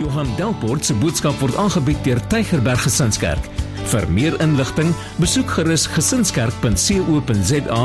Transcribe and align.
Johan 0.00 0.30
Delport 0.36 0.84
se 0.84 0.94
boodskap 0.96 1.36
word 1.42 1.56
aangebied 1.60 1.98
deur 2.06 2.20
Tygerberg 2.32 2.80
Gesinskerk. 2.86 3.44
Vir 3.90 4.06
meer 4.08 4.36
inligting, 4.40 4.94
besoek 5.20 5.50
gerus 5.58 5.84
gesinskerk.co.za 5.92 7.80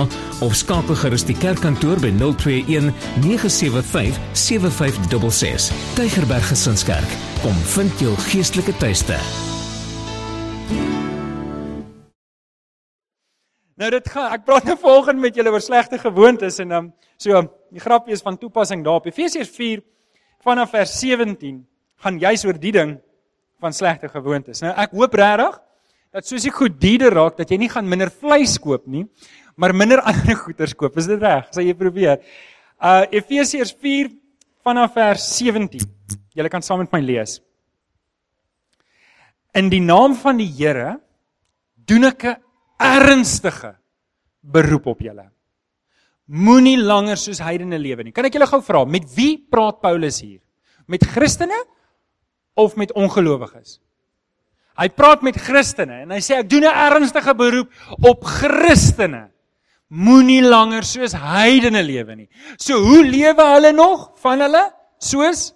of 0.46 0.55
skakel 0.55 0.99
gerus 1.01 1.25
die 1.28 1.36
kerkkantoor 1.36 1.99
by 1.99 2.13
021 2.15 2.93
975 3.25 4.15
7566. 4.31 5.67
Tygerberg 5.99 6.47
Gesinskerk, 6.54 7.18
kom 7.43 7.59
vind 7.75 8.00
jou 8.00 8.16
geestelike 8.29 8.77
tuiste. 8.79 9.20
Nou 13.75 13.91
dit 13.91 14.07
gaan 14.07 14.32
ek 14.32 14.47
praat 14.47 14.71
nou 14.71 14.79
volgende 14.79 15.27
met 15.27 15.36
julle 15.36 15.52
oor 15.52 15.63
slegte 15.63 16.00
gewoontes 16.00 16.63
en 16.63 16.71
dan 16.71 16.84
um, 16.88 16.91
so 17.20 17.43
die 17.75 17.84
grapjie 17.84 18.16
is 18.16 18.23
van 18.23 18.39
toepassing 18.39 18.88
daarop. 18.88 19.11
Efesiërs 19.11 19.52
4 19.52 19.84
vanaf 20.47 20.71
vers 20.77 20.95
17 21.04 21.66
gaan 22.05 22.21
juis 22.21 22.45
oor 22.45 22.57
die 22.61 22.73
ding 22.75 22.97
van 23.64 23.73
slegte 23.73 24.09
gewoontes. 24.13 24.61
Nou 24.61 24.73
ek 24.77 24.93
hoop 24.93 25.15
regtig 25.18 25.57
dat 26.15 26.27
soos 26.27 26.46
jy 26.46 26.54
goed 26.54 26.77
dieder 26.79 27.13
raak 27.15 27.39
dat 27.39 27.50
jy 27.51 27.57
nie 27.59 27.71
gaan 27.71 27.89
minder 27.89 28.11
vleis 28.13 28.55
koop 28.61 28.86
nie, 28.87 29.07
maar 29.57 29.73
minder 29.75 30.04
ander 30.10 30.37
goederes 30.37 30.75
koop. 30.77 30.97
Is 31.01 31.10
dit 31.10 31.21
reg? 31.21 31.49
Sal 31.55 31.65
jy 31.65 31.75
probeer? 31.77 32.22
Uh 32.77 33.03
Efesiërs 33.16 33.73
4 33.81 34.13
vanaf 34.66 34.94
vers 34.97 35.25
17. 35.39 35.81
Julle 36.36 36.52
kan 36.52 36.63
saam 36.66 36.83
met 36.83 36.94
my 36.94 37.02
lees. 37.02 37.39
In 39.55 39.72
die 39.72 39.81
naam 39.81 40.17
van 40.19 40.38
die 40.38 40.49
Here 40.52 40.97
doen 41.88 42.11
ek 42.11 42.25
'n 42.25 42.35
ernstige 42.77 43.77
beroep 44.44 44.85
op 44.91 44.99
julle. 44.99 45.31
Moenie 46.27 46.77
langer 46.77 47.17
soos 47.17 47.39
heidene 47.39 47.77
lewe 47.80 48.03
nie. 48.03 48.11
Kan 48.11 48.25
ek 48.25 48.33
julle 48.33 48.49
gou 48.49 48.61
vra, 48.61 48.83
met 48.85 49.05
wie 49.16 49.38
praat 49.38 49.80
Paulus 49.81 50.19
hier? 50.22 50.41
Met 50.88 51.05
Christene 51.05 51.55
of 52.55 52.75
met 52.75 52.94
ongelowiges? 52.94 53.80
Hy 54.75 54.89
praat 54.91 55.23
met 55.23 55.38
Christene 55.39 56.02
en 56.03 56.11
hy 56.11 56.19
sê 56.19 56.41
ek 56.41 56.49
doen 56.49 56.66
'n 56.67 56.75
ernstige 56.91 57.33
beroep 57.35 57.71
op 58.03 58.23
Christene. 58.23 59.30
Moenie 59.89 60.41
langer 60.41 60.83
soos 60.83 61.13
heidene 61.13 61.83
lewe 61.83 62.15
nie. 62.15 62.30
So 62.57 62.80
hoe 62.80 63.03
lewe 63.03 63.43
hulle 63.53 63.71
nog 63.71 64.11
van 64.19 64.41
hulle 64.41 64.73
soos 64.99 65.53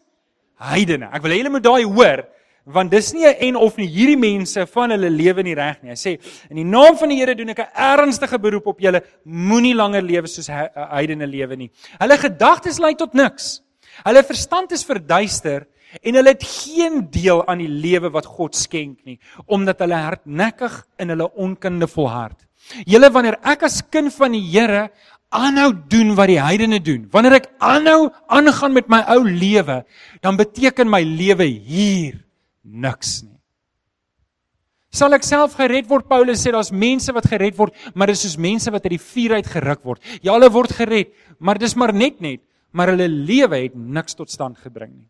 heidene? 0.56 1.10
Ek 1.12 1.22
wil 1.22 1.32
hê 1.32 1.38
julle 1.42 1.50
moet 1.50 1.64
daai 1.64 1.84
hoor 1.84 2.28
want 2.70 2.92
dis 2.92 3.14
nie 3.14 3.26
'n 3.26 3.36
en 3.40 3.56
of 3.56 3.78
nie 3.78 3.88
hierdie 3.88 4.18
mense 4.18 4.66
van 4.68 4.92
hulle 4.92 5.10
lewe 5.10 5.44
nie 5.44 5.56
reg 5.56 5.82
nie. 5.84 5.90
Hy 5.90 5.96
sê 5.96 6.20
in 6.50 6.56
die 6.56 6.64
naam 6.64 6.98
van 6.98 7.10
die 7.10 7.18
Here 7.18 7.36
doen 7.36 7.50
ek 7.50 7.60
'n 7.60 7.72
ernstige 7.76 8.40
beroep 8.40 8.68
op 8.68 8.80
julle, 8.80 9.02
moenie 9.26 9.74
langer 9.74 10.02
lewe 10.02 10.28
soos 10.28 10.48
heidene 10.48 11.28
lewe 11.28 11.56
nie. 11.56 11.72
Hulle 12.00 12.18
gedagtes 12.18 12.80
lei 12.80 12.94
tot 12.96 13.14
niks. 13.14 13.62
Hulle 14.06 14.24
verstand 14.24 14.72
is 14.72 14.86
verduister 14.86 15.66
en 16.02 16.20
hulle 16.20 16.34
het 16.34 16.46
geen 16.46 17.02
deel 17.12 17.42
aan 17.50 17.64
die 17.64 17.72
lewe 17.72 18.12
wat 18.14 18.28
God 18.30 18.58
skenk 18.58 19.00
nie, 19.08 19.18
omdat 19.48 19.82
hulle 19.84 19.98
hardnekkig 19.98 20.76
in 21.02 21.14
hulle 21.14 21.30
onkunde 21.34 21.90
volhard. 21.90 22.38
Julle 22.86 23.10
wanneer 23.14 23.40
ek 23.48 23.66
as 23.66 23.82
kind 23.90 24.14
van 24.14 24.36
die 24.36 24.44
Here 24.52 24.90
aanhou 25.30 25.72
doen 25.90 26.16
wat 26.18 26.30
die 26.32 26.40
heidene 26.42 26.80
doen, 26.82 27.06
wanneer 27.14 27.40
ek 27.40 27.52
aanhou 27.62 28.10
aangaan 28.34 28.74
met 28.74 28.90
my 28.90 29.04
ou 29.14 29.22
lewe, 29.26 29.84
dan 30.26 30.40
beteken 30.40 30.90
my 30.90 31.02
lewe 31.06 31.46
hier 31.46 32.18
niks 32.64 33.22
nie. 33.24 33.38
Sal 34.90 35.14
ek 35.14 35.26
self 35.26 35.54
gered 35.60 35.86
word? 35.86 36.08
Paulus 36.10 36.42
sê 36.42 36.50
daar's 36.54 36.72
mense 36.74 37.14
wat 37.14 37.28
gered 37.30 37.58
word, 37.60 37.76
maar 37.94 38.10
dis 38.10 38.24
soos 38.26 38.40
mense 38.42 38.72
wat 38.74 38.88
uit 38.88 38.96
die 38.96 39.04
vuur 39.12 39.36
uit 39.38 39.50
geruk 39.54 39.84
word. 39.86 40.02
Ja, 40.26 40.34
hulle 40.34 40.50
word 40.50 40.74
gered, 40.74 41.14
maar 41.38 41.62
dis 41.62 41.78
maar 41.78 41.94
net 41.94 42.18
net, 42.26 42.42
maar 42.74 42.90
hulle 42.96 43.06
lewe 43.06 43.68
het 43.68 43.78
niks 43.78 44.18
tot 44.18 44.34
stand 44.34 44.58
gebring 44.58 44.96
nie. 44.96 45.08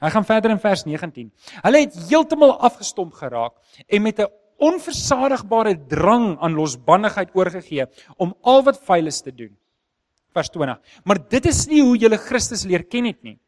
Hy 0.00 0.10
gaan 0.14 0.24
verder 0.24 0.54
in 0.54 0.60
vers 0.60 0.86
19. 0.88 1.28
Hulle 1.64 1.82
het 1.84 1.96
heeltemal 2.08 2.54
afgestomp 2.64 3.12
geraak 3.20 3.52
en 3.86 4.02
met 4.02 4.20
'n 4.20 4.30
onversadigbare 4.60 5.74
drang 5.88 6.38
aan 6.40 6.54
losbandigheid 6.54 7.30
oorgegee 7.34 7.86
om 8.16 8.34
al 8.42 8.62
wat 8.62 8.80
vuil 8.84 9.06
is 9.06 9.20
te 9.20 9.32
doen. 9.34 9.56
Vers 10.32 10.48
20. 10.48 10.78
Maar 11.04 11.18
dit 11.28 11.46
is 11.46 11.66
nie 11.66 11.82
hoe 11.82 11.96
jy 11.96 12.16
Christus 12.16 12.64
leer 12.64 12.84
ken 12.84 13.04
het 13.04 13.22
nie. 13.22 13.38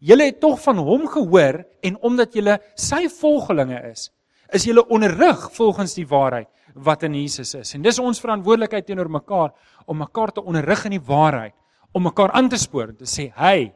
Julle 0.00 0.24
het 0.24 0.40
tog 0.40 0.60
van 0.62 0.76
hom 0.76 1.06
gehoor 1.06 1.64
en 1.82 1.98
omdat 2.02 2.34
julle 2.34 2.58
sy 2.74 3.08
volgelinge 3.08 3.80
is, 3.90 4.10
is 4.52 4.64
julle 4.64 4.86
onderrig 4.88 5.50
volgens 5.52 5.94
die 5.94 6.06
waarheid 6.06 6.48
wat 6.74 7.02
in 7.02 7.14
Jesus 7.14 7.54
is. 7.54 7.74
En 7.74 7.82
dis 7.82 7.98
ons 7.98 8.20
verantwoordelikheid 8.20 8.86
teenoor 8.86 9.10
mekaar 9.10 9.52
om 9.86 9.98
mekaar 9.98 10.32
te 10.32 10.44
onderrig 10.44 10.84
in 10.84 10.90
die 10.90 11.06
waarheid, 11.06 11.54
om 11.92 12.02
mekaar 12.02 12.30
aan 12.30 12.48
te 12.48 12.56
spoor 12.56 12.88
en 12.88 12.96
te 12.96 13.04
sê, 13.04 13.32
"Hey, 13.34 13.74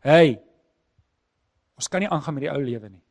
hey. 0.00 0.40
Ons 1.82 1.90
kan 1.90 1.98
nie 2.04 2.10
aangaan 2.14 2.36
met 2.38 2.44
die 2.46 2.52
ou 2.52 2.60
lewe 2.62 2.88
nie. 2.92 3.02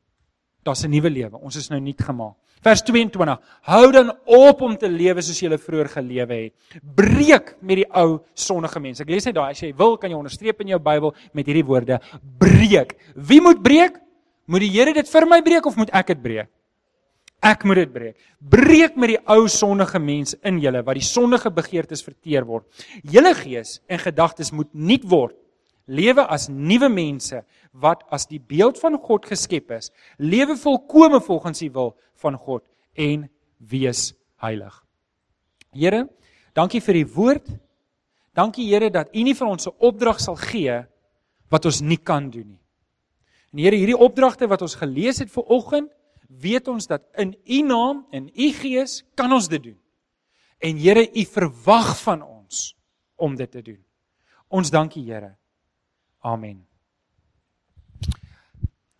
Daar's 0.63 0.85
'n 0.85 0.91
nuwe 0.91 1.09
lewe. 1.09 1.37
Ons 1.41 1.57
is 1.57 1.69
nou 1.69 1.79
nuut 1.79 2.01
gemaak." 2.01 2.35
Vers 2.61 2.81
22. 2.81 3.39
Hou 3.61 3.91
dan 3.91 4.11
op 4.25 4.61
om 4.61 4.77
te 4.77 4.87
lewe 4.87 5.21
soos 5.21 5.39
jy 5.39 5.49
vroeër 5.57 5.89
gelewe 5.89 6.33
het. 6.33 6.53
Breek 6.95 7.55
met 7.61 7.81
die 7.81 7.89
ou 7.91 8.21
sondige 8.33 8.79
mense. 8.79 9.01
Ek 9.01 9.09
lees 9.09 9.25
net 9.25 9.35
daai 9.35 9.49
as 9.51 9.59
jy 9.59 9.73
wil 9.75 9.97
kan 9.97 10.09
jy 10.09 10.15
onderstreep 10.15 10.61
in 10.61 10.67
jou 10.67 10.79
Bybel 10.79 11.13
met 11.33 11.45
hierdie 11.45 11.65
woorde: 11.65 11.99
breek. 12.39 12.95
Wie 13.15 13.41
moet 13.41 13.61
breek? 13.61 13.99
Moet 14.45 14.59
die 14.61 14.69
Here 14.69 14.93
dit 14.93 15.09
vir 15.09 15.25
my 15.25 15.41
breek 15.41 15.65
of 15.65 15.75
moet 15.75 15.89
ek 15.91 16.07
dit 16.07 16.21
breek? 16.21 16.49
Ek 17.41 17.63
moet 17.63 17.75
dit 17.75 17.91
breek. 17.91 18.17
Breek 18.39 18.95
met 18.95 19.09
die 19.09 19.19
ou 19.25 19.47
sondige 19.47 19.99
mens 19.99 20.35
in 20.43 20.59
julle 20.59 20.83
wat 20.83 20.95
die 20.95 21.03
sondige 21.03 21.49
begeertes 21.49 22.03
verteer 22.03 22.45
word. 22.45 22.65
Julle 23.01 23.33
gees 23.33 23.79
en 23.89 23.97
gedagtes 23.97 24.51
moet 24.51 24.69
nuut 24.73 25.09
word. 25.09 25.40
Lewe 25.91 26.23
as 26.31 26.47
nuwe 26.47 26.87
mense 26.89 27.41
wat 27.83 28.05
as 28.13 28.27
die 28.29 28.39
beeld 28.39 28.79
van 28.79 28.95
God 29.01 29.27
geskep 29.27 29.73
is. 29.75 29.91
Lewe 30.17 30.55
volkome 30.59 31.19
volgens 31.23 31.59
die 31.63 31.71
wil 31.73 31.95
van 32.23 32.37
God 32.39 32.63
en 32.95 33.27
wees 33.57 34.11
heilig. 34.41 34.73
Here, 35.75 36.05
dankie 36.55 36.81
vir 36.83 37.01
u 37.01 37.05
woord. 37.15 37.51
Dankie 38.35 38.69
Here 38.71 38.89
dat 38.91 39.11
u 39.11 39.23
nie 39.23 39.35
vir 39.35 39.47
ons 39.47 39.67
'n 39.67 39.75
opdrag 39.79 40.19
sal 40.19 40.35
gee 40.35 40.85
wat 41.49 41.65
ons 41.65 41.81
nie 41.81 41.97
kan 41.97 42.29
doen 42.29 42.47
nie. 42.47 42.61
En 43.51 43.59
Here, 43.59 43.75
hierdie 43.75 43.97
opdragte 43.97 44.47
wat 44.47 44.61
ons 44.61 44.75
gelees 44.75 45.19
het 45.19 45.31
vir 45.31 45.43
oggend, 45.43 45.91
weet 46.27 46.67
ons 46.67 46.87
dat 46.87 47.03
in 47.17 47.35
u 47.45 47.61
naam 47.61 48.05
en 48.11 48.29
u 48.29 48.51
gees 48.51 49.03
kan 49.15 49.31
ons 49.31 49.47
dit 49.47 49.63
doen. 49.63 49.79
En 50.59 50.77
Here, 50.77 51.03
u 51.03 51.25
verwag 51.25 51.97
van 52.01 52.21
ons 52.21 52.75
om 53.15 53.35
dit 53.35 53.51
te 53.51 53.61
doen. 53.61 53.83
Ons 54.47 54.71
dankie 54.71 55.03
Here. 55.03 55.35
Amen. 56.21 56.61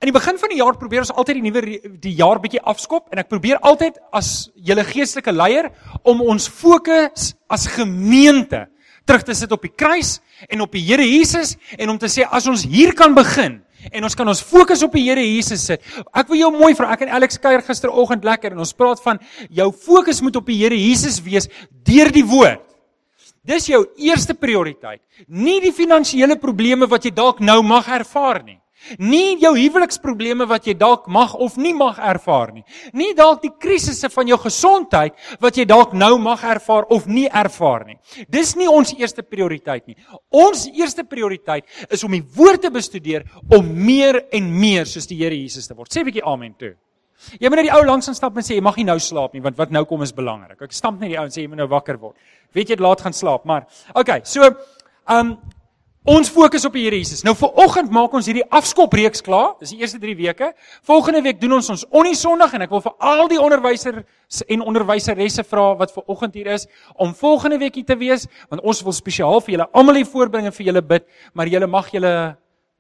In 0.01 0.09
die 0.09 0.15
begin 0.15 0.39
van 0.41 0.49
die 0.49 0.57
jaar 0.57 0.77
probeer 0.81 1.03
ons 1.03 1.13
altyd 1.13 1.37
die 1.37 1.43
nuwe 1.45 1.61
die 2.01 2.15
jaar 2.17 2.39
bietjie 2.41 2.61
afskop 2.65 3.11
en 3.13 3.19
ek 3.21 3.27
probeer 3.29 3.59
altyd 3.61 3.99
as 4.17 4.49
julle 4.57 4.81
geestelike 4.87 5.33
leier 5.35 5.67
om 6.01 6.23
ons 6.25 6.47
fokus 6.49 7.35
as 7.45 7.67
gemeente 7.69 8.63
terug 9.05 9.27
te 9.27 9.35
sit 9.37 9.53
op 9.53 9.61
die 9.61 9.69
kruis 9.69 10.15
en 10.49 10.65
op 10.65 10.73
die 10.73 10.81
Here 10.87 11.05
Jesus 11.05 11.53
en 11.77 11.93
om 11.93 11.99
te 12.01 12.09
sê 12.09 12.25
as 12.25 12.49
ons 12.49 12.65
hier 12.65 12.95
kan 12.97 13.13
begin 13.13 13.59
en 13.91 14.09
ons 14.09 14.17
kan 14.17 14.33
ons 14.33 14.41
fokus 14.41 14.81
op 14.81 14.97
die 14.97 15.05
Here 15.05 15.21
Jesus 15.21 15.67
sit. 15.69 15.85
Ek 16.17 16.33
wil 16.33 16.41
jou 16.41 16.49
mooi 16.57 16.73
vra, 16.77 16.89
ek 16.95 17.05
en 17.05 17.13
Alex 17.21 17.38
kuier 17.41 17.61
gisteroggend 17.65 18.25
lekker 18.25 18.57
en 18.57 18.65
ons 18.65 18.73
praat 18.73 19.01
van 19.05 19.21
jou 19.53 19.69
fokus 19.85 20.25
moet 20.25 20.41
op 20.41 20.49
die 20.49 20.57
Here 20.63 20.81
Jesus 20.81 21.21
wees 21.21 21.45
deur 21.85 22.09
die 22.09 22.25
woord. 22.25 22.70
Dis 23.41 23.66
jou 23.72 23.85
eerste 23.97 24.35
prioriteit. 24.38 25.02
Nie 25.28 25.59
die 25.63 25.74
finansiële 25.74 26.38
probleme 26.41 26.88
wat 26.90 27.06
jy 27.06 27.12
dalk 27.16 27.40
nou 27.41 27.62
mag 27.66 27.88
ervaar 27.90 28.44
nie. 28.46 28.57
Nie 28.97 29.38
jou 29.41 29.52
huweliksprobleme 29.53 30.47
wat 30.50 30.66
jy 30.66 30.74
dalk 30.78 31.06
mag 31.12 31.34
of 31.38 31.57
nie 31.57 31.74
mag 31.78 32.00
ervaar 32.01 32.51
nie. 32.53 32.63
Nie 32.97 33.13
dalk 33.18 33.44
die 33.44 33.53
krisisse 33.53 34.09
van 34.09 34.30
jou 34.30 34.38
gesondheid 34.41 35.13
wat 35.41 35.57
jy 35.57 35.68
dalk 35.69 35.94
nou 35.94 36.16
mag 36.22 36.44
ervaar 36.44 36.90
of 36.90 37.06
nie 37.06 37.28
ervaar 37.28 37.85
nie. 37.85 37.97
Dis 38.30 38.56
nie 38.57 38.69
ons 38.69 38.94
eerste 38.97 39.22
prioriteit 39.25 39.85
nie. 39.88 39.97
Ons 40.30 40.68
eerste 40.74 41.06
prioriteit 41.06 41.66
is 41.90 42.03
om 42.03 42.18
die 42.18 42.25
woord 42.35 42.66
te 42.66 42.74
bestudeer 42.74 43.28
om 43.53 43.69
meer 43.69 44.24
en 44.34 44.50
meer 44.50 44.90
soos 44.90 45.10
die 45.10 45.21
Here 45.21 45.38
Jesus 45.38 45.69
te 45.69 45.77
word. 45.77 45.94
Sê 45.94 46.01
'n 46.01 46.10
bietjie 46.10 46.25
amen 46.25 46.54
toe. 46.57 46.74
Jy 47.39 47.50
moet 47.50 47.62
net 47.62 47.69
die 47.69 47.75
ou 47.75 47.83
langs 47.85 48.09
aan 48.09 48.18
stap 48.18 48.38
en 48.38 48.45
sê 48.45 48.57
jy 48.57 48.65
mag 48.65 48.77
nie 48.79 48.88
nou 48.89 48.97
slaap 49.00 49.33
nie 49.38 49.44
want 49.44 49.57
wat 49.59 49.71
nou 49.71 49.85
kom 49.89 50.03
is 50.06 50.13
belangrik. 50.15 50.59
Ek 50.62 50.75
stamp 50.75 51.00
net 51.00 51.13
die 51.13 51.19
ou 51.19 51.25
en 51.27 51.33
sê 51.33 51.45
jy 51.45 51.51
moet 51.51 51.63
nou 51.63 51.69
wakker 51.71 52.00
word. 52.01 52.18
Weet 52.56 52.69
jy 52.69 52.79
dit 52.79 52.85
laat 52.85 53.01
gaan 53.01 53.15
slaap, 53.15 53.45
maar 53.50 53.68
okay, 53.95 54.21
so 54.27 54.50
um, 55.09 55.35
Ons 56.01 56.31
fokus 56.33 56.63
op 56.65 56.73
die 56.73 56.81
Here 56.81 56.97
Jesus. 56.97 57.19
Nou 57.21 57.35
vir 57.38 57.59
oggend 57.62 57.91
maak 57.94 58.13
ons 58.18 58.25
hierdie 58.25 58.45
afskopreeks 58.50 59.21
klaar. 59.21 59.51
Dis 59.62 59.69
die 59.75 59.83
eerste 59.83 60.00
3 60.01 60.15
weke. 60.18 60.47
Volgende 60.89 61.21
week 61.21 61.38
doen 61.38 61.59
ons 61.59 61.69
ons 61.69 61.83
Onnie 61.94 62.15
Sondag 62.18 62.56
en 62.57 62.65
ek 62.65 62.71
wil 62.73 62.81
vir 62.81 62.95
al 63.06 63.29
die 63.29 63.38
onderwysers 63.38 64.41
en 64.50 64.63
onderwyseresse 64.65 65.45
vra 65.45 65.67
wat 65.77 65.94
ver 65.94 66.09
oggend 66.09 66.33
hier 66.39 66.50
is 66.56 66.65
om 66.97 67.13
volgende 67.13 67.59
week 67.62 67.77
hier 67.77 67.85
te 67.85 68.00
wees 68.00 68.25
want 68.50 68.63
ons 68.65 68.81
wil 68.81 68.95
spesiaal 68.97 69.44
vir 69.45 69.59
julle 69.59 69.67
almal 69.77 70.00
hier 70.00 70.09
voorbring 70.09 70.50
en 70.50 70.56
vir 70.56 70.71
julle 70.71 70.81
bid, 70.81 71.06
maar 71.38 71.51
julle 71.53 71.69
mag 71.69 71.94
julle 71.94 72.13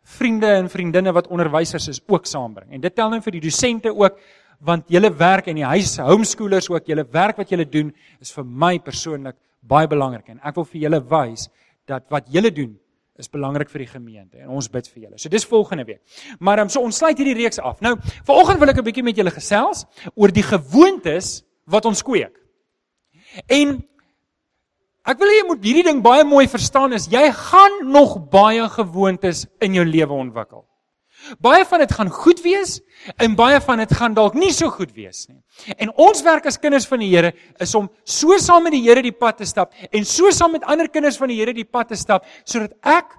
vriende 0.03 0.47
en 0.47 0.69
vriendinne 0.69 1.13
wat 1.13 1.27
onderwysers 1.27 1.87
is 1.87 2.01
ook 2.07 2.25
saambring. 2.25 2.71
En 2.71 2.81
dit 2.81 2.95
tel 2.95 3.09
nou 3.09 3.21
vir 3.21 3.31
die 3.31 3.41
dosente 3.41 3.93
ook 3.95 4.19
want 4.61 4.85
julle 4.93 5.09
werk 5.17 5.47
in 5.47 5.57
die 5.57 5.65
huis, 5.65 5.95
homeschoolers 5.97 6.69
ook, 6.69 6.85
julle 6.85 7.05
werk 7.09 7.37
wat 7.37 7.49
julle 7.49 7.65
doen 7.65 7.89
is 8.21 8.31
vir 8.31 8.45
my 8.45 8.77
persoonlik 8.79 9.35
baie 9.61 9.87
belangrik 9.87 10.29
en 10.29 10.39
ek 10.43 10.55
wil 10.55 10.65
vir 10.65 10.81
julle 10.81 10.99
wys 11.09 11.47
dat 11.89 12.05
wat 12.13 12.29
julle 12.29 12.51
doen 12.53 12.77
Dis 13.21 13.29
belangrik 13.29 13.69
vir 13.69 13.83
die 13.83 13.89
gemeente 13.91 14.39
en 14.41 14.53
ons 14.55 14.69
bid 14.71 14.87
vir 14.87 15.03
julle. 15.03 15.17
So 15.21 15.29
dis 15.29 15.43
volgende 15.45 15.83
week. 15.85 15.99
Maar 16.39 16.63
um, 16.63 16.69
so 16.71 16.81
ons 16.81 16.97
sluit 16.97 17.19
hierdie 17.19 17.35
reeks 17.37 17.59
af. 17.59 17.81
Nou, 17.83 17.97
vanoggend 18.25 18.61
wil 18.61 18.71
ek 18.71 18.79
'n 18.79 18.87
bietjie 18.87 19.03
met 19.03 19.17
julle 19.17 19.33
gesels 19.35 19.85
oor 20.15 20.31
die 20.31 20.45
gewoontes 20.47 21.43
wat 21.67 21.85
ons 21.85 22.01
kweek. 22.01 22.33
En 23.45 23.77
ek 25.07 25.21
wil 25.21 25.31
hê 25.31 25.37
jy 25.39 25.45
moet 25.47 25.63
hierdie 25.65 25.85
ding 25.87 26.01
baie 26.05 26.25
mooi 26.27 26.47
verstaan 26.49 26.93
is 26.97 27.07
jy 27.11 27.23
gaan 27.35 27.79
nog 27.89 28.17
baie 28.33 28.67
gewoontes 28.69 29.47
in 29.61 29.79
jou 29.79 29.85
lewe 29.85 30.13
ontwikkel. 30.13 30.65
Baie 31.41 31.65
van 31.69 31.83
dit 31.83 31.91
gaan 31.93 32.09
goed 32.09 32.41
wees 32.41 32.79
en 33.21 33.35
baie 33.37 33.59
van 33.61 33.81
dit 33.83 33.91
gaan 33.93 34.15
dalk 34.17 34.33
nie 34.37 34.51
so 34.53 34.69
goed 34.73 34.93
wees 34.97 35.27
nie. 35.29 35.39
En 35.77 35.91
ons 36.01 36.23
werk 36.25 36.47
as 36.49 36.57
kinders 36.57 36.87
van 36.89 37.01
die 37.03 37.11
Here 37.11 37.33
is 37.61 37.75
om 37.77 37.89
so 38.03 38.37
saam 38.41 38.65
met 38.65 38.75
die 38.75 38.83
Here 38.85 39.03
die 39.05 39.13
pad 39.13 39.37
te 39.41 39.45
stap 39.45 39.75
en 39.91 40.05
so 40.05 40.31
saam 40.33 40.55
met 40.57 40.65
ander 40.65 40.89
kinders 40.89 41.19
van 41.21 41.29
die 41.29 41.37
Here 41.41 41.53
die 41.53 41.67
pad 41.67 41.91
te 41.93 41.99
stap 41.99 42.25
sodat 42.43 42.73
ek 42.81 43.17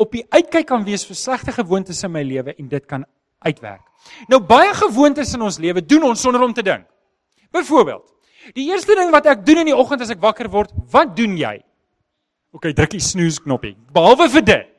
op 0.00 0.12
die 0.16 0.24
uitkyk 0.32 0.68
kan 0.68 0.84
wees 0.84 1.04
vir 1.08 1.16
slegte 1.16 1.52
gewoontes 1.52 2.04
in 2.04 2.12
my 2.12 2.22
lewe 2.24 2.54
en 2.56 2.68
dit 2.68 2.86
kan 2.88 3.04
uitwerk. 3.44 3.84
Nou 4.28 4.40
baie 4.44 4.72
gewoontes 4.76 5.34
in 5.36 5.44
ons 5.44 5.58
lewe 5.60 5.84
doen 5.84 6.10
ons 6.12 6.20
sonder 6.20 6.44
om 6.44 6.54
te 6.56 6.64
dink. 6.64 6.86
Byvoorbeeld, 7.52 8.04
die 8.54 8.68
eerste 8.70 8.94
ding 8.98 9.10
wat 9.12 9.26
ek 9.26 9.44
doen 9.46 9.58
in 9.64 9.66
die 9.72 9.76
oggend 9.76 10.02
as 10.02 10.10
ek 10.10 10.20
wakker 10.20 10.48
word, 10.48 10.70
wat 10.92 11.16
doen 11.16 11.36
jy? 11.36 11.58
OK, 12.52 12.72
druk 12.74 12.90
die 12.90 13.02
snooze 13.04 13.42
knoppie. 13.42 13.76
Behalwe 13.94 14.28
vir 14.28 14.42
dit. 14.42 14.70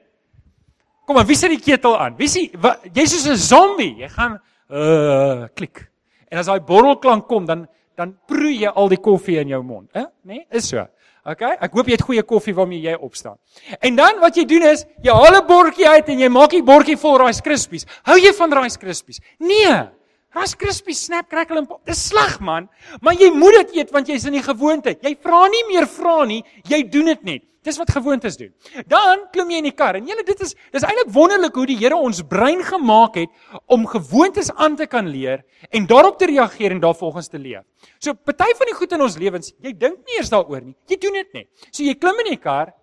Kom 1.07 1.15
maar, 1.15 1.27
wie 1.27 1.35
sit 1.35 1.53
die 1.53 1.59
ketel 1.59 1.95
aan? 1.99 2.17
Wie 2.19 2.29
sê 2.29 2.49
jy's 2.93 3.13
soos 3.13 3.27
'n 3.27 3.37
zombie. 3.37 3.95
Jy 4.03 4.09
gaan 4.09 4.39
uh 4.69 5.47
klik. 5.55 5.87
En 6.31 6.39
as 6.39 6.45
daai 6.45 6.59
borrelklank 6.59 7.27
kom, 7.27 7.45
dan 7.45 7.67
dan 7.97 8.17
proe 8.27 8.53
jy 8.55 8.67
al 8.67 8.89
die 8.89 8.97
koffie 8.97 9.39
in 9.39 9.47
jou 9.47 9.61
mond, 9.63 9.89
hè? 9.93 10.05
Nee, 10.23 10.45
is 10.49 10.69
so. 10.69 10.85
OK, 11.25 11.41
ek 11.41 11.71
hoop 11.77 11.85
jy 11.85 11.93
het 11.93 12.01
goeie 12.01 12.23
koffie 12.23 12.53
waarmee 12.55 12.81
jy 12.81 12.95
opstaan. 12.97 13.37
En 13.79 13.95
dan 13.95 14.19
wat 14.19 14.35
jy 14.35 14.45
doen 14.45 14.63
is, 14.71 14.85
jy 15.03 15.13
haal 15.13 15.37
'n 15.41 15.47
bordjie 15.47 15.87
uit 15.87 16.09
en 16.09 16.19
jy 16.19 16.29
maak 16.29 16.49
die 16.49 16.63
bordjie 16.63 16.97
vol 16.97 17.17
Rice 17.17 17.41
Krispies. 17.41 17.85
Hou 18.03 18.17
jy 18.17 18.33
van 18.33 18.53
Rice 18.53 18.77
Krispies? 18.79 19.19
Nee. 19.39 19.89
Rice 20.31 20.55
Krispies, 20.55 21.03
snap, 21.09 21.27
crackle 21.29 21.59
en 21.59 21.67
pop. 21.67 21.81
Dis 21.87 22.05
sleg 22.07 22.37
man, 22.39 22.69
maar 23.03 23.17
jy 23.19 23.31
moet 23.35 23.57
dit 23.61 23.81
eet 23.81 23.89
want 23.91 24.07
jy's 24.07 24.25
in 24.29 24.37
die 24.37 24.43
gewoonte. 24.45 24.95
Jy 25.03 25.15
vra 25.19 25.43
nie 25.51 25.63
meer 25.67 25.87
vra 25.91 26.21
nie, 26.29 26.39
jy 26.71 26.83
doen 26.87 27.11
dit 27.11 27.25
net. 27.27 27.47
Dis 27.61 27.77
wat 27.77 27.91
gewoontes 27.93 28.39
doen. 28.39 28.49
Dan 28.89 29.27
klim 29.33 29.51
jy 29.53 29.59
in 29.61 29.67
die 29.67 29.75
kar 29.77 29.99
en 29.99 30.07
julle 30.09 30.23
dit 30.25 30.39
is 30.41 30.55
dis 30.73 30.85
eintlik 30.87 31.11
wonderlik 31.13 31.59
hoe 31.59 31.67
die 31.69 31.75
Here 31.77 31.99
ons 31.99 32.23
brein 32.25 32.63
gemaak 32.65 33.19
het 33.21 33.59
om 33.69 33.85
gewoontes 33.85 34.49
aan 34.55 34.79
te 34.79 34.87
kan 34.89 35.05
leer 35.11 35.43
en 35.69 35.85
daarop 35.85 36.17
te 36.17 36.31
reageer 36.31 36.73
en 36.73 36.81
daarvolgens 36.81 37.29
te 37.29 37.37
leef. 37.37 37.61
So 38.01 38.15
party 38.15 38.49
van 38.57 38.71
die 38.71 38.77
goed 38.79 38.97
in 38.97 39.05
ons 39.05 39.19
lewens, 39.21 39.53
jy 39.61 39.75
dink 39.77 40.01
nie 40.07 40.17
eers 40.17 40.33
daaroor 40.33 40.63
nie. 40.63 40.73
Jy 40.89 40.97
doen 41.05 41.19
dit 41.21 41.37
net. 41.37 41.67
So 41.69 41.85
jy 41.85 41.93
klim 42.01 42.23
in 42.25 42.31
die 42.31 42.41
kar, 42.41 42.73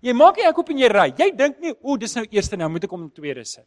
jy 0.00 0.16
maak 0.16 0.40
jy 0.40 0.48
ek 0.48 0.64
op 0.64 0.72
en 0.72 0.80
jy 0.80 0.92
ry. 0.94 1.06
Jy 1.18 1.28
dink 1.36 1.60
nie, 1.60 1.76
o, 1.82 1.98
dis 2.00 2.16
nou 2.16 2.24
eerste 2.30 2.56
nou 2.56 2.72
moet 2.72 2.88
ek 2.88 2.96
om 2.96 3.10
tweede 3.12 3.44
sit. 3.44 3.66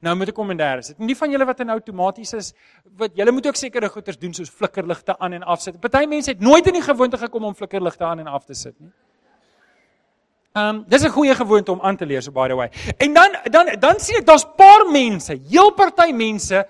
Nou 0.00 0.16
moet 0.16 0.28
ek 0.28 0.34
kom 0.34 0.50
in 0.50 0.56
derde 0.56 0.82
sit. 0.82 0.98
Nie 0.98 1.16
van 1.16 1.30
julle 1.30 1.44
wat 1.44 1.60
in 1.60 1.70
outomaties 1.70 2.32
is, 2.32 2.52
wat 2.96 3.14
julle 3.14 3.32
moet 3.32 3.46
ook 3.46 3.56
sekere 3.56 3.88
goeders 3.88 4.18
doen 4.18 4.34
soos 4.34 4.50
flikkerligte 4.50 5.18
aan 5.18 5.32
en 5.32 5.42
af 5.42 5.60
sit. 5.60 5.80
Party 5.80 6.04
mense 6.06 6.30
het 6.30 6.40
nooit 6.40 6.66
in 6.66 6.72
die 6.72 6.82
gewoonte 6.82 7.18
gekom 7.18 7.44
om 7.44 7.54
flikkerligte 7.54 8.04
aan 8.04 8.18
en 8.18 8.26
af 8.26 8.44
te 8.44 8.54
sit 8.54 8.74
nie. 8.80 8.92
Ehm 10.54 10.68
um, 10.68 10.84
dis 10.86 11.02
'n 11.02 11.10
goeie 11.10 11.34
gewoonte 11.34 11.72
om 11.72 11.80
aan 11.80 11.96
te 11.96 12.06
leer 12.06 12.22
so 12.22 12.30
by 12.30 12.48
the 12.48 12.54
way. 12.54 12.70
En 12.98 13.12
dan 13.12 13.36
dan 13.50 13.76
dan 13.78 14.00
sien 14.00 14.16
ek 14.16 14.26
daar's 14.26 14.46
paar 14.56 14.86
mense, 14.90 15.40
heel 15.50 15.70
party 15.70 16.12
mense 16.12 16.68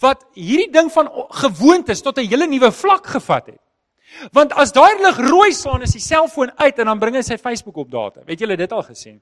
wat 0.00 0.26
hierdie 0.32 0.70
ding 0.70 0.92
van 0.92 1.10
gewoontes 1.28 2.00
tot 2.02 2.16
'n 2.18 2.26
hele 2.26 2.46
nuwe 2.46 2.72
vlak 2.72 3.06
gevat 3.06 3.46
het. 3.46 3.60
Want 4.32 4.52
as 4.56 4.72
daai 4.72 4.98
lig 5.02 5.18
rooi 5.28 5.52
staan 5.52 5.82
is 5.82 5.92
die 5.94 6.02
selfoon 6.02 6.50
uit 6.56 6.78
en 6.78 6.90
dan 6.90 7.00
bring 7.00 7.18
hy 7.18 7.22
sy 7.22 7.36
Facebook 7.38 7.76
op 7.76 7.90
data. 7.90 8.22
Het 8.26 8.40
julle 8.44 8.56
dit 8.56 8.72
al 8.72 8.82
gesien? 8.82 9.18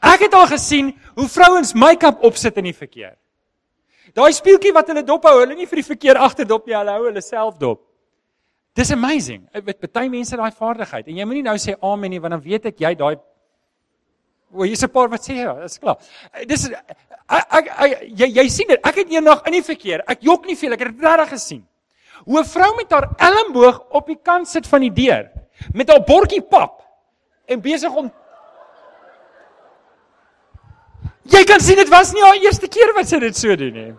Ek 0.00 0.26
het 0.26 0.34
al 0.34 0.46
gesien 0.50 0.92
hoe 1.16 1.28
vrouens 1.28 1.74
make-up 1.74 2.22
opsit 2.24 2.56
in 2.62 2.70
die 2.70 2.76
verkeer. 2.76 3.16
Daai 4.16 4.32
speeltjie 4.32 4.72
wat 4.72 4.88
hulle 4.92 5.02
dop 5.04 5.24
hou, 5.28 5.40
hulle 5.40 5.56
nie 5.56 5.66
vir 5.68 5.82
die 5.82 5.88
verkeer 5.88 6.20
agterdop 6.22 6.66
nie, 6.66 6.76
hulle 6.76 6.94
hou 6.94 7.08
hulle 7.08 7.22
self 7.24 7.58
dop. 7.58 7.82
Dis 8.76 8.92
amazing. 8.92 9.46
Weet 9.56 9.88
baie 9.88 10.10
mense 10.12 10.36
daai 10.36 10.52
vaardigheid 10.52 11.08
en 11.08 11.16
jy 11.16 11.26
moenie 11.28 11.46
nou 11.46 11.56
sê 11.60 11.74
amen 11.80 12.12
nie 12.12 12.20
want 12.20 12.36
dan 12.36 12.44
weet 12.44 12.70
ek 12.72 12.84
jy 12.84 12.94
daai 12.94 13.16
O, 14.54 14.62
hier's 14.62 14.82
'n 14.82 14.88
paar 14.88 15.08
wat 15.10 15.20
sê 15.26 15.34
ja, 15.42 15.52
dis 15.60 15.78
klaar. 15.78 15.98
Dis 16.46 16.68
ek, 16.70 17.46
ek, 17.50 17.66
ek 17.66 18.02
jy 18.14 18.28
jy 18.38 18.48
sien 18.48 18.68
dit. 18.68 18.80
Ek 18.80 18.94
het 19.02 19.10
eendag 19.10 19.42
in 19.46 19.52
die 19.58 19.62
verkeer. 19.62 20.04
Ek 20.06 20.22
jok 20.22 20.46
nie 20.46 20.56
veel, 20.56 20.72
ek 20.72 20.80
het 20.80 20.94
dit 20.94 21.04
regtig 21.04 21.28
gesien. 21.34 21.66
Hoe 22.24 22.40
'n 22.40 22.44
vrou 22.44 22.74
met 22.76 22.90
haar 22.90 23.08
elmboog 23.16 23.80
op 23.90 24.06
die 24.06 24.18
kant 24.22 24.48
sit 24.48 24.66
van 24.66 24.80
die 24.80 24.92
deur 24.92 25.30
met 25.72 25.88
haar 25.88 26.04
bordjie 26.04 26.42
pap 26.42 26.82
en 27.46 27.60
besig 27.60 27.94
om 27.94 28.12
Jy 31.26 31.44
kan 31.44 31.60
sien 31.60 31.76
dit 31.76 31.88
was 31.88 32.12
nie 32.12 32.22
haar 32.22 32.38
eerste 32.38 32.68
keer 32.68 32.92
wat 32.94 33.08
sy 33.08 33.18
dit 33.18 33.36
so 33.36 33.56
doen 33.56 33.72
nie. 33.72 33.94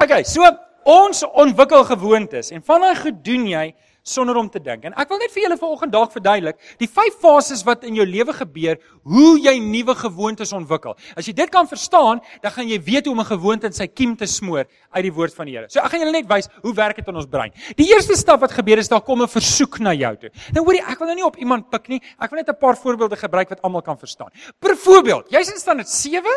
Okay, 0.00 0.22
so 0.24 0.48
ons 0.88 1.24
ontwikkel 1.26 1.84
gewoontes 1.84 2.50
en 2.50 2.62
van 2.64 2.80
daai 2.80 2.96
gedoen 2.96 3.46
jy 3.50 3.74
sonder 4.02 4.36
om 4.36 4.48
te 4.50 4.60
dink. 4.60 4.84
En 4.84 4.94
ek 4.96 5.08
wil 5.08 5.18
net 5.18 5.32
vir 5.34 5.42
julle 5.42 5.58
vanoggend 5.60 5.92
dalk 5.92 6.12
verduidelik 6.12 6.56
die 6.78 6.88
vyf 6.88 7.18
fases 7.20 7.64
wat 7.66 7.84
in 7.84 7.98
jou 7.98 8.06
lewe 8.06 8.32
gebeur, 8.32 8.78
hoe 9.08 9.38
jy 9.40 9.58
nuwe 9.62 9.94
gewoontes 9.98 10.52
ontwikkel. 10.56 10.96
As 11.16 11.28
jy 11.28 11.34
dit 11.36 11.50
kan 11.52 11.68
verstaan, 11.68 12.22
dan 12.42 12.54
gaan 12.54 12.68
jy 12.68 12.78
weet 12.84 13.06
hoe 13.06 13.14
om 13.14 13.20
'n 13.20 13.30
gewoonte 13.32 13.66
in 13.66 13.72
sy 13.72 13.86
kiem 13.86 14.16
te 14.16 14.26
smoor 14.26 14.64
uit 14.64 15.02
die 15.02 15.12
woord 15.12 15.34
van 15.34 15.46
die 15.46 15.56
Here. 15.56 15.68
So 15.68 15.80
ek 15.80 15.90
gaan 15.90 16.00
julle 16.00 16.12
net 16.12 16.28
wys 16.28 16.48
hoe 16.62 16.74
werk 16.74 16.96
dit 16.96 17.08
in 17.08 17.16
ons 17.16 17.26
brein. 17.26 17.52
Die 17.76 17.88
eerste 17.92 18.16
stap 18.16 18.40
wat 18.40 18.52
gebeur 18.52 18.78
is 18.78 18.88
daar 18.88 19.00
kom 19.00 19.22
'n 19.22 19.28
versoek 19.28 19.80
na 19.80 19.92
jou 19.92 20.16
toe. 20.16 20.30
Nou 20.54 20.64
hoorie, 20.64 20.82
ek 20.82 20.98
wil 20.98 21.06
nou 21.06 21.16
nie 21.16 21.24
op 21.24 21.36
iemand 21.36 21.70
pik 21.70 21.88
nie. 21.88 22.00
Ek 22.20 22.30
wil 22.30 22.38
net 22.38 22.48
'n 22.48 22.58
paar 22.58 22.76
voorbeelde 22.76 23.16
gebruik 23.16 23.48
wat 23.48 23.62
almal 23.62 23.82
kan 23.82 23.98
verstaan. 23.98 24.30
Byvoorbeeld, 24.60 25.30
jy's 25.30 25.50
in 25.50 25.58
stand 25.58 25.88
7 25.88 26.30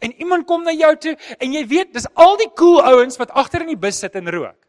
en 0.00 0.12
iemand 0.18 0.46
kom 0.46 0.64
na 0.64 0.72
jou 0.72 0.96
toe 0.96 1.16
en 1.38 1.52
jy 1.52 1.66
weet 1.66 1.92
dis 1.92 2.06
al 2.14 2.36
die 2.36 2.50
cool 2.54 2.82
ouens 2.82 3.16
wat 3.16 3.30
agter 3.30 3.60
in 3.60 3.68
die 3.68 3.76
bus 3.76 3.98
sit 3.98 4.14
en 4.14 4.30
rook. 4.30 4.65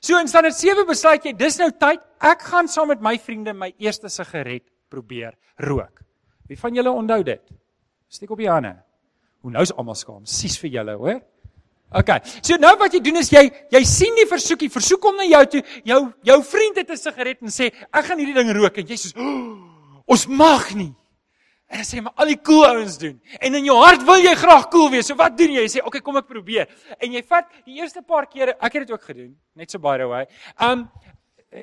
So 0.00 0.18
in 0.18 0.28
standaard 0.28 0.56
7 0.56 0.86
besluit 0.88 1.24
jy 1.24 1.32
dis 1.36 1.58
nou 1.58 1.70
tyd 1.70 2.00
ek 2.20 2.42
gaan 2.42 2.68
saam 2.68 2.88
met 2.88 3.02
my 3.02 3.16
vriende 3.18 3.54
my 3.56 3.72
eerste 3.78 4.08
sigaret 4.08 4.64
probeer 4.90 5.34
rook. 5.58 6.04
Wie 6.48 6.58
van 6.58 6.74
julle 6.74 6.90
onthou 6.90 7.22
dit? 7.24 7.42
Steek 8.10 8.30
op 8.30 8.38
die 8.38 8.50
hande. 8.50 8.74
Hoe 9.40 9.52
nou 9.54 9.62
is 9.62 9.72
almal 9.72 9.96
skaam. 9.96 10.24
Sies 10.26 10.58
vir 10.60 10.70
julle, 10.70 10.96
hoor? 10.98 11.20
OK. 11.90 12.10
So 12.42 12.58
nou 12.60 12.72
wat 12.78 12.94
jy 12.94 13.00
doen 13.02 13.18
is 13.18 13.32
jy 13.32 13.42
jy 13.72 13.82
sien 13.88 14.14
die 14.18 14.28
versoekie, 14.30 14.70
versoek 14.70 15.08
hom 15.08 15.18
na 15.18 15.26
jou 15.26 15.42
toe. 15.56 15.62
Jou 15.86 16.00
jou 16.26 16.38
vriend 16.46 16.76
het 16.76 16.90
'n 16.90 16.96
sigaret 16.96 17.42
en 17.42 17.48
sê 17.48 17.72
ek 17.92 18.04
gaan 18.04 18.18
hierdie 18.18 18.34
ding 18.34 18.52
rook 18.54 18.78
en 18.78 18.86
jy 18.86 18.96
sê 18.96 19.16
oh, 19.16 19.58
ons 20.06 20.26
mag 20.26 20.74
nie. 20.74 20.94
En 21.70 21.78
hy 21.78 21.84
sê 21.86 22.00
maar 22.02 22.16
al 22.18 22.32
die 22.32 22.40
cool 22.42 22.64
ouens 22.66 22.96
doen. 22.98 23.20
En 23.38 23.54
in 23.54 23.68
jou 23.68 23.76
hart 23.78 24.02
wil 24.06 24.18
jy 24.18 24.32
graag 24.34 24.66
cool 24.72 24.88
wees. 24.90 25.06
So 25.06 25.14
wat 25.18 25.36
doen 25.38 25.52
jy? 25.54 25.62
Jy 25.62 25.70
sê, 25.76 25.78
"Oké, 25.78 25.86
okay, 25.86 26.00
kom 26.00 26.16
ek 26.16 26.26
probeer." 26.26 26.66
En 26.98 27.12
jy 27.12 27.22
vat 27.22 27.46
die 27.64 27.78
eerste 27.78 28.02
paar 28.02 28.26
kere, 28.26 28.56
ek 28.60 28.72
het 28.72 28.86
dit 28.86 28.90
ook 28.90 29.02
gedoen, 29.02 29.36
net 29.54 29.70
so 29.70 29.78
by 29.78 29.96
the 29.98 30.08
way. 30.08 30.26
Um 30.58 30.90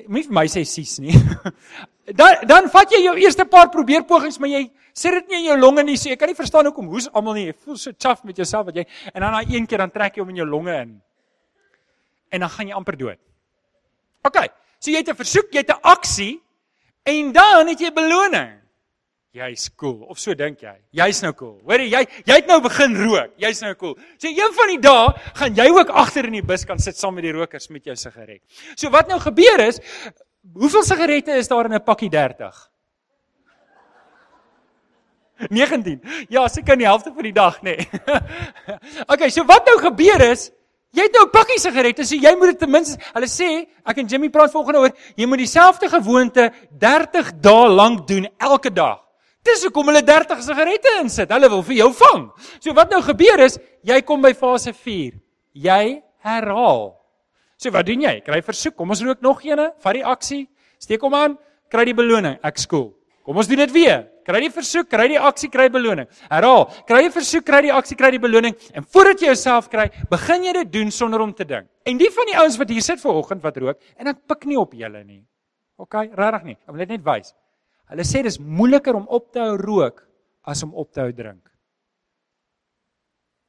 moenie 0.08 0.28
vir 0.28 0.32
my 0.32 0.46
sê 0.46 0.64
sies 0.64 0.98
nie. 0.98 1.12
dan 2.20 2.46
dan 2.46 2.68
vat 2.70 2.90
jy 2.90 3.02
jou 3.04 3.16
eerste 3.16 3.44
paar 3.44 3.68
probeerpogings, 3.68 4.38
maar 4.38 4.48
jy 4.48 4.70
sit 4.94 5.12
dit 5.12 5.28
nie 5.28 5.36
in 5.36 5.44
jou 5.44 5.58
longe 5.58 5.84
nie. 5.84 5.96
So 5.96 6.10
ek 6.10 6.18
kan 6.18 6.28
nie 6.28 6.34
verstaan 6.34 6.64
hoekom 6.64 6.88
hoes 6.88 7.08
almal 7.12 7.34
nie. 7.34 7.46
Jy 7.46 7.56
voel 7.64 7.76
so 7.76 7.92
chuff 7.92 8.24
met 8.24 8.36
jouself 8.36 8.66
wat 8.66 8.76
jy 8.76 8.86
en 9.14 9.20
dan 9.20 9.32
daai 9.32 9.54
een 9.54 9.66
keer 9.66 9.78
dan 9.78 9.90
trek 9.90 10.16
jy 10.16 10.22
hom 10.22 10.30
in 10.30 10.36
jou 10.36 10.48
longe 10.48 10.72
in. 10.72 11.00
En 12.32 12.40
dan 12.40 12.48
gaan 12.48 12.68
jy 12.68 12.74
amper 12.74 12.96
dood. 12.96 13.18
OK. 14.24 14.38
So 14.80 14.90
jy 14.90 14.98
het 14.98 15.08
'n 15.08 15.20
versoek, 15.20 15.52
jy 15.52 15.58
het 15.58 15.70
'n 15.70 15.80
aksie 15.82 16.40
en 17.04 17.32
dan 17.32 17.68
het 17.68 17.80
jy 17.80 17.90
beloning 17.92 18.57
jy's 19.38 19.68
cool 19.78 20.04
of 20.10 20.18
so 20.20 20.34
dink 20.34 20.62
jy. 20.62 20.74
Jy's 20.98 21.22
nou 21.24 21.32
cool. 21.38 21.58
Hoor 21.66 21.82
jy, 21.84 22.04
jy 22.26 22.38
het 22.38 22.48
nou 22.50 22.60
begin 22.64 22.96
rook. 22.98 23.34
Jy's 23.40 23.62
nou 23.64 23.74
cool. 23.80 23.94
So 24.18 24.30
een 24.30 24.56
van 24.56 24.72
die 24.72 24.80
dae 24.84 25.12
gaan 25.40 25.58
jy 25.58 25.68
ook 25.74 25.92
agter 26.04 26.28
in 26.28 26.38
die 26.40 26.46
bus 26.46 26.66
kan 26.68 26.82
sit 26.82 26.98
saam 26.98 27.14
met 27.18 27.26
die 27.28 27.34
rokers 27.36 27.70
met 27.70 27.86
jou 27.86 27.96
sigaret. 27.98 28.42
So 28.74 28.90
wat 28.94 29.10
nou 29.10 29.20
gebeur 29.22 29.64
is, 29.68 29.80
hoeveel 30.54 30.84
sigarette 30.86 31.38
is 31.38 31.48
daar 31.48 31.70
in 31.70 31.74
'n 31.74 31.84
pakkie 31.84 32.10
30? 32.10 32.68
19. 35.48 36.02
Ja, 36.28 36.48
seker 36.48 36.74
in 36.74 36.82
die 36.82 36.88
helfte 36.88 37.12
van 37.14 37.22
die 37.22 37.32
dag, 37.32 37.60
nê. 37.62 37.76
Nee. 37.76 37.88
okay, 39.12 39.30
so 39.30 39.44
wat 39.46 39.66
nou 39.70 39.78
gebeur 39.78 40.24
is, 40.32 40.48
jy 40.96 41.06
het 41.06 41.14
nou 41.14 41.26
'n 41.26 41.30
pakkie 41.30 41.60
sigarette, 41.62 42.04
so 42.04 42.16
jy 42.16 42.34
moet 42.36 42.54
dit 42.54 42.58
ten 42.58 42.70
minste, 42.70 42.98
hulle 43.14 43.28
sê, 43.30 43.68
ek 43.86 43.98
en 44.02 44.06
Jimmy 44.06 44.30
praat 44.34 44.50
volgende 44.50 44.80
oor, 44.80 44.94
jy 45.16 45.26
moet 45.26 45.38
dieselfde 45.38 45.88
gewoonte 45.88 46.50
30 46.70 47.32
dae 47.40 47.68
lank 47.68 48.06
doen 48.08 48.26
elke 48.38 48.72
dag. 48.72 49.07
Dis 49.48 49.64
hoekom 49.64 49.88
hulle 49.88 50.02
30 50.04 50.44
sigarette 50.44 50.92
insit. 51.00 51.32
Hulle 51.32 51.48
wil 51.52 51.64
vir 51.64 51.78
jou 51.80 51.88
vang. 52.02 52.28
So 52.58 52.74
wat 52.76 52.92
nou 52.92 53.00
gebeur 53.06 53.44
is, 53.46 53.56
jy 53.86 54.00
kom 54.06 54.22
by 54.24 54.34
fase 54.36 54.74
4. 54.76 55.16
Jy 55.56 55.82
herhaal. 56.26 56.84
So 57.58 57.72
wat 57.74 57.88
doen 57.88 58.04
jy? 58.04 58.18
Kry 58.26 58.42
versoek. 58.44 58.76
Kom 58.76 58.92
ons 58.94 59.02
rook 59.06 59.24
nog 59.24 59.40
eene. 59.46 59.70
Vat 59.82 59.96
die 59.96 60.04
aksie. 60.06 60.44
Steek 60.82 61.02
hom 61.02 61.16
aan. 61.16 61.38
Kry 61.72 61.88
die 61.88 61.96
beloning. 61.96 62.36
Ek 62.44 62.60
skool. 62.60 62.92
Kom 63.28 63.40
ons 63.40 63.48
doen 63.48 63.60
dit 63.60 63.72
weer. 63.74 64.06
Kry 64.28 64.42
die 64.44 64.52
versoek, 64.52 64.90
kry 64.92 65.06
die 65.08 65.18
aksie, 65.20 65.48
kry 65.52 65.70
beloning. 65.72 66.04
Herhaal. 66.28 66.66
Kry 66.88 67.02
die 67.06 67.12
versoek, 67.12 67.46
kry 67.48 67.62
die 67.64 67.72
aksie, 67.72 67.96
kry 67.96 68.10
die 68.12 68.20
beloning. 68.20 68.54
En 68.76 68.84
voordat 68.84 69.24
jy 69.24 69.30
jouself 69.30 69.70
kry, 69.72 69.86
begin 70.08 70.44
jy 70.44 70.52
dit 70.58 70.70
doen 70.74 70.92
sonder 70.92 71.24
om 71.24 71.32
te 71.36 71.46
dink. 71.48 71.68
En 71.88 72.00
die 72.00 72.10
van 72.12 72.28
die 72.28 72.36
ouens 72.36 72.58
wat 72.60 72.72
hier 72.72 72.84
sit 72.84 73.00
vanoggend 73.00 73.44
wat 73.44 73.60
rook 73.60 73.80
en 73.96 74.12
ek 74.12 74.20
pik 74.28 74.44
nie 74.48 74.58
op 74.60 74.72
julle 74.76 75.00
nie. 75.00 75.22
OK, 75.80 75.96
regtig 76.12 76.44
nie. 76.44 76.56
Ek 76.60 76.72
wil 76.74 76.82
net 76.82 76.92
net 76.92 77.04
wys. 77.06 77.32
Hulle 77.88 78.04
sê 78.04 78.22
dis 78.22 78.38
moeiliker 78.38 78.96
om 78.98 79.06
op 79.08 79.32
te 79.32 79.40
hou 79.40 79.56
rook 79.60 80.04
as 80.48 80.62
om 80.62 80.74
op 80.74 80.92
te 80.92 81.00
hou 81.00 81.12
drink. 81.12 81.48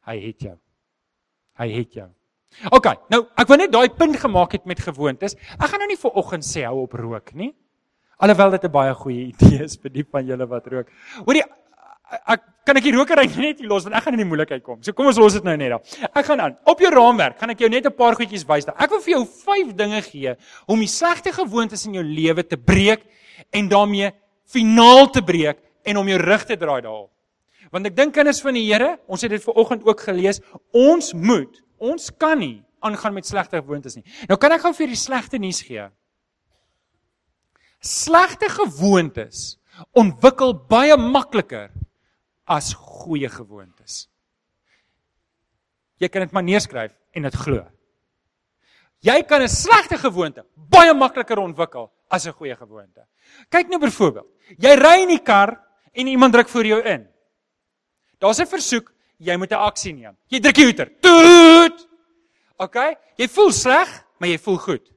Hy 0.07 0.17
het 0.23 0.47
jou. 0.47 0.55
Hy 1.59 1.67
het 1.73 1.99
jou. 1.99 2.09
OK, 2.73 2.87
nou 3.13 3.21
ek 3.37 3.49
wou 3.51 3.57
net 3.59 3.71
daai 3.71 3.89
punt 3.93 4.17
gemaak 4.17 4.55
het 4.57 4.65
met 4.69 4.81
gewoontes. 4.81 5.35
Ek 5.59 5.69
gaan 5.69 5.83
nou 5.83 5.89
nie 5.91 5.99
vir 6.01 6.15
oggend 6.17 6.47
sê 6.47 6.65
hou 6.65 6.83
op 6.83 6.95
rook 6.97 7.33
nie. 7.37 7.53
Alhoewel 8.19 8.51
dit 8.57 8.65
'n 8.65 8.71
baie 8.71 8.93
goeie 8.93 9.27
idee 9.31 9.63
is 9.63 9.77
vir 9.77 9.91
die 9.91 10.03
van 10.03 10.25
julle 10.25 10.47
wat 10.47 10.67
rook. 10.67 10.87
Hoorie 11.25 11.43
ek 12.09 12.41
kan 12.65 12.77
ek 12.77 12.83
die 12.83 12.93
rokery 12.93 13.27
net 13.37 13.61
los 13.61 13.85
want 13.85 13.95
ek 13.95 14.03
gaan 14.03 14.17
in 14.17 14.23
die 14.23 14.29
moeilikheid 14.29 14.63
kom. 14.63 14.81
So 14.83 14.93
kom 14.93 15.09
ons 15.11 15.17
los 15.17 15.33
dit 15.37 15.45
nou 15.45 15.55
net 15.57 15.69
daar. 15.69 16.09
Ek 16.15 16.25
gaan 16.25 16.41
aan. 16.41 16.57
Op 16.65 16.79
jou 16.79 16.89
raamwerk 16.93 17.37
gaan 17.39 17.53
ek 17.53 17.59
jou 17.59 17.69
net 17.69 17.85
'n 17.85 17.95
paar 17.95 18.15
goedjies 18.15 18.45
wys 18.47 18.65
daar. 18.65 18.75
Ek 18.79 18.89
wil 18.89 18.99
vir 18.99 19.13
jou 19.13 19.25
5 19.25 19.75
dinge 19.75 20.01
gee 20.01 20.35
om 20.67 20.79
die 20.79 20.87
slegte 20.87 21.31
gewoontes 21.31 21.85
in 21.85 21.93
jou 21.93 22.03
lewe 22.03 22.43
te 22.43 22.57
breek 22.57 23.05
en 23.51 23.69
daarmee 23.69 24.11
finaal 24.49 25.09
te 25.13 25.21
breek 25.25 25.61
en 25.85 25.97
om 26.01 26.07
jou 26.07 26.19
rug 26.21 26.45
te 26.45 26.57
draai 26.57 26.81
daarop. 26.81 27.11
Want 27.69 27.85
ek 27.85 27.95
dink 27.97 28.15
kinders 28.15 28.41
van 28.41 28.57
die 28.57 28.65
Here, 28.65 28.95
ons 29.07 29.21
het 29.21 29.31
dit 29.33 29.43
ver 29.43 29.57
oggend 29.61 29.85
ook 29.85 30.01
gelees, 30.07 30.41
ons 30.73 31.13
moet, 31.13 31.61
ons 31.77 32.09
kan 32.17 32.39
nie 32.39 32.57
aangaan 32.85 33.13
met 33.13 33.27
slegte 33.27 33.59
gewoontes 33.59 33.97
nie. 33.99 34.05
Nou 34.29 34.39
kan 34.41 34.55
ek 34.55 34.63
gou 34.63 34.73
vir 34.77 34.91
die 34.91 34.99
slegte 34.99 35.39
nuus 35.41 35.61
gee. 35.67 35.85
Slegte 37.79 38.49
gewoontes 38.51 39.59
ontwikkel 39.95 40.55
baie 40.69 40.97
makliker 40.99 41.69
as 42.49 42.73
goeie 42.73 43.29
gewoontes. 43.31 44.07
Jy 45.99 46.09
kan 46.11 46.25
dit 46.25 46.33
maar 46.35 46.45
neerskryf 46.47 46.95
en 47.15 47.27
dit 47.27 47.37
glo. 47.43 47.65
Jy 49.03 49.21
kan 49.23 49.41
'n 49.41 49.47
slegte 49.47 49.97
gewoonte 49.97 50.43
baie 50.55 50.93
makliker 50.93 51.39
ontwikkel 51.39 51.91
as 52.09 52.25
'n 52.27 52.33
goeie 52.33 52.55
gewoonte. 52.55 53.05
Kyk 53.49 53.69
nou 53.69 53.79
byvoorbeeld, 53.79 54.27
jy 54.57 54.75
ry 54.75 55.01
in 55.01 55.07
die 55.07 55.23
kar 55.23 55.57
en 55.93 56.07
iemand 56.07 56.33
druk 56.33 56.49
voor 56.49 56.65
jou 56.65 56.81
in. 56.83 57.07
Daar's 58.19 58.39
'n 58.39 58.47
versoek, 58.47 58.91
jy 59.17 59.37
moet 59.37 59.51
'n 59.51 59.55
aksie 59.55 59.93
neem. 59.93 60.17
Jy 60.27 60.39
druk 60.39 60.55
die 60.55 60.65
hoeter. 60.65 60.91
Toet. 60.99 61.87
OK? 62.57 62.75
Jy 63.15 63.27
voel 63.27 63.51
sleg, 63.51 64.05
maar 64.17 64.29
jy 64.29 64.37
voel 64.37 64.57
goed. 64.57 64.91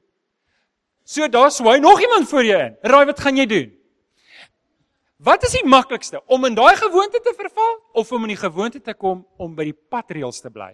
So 1.03 1.27
daar's 1.27 1.59
hoe 1.59 1.79
nog 1.79 2.01
iemand 2.01 2.29
voor 2.29 2.43
jou 2.43 2.63
in. 2.63 2.77
Raai 2.81 3.05
wat 3.05 3.19
gaan 3.19 3.35
jy 3.37 3.45
doen? 3.45 3.79
Wat 5.23 5.43
is 5.43 5.51
die 5.51 5.65
maklikste 5.65 6.19
om 6.25 6.45
in 6.45 6.55
daai 6.55 6.75
gewoonte 6.75 7.19
te 7.23 7.33
verval 7.37 7.77
of 7.93 8.11
om 8.11 8.23
in 8.23 8.33
die 8.33 8.39
gewoonte 8.39 8.81
te 8.81 8.93
kom 8.93 9.27
om 9.37 9.55
by 9.55 9.63
die 9.63 9.77
patreëls 9.89 10.41
te 10.41 10.49
bly? 10.51 10.73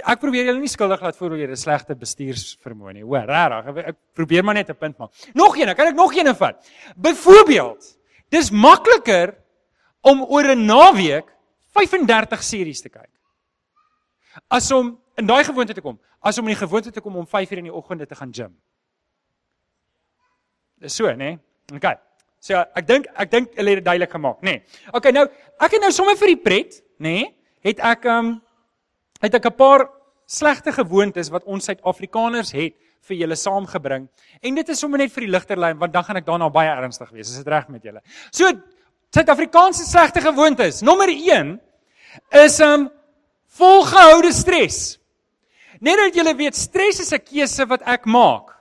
Ek 0.00 0.20
probeer 0.20 0.46
julle 0.48 0.60
nie 0.62 0.70
skuldig 0.70 1.02
laat 1.04 1.16
voel 1.18 1.34
oor 1.34 1.42
julle 1.42 1.56
slegte 1.60 1.96
bestuursvermoë 1.98 2.94
nie. 2.96 3.04
Hoor, 3.04 3.26
regtig, 3.28 3.80
ek 3.92 3.98
probeer 4.16 4.44
maar 4.44 4.54
net 4.54 4.70
'n 4.70 4.78
punt 4.78 4.98
maak. 4.98 5.10
Nog 5.34 5.56
een, 5.56 5.74
kan 5.74 5.86
ek 5.86 5.94
nog 5.94 6.14
een 6.14 6.34
vat? 6.34 6.64
Byvoorbeeld, 6.96 7.98
dis 8.30 8.50
makliker 8.50 9.36
om 10.00 10.22
oor 10.22 10.44
'n 10.54 10.66
naweek 10.66 11.28
35 11.74 12.42
series 12.42 12.80
te 12.80 12.88
kyk. 12.88 13.10
As 14.48 14.70
om 14.70 14.98
in 15.16 15.26
daai 15.26 15.44
gewoonte 15.44 15.74
te 15.74 15.80
kom, 15.80 15.98
as 16.20 16.38
om 16.38 16.48
in 16.48 16.54
die 16.54 16.66
gewoonte 16.66 16.90
te 16.90 17.00
kom 17.00 17.16
om 17.16 17.26
5 17.26 17.50
uur 17.50 17.58
in 17.58 17.64
die 17.64 17.74
oggende 17.74 18.06
te 18.06 18.14
gaan 18.14 18.32
gym. 18.32 18.56
Dis 20.78 20.94
so, 20.94 21.06
né? 21.06 21.16
Nee? 21.16 21.38
OK. 21.74 21.98
So 22.42 22.58
ek 22.58 22.86
dink 22.86 23.06
ek 23.14 23.30
dink 23.30 23.52
hulle 23.54 23.70
het 23.70 23.76
dit 23.76 23.84
duidelik 23.84 24.10
gemaak, 24.10 24.40
nê. 24.42 24.50
Nee. 24.50 24.62
OK, 24.92 25.12
nou 25.14 25.28
ek 25.62 25.76
het 25.76 25.80
nou 25.80 25.92
sommer 25.94 26.16
vir 26.16 26.32
die 26.32 26.42
pret, 26.42 26.80
nê, 26.98 27.14
nee, 27.14 27.28
het 27.62 27.78
ek 27.78 28.08
um 28.10 28.42
het 29.22 29.34
ek 29.34 29.46
'n 29.46 29.56
paar 29.56 29.88
slegte 30.26 30.72
gewoontes 30.72 31.30
wat 31.30 31.44
ons 31.44 31.64
Suid-Afrikaners 31.64 32.52
het 32.52 32.74
vir 33.02 33.16
julle 33.16 33.36
saamgebring. 33.36 34.08
En 34.42 34.54
dit 34.54 34.68
is 34.68 34.78
sommer 34.78 34.98
net 34.98 35.12
vir 35.12 35.26
die 35.26 35.32
ligterlyn 35.32 35.78
want 35.78 35.92
dan 35.92 36.04
gaan 36.04 36.16
ek 36.16 36.26
daarna 36.26 36.48
baie 36.48 36.70
ernstig 36.70 37.10
wees. 37.10 37.30
Is 37.30 37.36
dit 37.42 37.48
reg 37.48 37.68
met 37.68 37.82
julle? 37.82 38.00
So 38.30 38.50
Suid-Afrikaanse 39.12 39.84
slegte 39.84 40.20
gewoontes. 40.20 40.80
Nommer 40.82 41.08
1 41.08 41.60
is 42.30 42.60
um 42.60 42.90
volgehoude 43.58 44.32
stres. 44.32 44.98
Net 45.80 45.98
dat 45.98 46.14
julle 46.14 46.34
weet, 46.38 46.56
stres 46.56 47.00
is 47.00 47.12
'n 47.12 47.20
keuse 47.20 47.66
wat 47.66 47.82
ek 47.82 48.06
maak. 48.06 48.56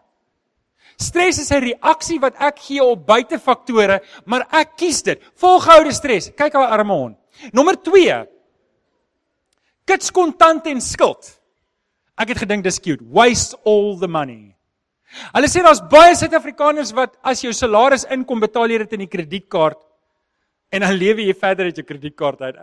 Stres 0.98 1.40
is 1.40 1.52
'n 1.52 1.64
reaksie 1.64 2.20
wat 2.20 2.36
ek 2.36 2.60
gee 2.60 2.84
op 2.84 3.06
buitefaktore, 3.06 4.02
maar 4.26 4.48
ek 4.52 4.76
kies 4.76 5.02
dit. 5.02 5.22
Volgehoude 5.36 5.94
stres. 5.94 6.30
Kyk 6.36 6.54
haar 6.54 6.68
arme 6.78 6.94
hond. 6.94 7.18
Nommer 7.54 7.76
kits 9.92 10.12
kontant 10.16 10.68
en 10.72 10.82
skuld. 10.84 11.28
Ek 12.20 12.32
het 12.32 12.44
gedink 12.46 12.64
dis 12.64 12.80
cute. 12.80 13.04
Waste 13.12 13.58
all 13.68 13.98
the 14.00 14.08
money. 14.08 14.54
Hulle 15.36 15.50
sê 15.52 15.64
daar's 15.66 15.82
baie 15.92 16.14
Suid-Afrikaners 16.16 16.94
wat 16.96 17.18
as 17.28 17.42
jou 17.44 17.52
salaris 17.56 18.06
inkom, 18.14 18.40
betaal 18.40 18.72
jy 18.72 18.84
dit 18.86 18.94
in 18.96 19.04
die 19.04 19.12
kredietkaart 19.12 19.80
en 20.72 20.86
dan 20.86 20.96
lewe 20.96 21.26
jy 21.26 21.34
verder 21.36 21.68
uit 21.68 21.82
jou 21.82 21.88
kredietkaart 21.88 22.46
uit. 22.46 22.62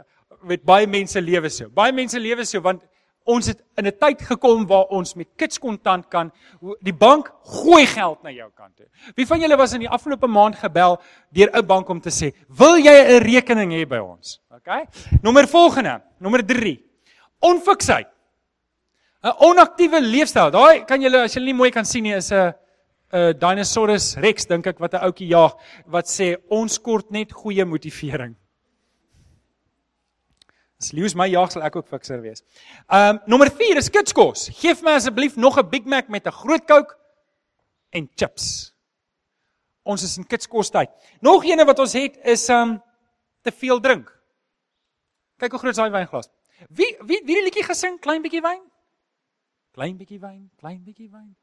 Met 0.49 0.65
baie 0.65 0.89
mense 0.89 1.21
lewe 1.21 1.51
so. 1.53 1.69
Baie 1.69 1.93
mense 1.93 2.21
lewe 2.21 2.47
so 2.49 2.65
want 2.65 2.87
ons 3.29 3.51
het 3.51 3.61
in 3.77 3.87
'n 3.87 3.93
tyd 3.93 4.23
gekom 4.25 4.65
waar 4.67 4.89
ons 4.89 5.15
met 5.15 5.29
kits 5.37 5.59
kontant 5.59 6.09
kan 6.09 6.33
die 6.81 6.95
bank 6.97 7.29
gooi 7.45 7.85
geld 7.85 8.23
na 8.23 8.31
jou 8.31 8.49
kant 8.57 8.77
toe. 8.77 8.87
Wie 9.17 9.27
van 9.27 9.41
julle 9.41 9.57
was 9.57 9.75
in 9.75 9.81
die 9.81 9.89
afgelope 9.89 10.27
maand 10.27 10.57
gebel 10.57 10.97
deur 11.31 11.51
'n 11.53 11.67
bank 11.67 11.89
om 11.91 12.01
te 12.01 12.11
sê, 12.11 12.33
"Wil 12.49 12.79
jy 12.79 12.97
'n 13.19 13.23
rekening 13.23 13.73
hê 13.73 13.87
by 13.87 13.99
ons?" 13.99 14.41
OK? 14.51 14.89
Nommer 15.23 15.47
volgende, 15.47 16.01
nommer 16.19 16.43
3. 16.47 16.88
Onfiksheid. 17.41 18.07
'n 19.23 19.35
Onaktiewe 19.43 20.01
leefstyl. 20.01 20.51
Daai 20.51 20.85
kan 20.87 21.03
julle 21.03 21.25
as 21.25 21.35
julle 21.35 21.51
nie 21.51 21.59
mooi 21.59 21.71
kan 21.71 21.85
sien 21.85 22.05
nie 22.05 22.15
is 22.15 22.31
'n 22.33 22.55
'n 23.13 23.39
Dinosaurus 23.39 24.17
Rex 24.17 24.47
dink 24.47 24.67
ek 24.67 24.79
wat 24.79 24.95
'n 24.95 25.03
ouetjie 25.03 25.29
jaag 25.29 25.57
wat 25.87 26.07
sê 26.07 26.37
ons 26.51 26.79
kort 26.79 27.11
net 27.11 27.33
goeie 27.33 27.65
motivering. 27.65 28.37
As 30.81 30.93
Lewis 30.93 31.15
my 31.15 31.27
jaag 31.27 31.51
sal 31.51 31.63
ek 31.63 31.77
ook 31.77 31.89
fikser 31.89 32.23
wees. 32.23 32.43
Um 32.89 33.19
nommer 33.27 33.51
4 33.51 33.77
is 33.77 33.91
kitskos. 33.91 34.49
Geef 34.61 34.83
my 34.83 34.93
asseblief 34.93 35.37
nog 35.37 35.59
'n 35.59 35.69
Big 35.69 35.85
Mac 35.85 36.09
met 36.09 36.27
'n 36.27 36.31
groot 36.31 36.67
Coke 36.67 36.95
en 37.91 38.09
chips. 38.15 38.73
Ons 39.85 40.03
is 40.03 40.19
in 40.19 40.25
kitskos 40.25 40.71
tyd. 40.71 40.91
Nog 41.21 41.45
eene 41.45 41.65
wat 41.65 41.79
ons 41.79 41.93
het 41.93 42.19
is 42.25 42.49
um 42.49 42.83
te 43.43 43.51
veel 43.51 43.81
drink. 43.81 44.13
Kyk 45.39 45.51
hoe 45.51 45.59
groot 45.59 45.71
is 45.71 45.77
daai 45.77 45.91
wynglas. 45.91 46.29
Wie 46.69 46.97
wie 47.01 47.21
wie 47.25 47.35
die 47.35 47.45
liedjie 47.47 47.65
gesing 47.65 48.01
klein 48.01 48.23
bietjie 48.23 48.43
wyn? 48.43 48.63
Klein 49.75 49.97
bietjie 49.97 50.19
wyn, 50.21 50.51
klein 50.59 50.81
bietjie 50.83 51.11
wyn. 51.11 51.37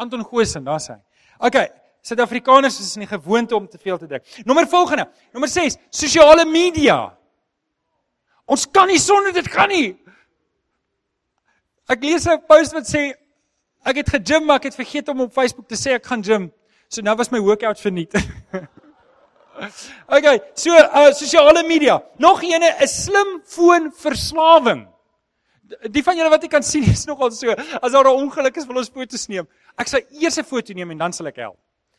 Anton 0.00 0.24
Goosen, 0.24 0.64
daar's 0.64 0.88
hy. 0.88 0.96
OK, 1.38 1.58
Suid-Afrikaners 2.04 2.78
is 2.80 2.94
in 2.96 3.04
die 3.04 3.10
gewoonte 3.10 3.56
om 3.56 3.68
te 3.68 3.78
veel 3.78 3.98
te 3.98 4.06
drink. 4.06 4.24
Nommer 4.44 4.66
volgende, 4.68 5.06
nommer 5.32 5.48
6, 5.48 5.76
sosiale 5.90 6.44
media. 6.44 7.14
Ons 8.44 8.66
kan 8.70 8.88
nie 8.88 9.00
sonder 9.00 9.32
dit 9.32 9.48
gaan 9.48 9.70
nie. 9.72 9.94
Ek 11.88 12.02
lees 12.02 12.26
'n 12.26 12.40
post 12.48 12.72
wat 12.72 12.88
sê 12.88 13.12
ek 13.84 13.96
het 13.96 14.08
gegym 14.08 14.46
maar 14.46 14.56
ek 14.56 14.72
het 14.72 14.74
vergeet 14.74 15.08
om 15.08 15.20
op 15.20 15.32
Facebook 15.32 15.68
te 15.68 15.76
sê 15.76 15.94
ek 15.94 16.06
gaan 16.06 16.22
gym. 16.22 16.52
So 16.88 17.02
nou 17.02 17.16
was 17.16 17.30
my 17.30 17.40
workout 17.40 17.80
verniet. 17.80 18.12
Okay, 20.16 20.40
so 20.54 20.74
uh 20.74 21.12
sosiale 21.12 21.62
media. 21.66 22.02
Nog 22.18 22.42
eene 22.42 22.74
is 22.82 23.04
slim 23.04 23.40
foon 23.44 23.92
verslawing. 23.92 24.86
Die 25.90 26.02
van 26.04 26.18
julle 26.18 26.30
wat 26.32 26.42
jy 26.44 26.50
kan 26.52 26.62
sien 26.66 26.84
is 26.90 27.06
nogal 27.08 27.32
so. 27.34 27.54
As 27.80 27.92
daar 27.92 28.04
'n 28.04 28.26
ongeluk 28.26 28.56
is, 28.56 28.66
wil 28.66 28.82
ons 28.82 28.90
foto's 28.90 29.26
neem. 29.28 29.48
Ek 29.78 29.88
sal 29.88 30.00
eers 30.10 30.38
'n 30.38 30.44
foto 30.44 30.72
neem 30.72 30.90
en 30.90 30.98
dan 30.98 31.12
sal 31.12 31.26
ek 31.26 31.36
help. 31.36 31.58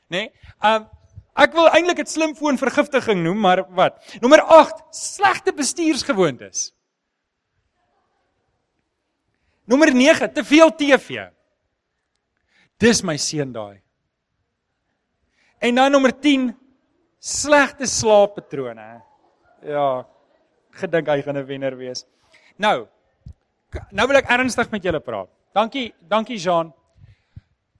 Né? 0.09 0.29
Nee? 0.29 0.31
Um 0.63 0.87
ek 1.35 1.53
wil 1.53 1.67
eintlik 1.67 1.97
dit 1.97 2.09
slim 2.09 2.35
foon 2.35 2.57
vergiftiging 2.57 3.23
noem, 3.23 3.39
maar 3.39 3.65
wat? 3.75 3.99
Nommer 4.21 4.41
8, 4.41 4.83
slegte 4.91 5.51
bestuursgewoontes. 5.51 6.71
Nommer 9.67 9.91
9, 9.93 10.31
te 10.33 10.43
veel 10.43 10.71
TV. 10.71 11.27
Dis 12.79 13.01
my 13.03 13.17
seun 13.17 13.51
daai. 13.51 13.81
En 15.59 15.75
dan 15.75 15.91
nommer 15.91 16.13
10 16.13 16.55
slegte 17.25 17.87
slaappatrone. 17.89 18.85
Ja, 19.65 20.05
gedink 20.77 21.07
hy 21.09 21.21
gaan 21.25 21.37
'n 21.37 21.45
wenner 21.45 21.75
wees. 21.77 22.05
Nou, 22.57 22.87
nou 23.91 24.07
wil 24.07 24.17
ek 24.17 24.29
ernstig 24.29 24.69
met 24.71 24.83
julle 24.83 24.99
praat. 24.99 25.29
Dankie, 25.53 25.93
dankie 26.07 26.37
Jean. 26.37 26.73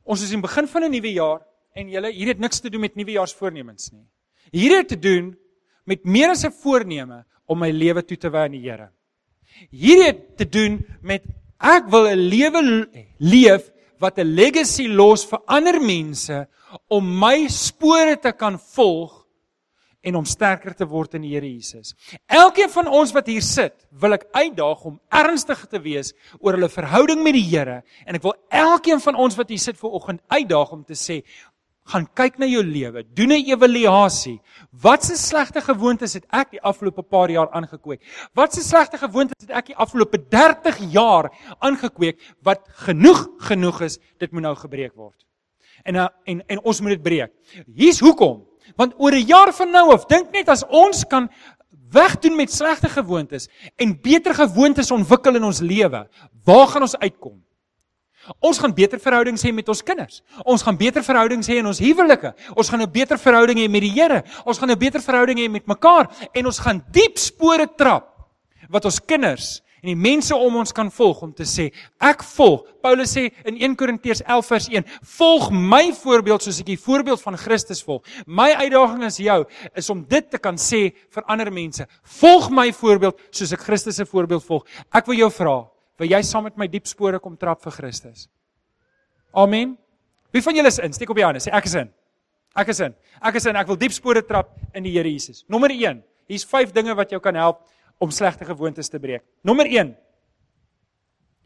Ons 0.03 0.23
is 0.23 0.31
in 0.31 0.41
begin 0.41 0.67
van 0.67 0.83
'n 0.83 0.91
nuwe 0.91 1.13
jaar 1.13 1.41
en 1.75 1.89
julle 1.89 2.11
hier 2.11 2.27
het 2.27 2.39
niks 2.39 2.59
te 2.59 2.69
doen 2.69 2.81
met 2.81 2.95
nuwejaarsvoornemens 2.95 3.91
nie. 3.91 4.05
Hier 4.51 4.77
het 4.77 4.87
te 4.87 4.99
doen 4.99 5.37
met 5.85 6.05
meer 6.05 6.29
as 6.29 6.45
'n 6.45 6.51
voorneme 6.51 7.25
om 7.45 7.59
my 7.59 7.71
lewe 7.71 8.03
toe 8.03 8.17
te 8.17 8.29
wy 8.29 8.45
aan 8.45 8.51
die 8.51 8.69
Here. 8.69 8.89
Hier 9.69 10.05
het 10.05 10.37
te 10.37 10.49
doen 10.49 10.85
met 11.01 11.23
ek 11.59 11.89
wil 11.89 12.07
'n 12.07 12.17
lewe 12.17 12.89
leef 13.19 13.71
wat 13.99 14.17
'n 14.17 14.35
legacy 14.35 14.87
los 14.87 15.25
vir 15.25 15.39
ander 15.45 15.79
mense 15.81 16.47
om 16.87 17.19
my 17.19 17.47
spore 17.47 18.17
te 18.19 18.31
kan 18.31 18.59
volg 18.59 19.24
en 20.05 20.19
om 20.19 20.27
sterker 20.29 20.75
te 20.77 20.85
word 20.85 21.17
in 21.17 21.25
die 21.25 21.33
Here 21.33 21.49
Jesus. 21.49 21.95
Elkeen 22.29 22.69
van 22.69 22.87
ons 22.87 23.13
wat 23.15 23.27
hier 23.31 23.43
sit, 23.45 23.73
wil 24.01 24.17
ek 24.17 24.27
uitdaag 24.35 24.85
om 24.85 24.99
ernstig 25.09 25.65
te 25.71 25.81
wees 25.81 26.13
oor 26.39 26.57
hulle 26.57 26.69
verhouding 26.69 27.23
met 27.25 27.37
die 27.37 27.45
Here 27.49 27.81
en 28.05 28.19
ek 28.19 28.25
wil 28.25 28.37
elkeen 28.53 29.01
van 29.03 29.17
ons 29.25 29.37
wat 29.39 29.51
hier 29.53 29.61
sit 29.61 29.81
vanoggend 29.81 30.21
uitdaag 30.29 30.73
om 30.77 30.85
te 30.85 30.97
sê 30.99 31.21
gaan 31.91 32.07
kyk 32.17 32.39
na 32.41 32.47
jou 32.49 32.63
lewe, 32.65 33.03
doen 33.13 33.31
'n 33.31 33.45
evaluasie. 33.45 34.41
Watse 34.71 35.15
slegte 35.17 35.61
gewoontes 35.61 36.13
het 36.13 36.25
ek 36.31 36.51
die 36.51 36.61
afgelope 36.61 37.03
paar 37.03 37.29
jaar 37.29 37.49
aangekweek? 37.51 38.01
Watse 38.33 38.61
slegte 38.61 38.97
gewoontes 38.97 39.37
het 39.41 39.51
ek 39.51 39.65
die 39.67 39.75
afgelope 39.75 40.17
30 40.17 40.79
jaar 40.91 41.29
aangekweek 41.59 42.17
wat 42.41 42.61
genoeg 42.87 43.29
genoeg 43.37 43.81
is, 43.81 43.99
dit 44.17 44.31
moet 44.31 44.41
nou 44.41 44.55
gebreek 44.55 44.95
word. 44.95 45.25
En 45.83 45.95
en 45.95 46.47
en 46.47 46.59
ons 46.63 46.81
moet 46.81 46.89
dit 46.89 47.03
breek. 47.03 47.31
Hier's 47.75 47.99
hoekom. 47.99 48.47
Want 48.75 48.93
oor 48.97 49.11
'n 49.11 49.25
jaar 49.25 49.53
van 49.53 49.71
nou 49.71 49.93
af, 49.93 50.05
dink 50.05 50.31
net 50.31 50.49
as 50.49 50.63
ons 50.69 51.05
kan 51.05 51.29
wegdoen 51.91 52.35
met 52.35 52.51
slegte 52.51 52.89
gewoontes 52.89 53.49
en 53.75 54.01
beter 54.01 54.33
gewoontes 54.33 54.91
ontwikkel 54.91 55.35
in 55.35 55.43
ons 55.43 55.59
lewe, 55.59 56.07
waar 56.43 56.67
gaan 56.67 56.81
ons 56.81 56.97
uitkom? 56.97 57.45
Ons 58.41 58.57
gaan 58.57 58.73
beter 58.73 58.99
verhoudings 58.99 59.43
hê 59.45 59.51
met 59.53 59.67
ons 59.69 59.83
kinders. 59.85 60.23
Ons 60.43 60.63
gaan 60.65 60.77
beter 60.77 61.03
verhoudings 61.05 61.47
hê 61.47 61.59
in 61.61 61.69
ons 61.69 61.79
huwelike. 61.79 62.33
Ons 62.55 62.69
gaan 62.69 62.81
'n 62.81 62.91
beter 62.91 63.17
verhouding 63.17 63.59
hê 63.59 63.69
met 63.69 63.81
die 63.81 63.91
Here. 63.91 64.23
Ons 64.45 64.57
gaan 64.57 64.71
'n 64.71 64.77
beter 64.77 65.01
verhouding 65.01 65.39
hê 65.39 65.49
met 65.49 65.67
mekaar 65.67 66.09
en 66.33 66.45
ons 66.45 66.59
gaan 66.59 66.83
diep 66.91 67.17
spore 67.17 67.67
trap 67.77 68.09
wat 68.69 68.85
ons 68.85 68.99
kinders 68.99 69.61
en 69.85 69.91
die 69.91 69.99
mense 70.01 70.33
om 70.33 70.55
ons 70.57 70.73
kan 70.73 70.87
volg 70.89 71.19
om 71.21 71.31
te 71.35 71.45
sê 71.45 71.67
ek 72.01 72.23
volg. 72.25 72.63
Paulus 72.81 73.11
sê 73.13 73.27
in 73.45 73.59
1 73.59 73.75
Korintiërs 73.77 74.23
11 74.25 74.47
vers 74.49 74.67
1, 74.73 74.87
volg 75.17 75.51
my 75.53 75.83
voorbeeld 75.93 76.45
soos 76.45 76.63
ek 76.63 76.71
die 76.71 76.79
voorbeeld 76.81 77.21
van 77.21 77.37
Christus 77.37 77.83
volg. 77.85 78.01
My 78.25 78.49
uitdaging 78.57 79.05
aan 79.05 79.13
jou 79.27 79.37
is 79.77 79.89
om 79.93 80.01
dit 80.09 80.29
te 80.31 80.41
kan 80.41 80.57
sê 80.57 80.87
vir 81.13 81.27
ander 81.29 81.51
mense. 81.53 81.85
Volg 82.17 82.49
my 82.49 82.71
voorbeeld 82.73 83.21
soos 83.29 83.53
ek 83.53 83.67
Christus 83.67 84.01
se 84.01 84.07
voorbeeld 84.09 84.45
volg. 84.47 84.65
Ek 84.89 85.05
wil 85.05 85.21
jou 85.21 85.29
vra, 85.37 85.59
wil 86.01 86.09
jy 86.09 86.23
saam 86.25 86.49
met 86.49 86.57
my 86.57 86.69
diep 86.71 86.89
spore 86.89 87.21
kom 87.21 87.37
trap 87.37 87.61
vir 87.67 87.77
Christus? 87.77 88.25
Amen. 89.37 89.77
Wie 90.33 90.41
van 90.41 90.57
julle 90.57 90.73
is 90.73 90.81
in? 90.81 90.97
Steek 90.97 91.13
op 91.13 91.21
die 91.21 91.27
hande. 91.27 91.43
Sê 91.43 91.53
ek 91.53 91.69
is 91.69 91.77
in. 91.77 91.93
Ek 92.57 92.73
is 92.73 92.81
in. 92.81 92.97
Ek 93.21 93.37
is 93.37 93.45
in. 93.45 93.61
Ek 93.61 93.69
wil 93.69 93.77
diep 93.77 93.93
spore 93.93 94.25
trap 94.25 94.55
in 94.73 94.87
die 94.87 94.97
Here 94.97 95.11
Jesus. 95.11 95.43
Nommer 95.51 95.69
1. 95.69 96.01
Hier's 96.25 96.45
5 96.49 96.73
dinge 96.73 96.95
wat 96.97 97.11
jou 97.13 97.21
kan 97.21 97.37
help 97.37 97.61
om 97.97 98.11
slegte 98.11 98.45
gewoontes 98.45 98.89
te 98.91 98.99
breek. 98.99 99.23
Nommer 99.45 99.69
1. 99.69 99.93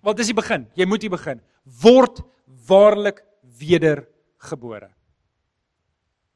Wat 0.06 0.20
is 0.20 0.32
die 0.32 0.38
begin? 0.38 0.68
Jy 0.80 0.88
moet 0.88 1.04
hier 1.04 1.14
begin. 1.14 1.42
Word 1.82 2.22
waarlik 2.70 3.22
wedergebore. 3.60 4.90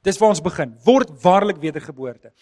Dis 0.03 0.17
waar 0.19 0.33
ons 0.33 0.41
begin. 0.43 0.73
Word 0.83 1.13
waarlik 1.23 1.61
wedergeboorte. 1.63 2.33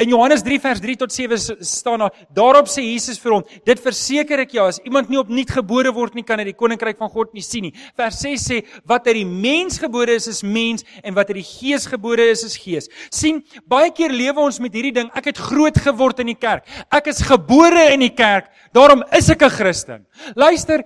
In 0.00 0.08
Johannes 0.08 0.40
3 0.40 0.56
vers 0.62 0.80
3 0.80 0.94
tot 1.02 1.12
7 1.12 1.64
staan 1.68 2.00
daar: 2.00 2.14
Daarop 2.32 2.70
sê 2.72 2.80
Jesus 2.80 3.20
vir 3.20 3.34
hom: 3.34 3.44
Dit 3.68 3.82
verseker 3.84 4.40
ek 4.46 4.54
jou, 4.56 4.64
as 4.64 4.80
iemand 4.88 5.12
nie 5.12 5.20
opnuut 5.20 5.52
gebore 5.52 5.92
word 5.92 6.16
nie, 6.16 6.24
kan 6.24 6.40
hy 6.40 6.46
die 6.48 6.56
koninkryk 6.56 6.96
van 7.00 7.12
God 7.12 7.34
nie 7.36 7.44
sien 7.44 7.68
nie. 7.68 7.74
Vers 8.00 8.22
6 8.24 8.46
sê: 8.48 8.62
Wat 8.88 9.04
uit 9.10 9.18
die 9.20 9.26
mens 9.28 9.76
gebore 9.82 10.16
is, 10.16 10.30
is 10.32 10.40
mens 10.40 10.86
en 11.04 11.14
wat 11.18 11.28
uit 11.34 11.42
die 11.42 11.46
gees 11.50 11.84
gebore 11.92 12.30
is, 12.32 12.46
is 12.48 12.56
gees. 12.56 12.88
sien, 13.12 13.42
baie 13.68 13.92
keer 13.92 14.12
lewe 14.16 14.40
ons 14.40 14.60
met 14.60 14.72
hierdie 14.72 14.96
ding: 14.96 15.12
Ek 15.14 15.28
het 15.28 15.44
groot 15.50 15.76
geword 15.76 16.24
in 16.24 16.32
die 16.32 16.40
kerk. 16.40 16.64
Ek 16.88 17.12
is 17.12 17.20
gebore 17.20 17.90
in 17.92 18.00
die 18.00 18.14
kerk, 18.16 18.48
daarom 18.72 19.04
is 19.12 19.28
ek 19.28 19.42
'n 19.42 19.50
Christen. 19.50 20.06
Luister, 20.34 20.84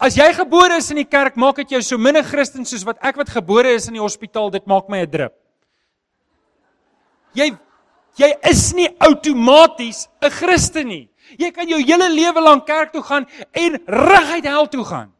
As 0.00 0.14
jy 0.14 0.28
gebore 0.32 0.76
is 0.78 0.92
in 0.92 0.96
die 0.96 1.10
kerk, 1.10 1.34
maak 1.34 1.56
dit 1.56 1.70
jou 1.70 1.82
so 1.82 1.98
min 1.98 2.16
'n 2.16 2.22
Christen 2.22 2.64
soos 2.64 2.84
wat 2.86 2.98
ek 3.02 3.16
wat 3.16 3.28
gebore 3.28 3.74
is 3.74 3.88
in 3.88 3.94
die 3.94 4.00
hospitaal, 4.00 4.48
dit 4.48 4.64
maak 4.64 4.88
my 4.88 5.02
'n 5.02 5.10
drup. 5.10 5.34
Jy 7.38 7.52
jy 8.18 8.32
is 8.50 8.72
nie 8.74 8.88
outomaties 8.98 10.08
'n 10.22 10.30
Christen 10.30 10.88
nie. 10.88 11.08
Jy 11.38 11.50
kan 11.52 11.68
jou 11.68 11.78
hele 11.78 12.08
lewe 12.10 12.40
lank 12.40 12.66
kerk 12.66 12.92
toe 12.92 13.02
gaan 13.02 13.26
en 13.52 13.78
reguit 13.86 14.44
hel 14.44 14.68
toe 14.68 14.84
gaan. 14.84 15.12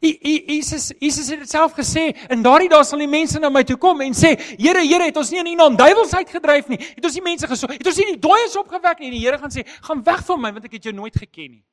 Jesus 0.00 0.92
Jesus 0.98 1.28
het 1.28 1.42
dit 1.42 1.50
self 1.50 1.74
gesê 1.76 2.06
en 2.32 2.42
daardie 2.42 2.70
dae 2.72 2.84
sal 2.88 3.02
die 3.02 3.10
mense 3.10 3.38
na 3.38 3.50
my 3.52 3.62
toe 3.68 3.76
kom 3.76 4.00
en 4.00 4.14
sê 4.16 4.32
Here 4.56 4.80
Here 4.80 5.04
het 5.04 5.16
ons 5.16 5.30
nie 5.30 5.40
in 5.42 5.50
U 5.52 5.54
naam 5.56 5.76
duiwels 5.76 6.14
uitgedryf 6.14 6.70
nie. 6.72 6.78
Het 6.80 7.04
ons 7.04 7.18
nie 7.18 7.24
mense 7.26 7.46
gesond 7.46 7.72
het 7.72 7.86
ons 7.86 8.00
nie 8.00 8.14
die 8.14 8.20
dooies 8.20 8.56
opgewek 8.56 9.00
nie. 9.00 9.10
En 9.10 9.16
die 9.18 9.24
Here 9.26 9.38
gaan 9.38 9.52
sê 9.52 9.66
gaan 9.66 10.02
weg 10.04 10.24
van 10.24 10.40
my 10.40 10.52
want 10.56 10.64
ek 10.64 10.78
het 10.78 10.88
jou 10.88 10.94
nooit 10.96 11.16
geken 11.16 11.50
nie. 11.58 11.64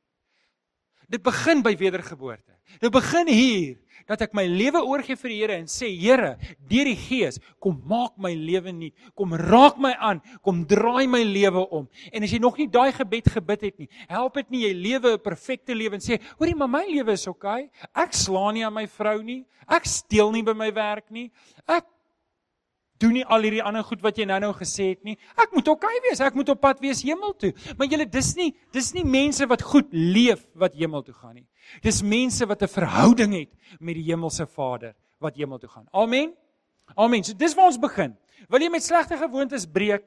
Dit 1.07 1.23
begin 1.23 1.63
by 1.63 1.71
wedergeboorte. 1.79 2.51
Dit 2.83 2.91
begin 2.91 3.31
hier 3.31 3.77
dat 4.07 4.21
ek 4.21 4.33
my 4.37 4.45
lewe 4.47 4.81
oorgee 4.83 5.17
vir 5.19 5.33
die 5.33 5.39
Here 5.41 5.57
en 5.59 5.67
sê 5.71 5.89
Here, 5.91 6.37
deur 6.69 6.89
die 6.89 6.95
Gees, 6.97 7.39
kom 7.59 7.81
maak 7.87 8.15
my 8.17 8.33
lewe 8.33 8.73
nuut. 8.73 8.93
Kom 9.17 9.33
raak 9.37 9.77
my 9.81 9.93
aan, 9.99 10.21
kom 10.41 10.63
draai 10.65 11.07
my 11.07 11.23
lewe 11.23 11.65
om. 11.71 11.87
En 12.11 12.23
as 12.23 12.31
jy 12.31 12.39
nog 12.39 12.57
nie 12.57 12.69
daai 12.71 12.91
gebed 12.95 13.29
gebid 13.35 13.67
het 13.67 13.77
nie, 13.83 13.89
help 14.09 14.39
dit 14.39 14.49
nie 14.51 14.63
jy 14.67 14.73
lewe 14.73 15.13
'n 15.17 15.23
perfekte 15.23 15.75
lewe 15.75 15.95
en 15.95 16.01
sê, 16.01 16.19
hoorie, 16.39 16.55
maar 16.55 16.69
my 16.69 16.85
lewe 16.87 17.13
is 17.13 17.27
oukei. 17.27 17.67
Okay. 17.67 17.69
Ek 17.95 18.13
slaan 18.13 18.53
nie 18.53 18.65
aan 18.65 18.73
my 18.73 18.87
vrou 18.87 19.21
nie. 19.23 19.45
Ek 19.67 19.85
steel 19.85 20.31
nie 20.31 20.43
by 20.43 20.53
my 20.53 20.71
werk 20.71 21.11
nie. 21.11 21.31
Ek 21.67 21.85
doen 23.01 23.13
nie 23.13 23.25
al 23.25 23.45
hierdie 23.45 23.63
ander 23.63 23.83
goed 23.85 24.01
wat 24.01 24.17
jy 24.17 24.25
nou-nou 24.25 24.53
gesê 24.57 24.91
het 24.93 25.03
nie. 25.05 25.17
Ek 25.37 25.53
moet 25.53 25.67
oké 25.67 25.85
okay 25.87 26.01
wees. 26.07 26.21
Ek 26.23 26.37
moet 26.37 26.49
op 26.49 26.61
pad 26.61 26.79
wees 26.83 27.03
hemel 27.05 27.35
toe. 27.37 27.53
Maar 27.77 27.87
julle 27.87 28.07
dis 28.09 28.33
nie 28.35 28.49
dis 28.75 28.91
nie 28.93 29.05
mense 29.05 29.45
wat 29.49 29.61
goed 29.61 29.93
leef 29.93 30.45
wat 30.55 30.75
hemel 30.77 31.03
toe 31.05 31.13
gaan 31.13 31.35
nie. 31.35 31.47
Dis 31.83 32.01
mense 32.01 32.45
wat 32.45 32.63
'n 32.63 32.67
verhouding 32.67 33.33
het 33.33 33.51
met 33.79 33.95
die 33.95 34.03
hemelse 34.03 34.47
Vader 34.47 34.95
wat 35.19 35.35
hemel 35.35 35.59
toe 35.59 35.69
gaan. 35.69 35.87
Amen. 35.91 36.33
Amen. 36.95 37.23
So 37.23 37.33
dis 37.33 37.55
waar 37.55 37.65
ons 37.65 37.79
begin. 37.79 38.15
Wil 38.49 38.61
jy 38.61 38.69
met 38.69 38.83
slegte 38.83 39.17
gewoontes 39.17 39.65
breek? 39.65 40.03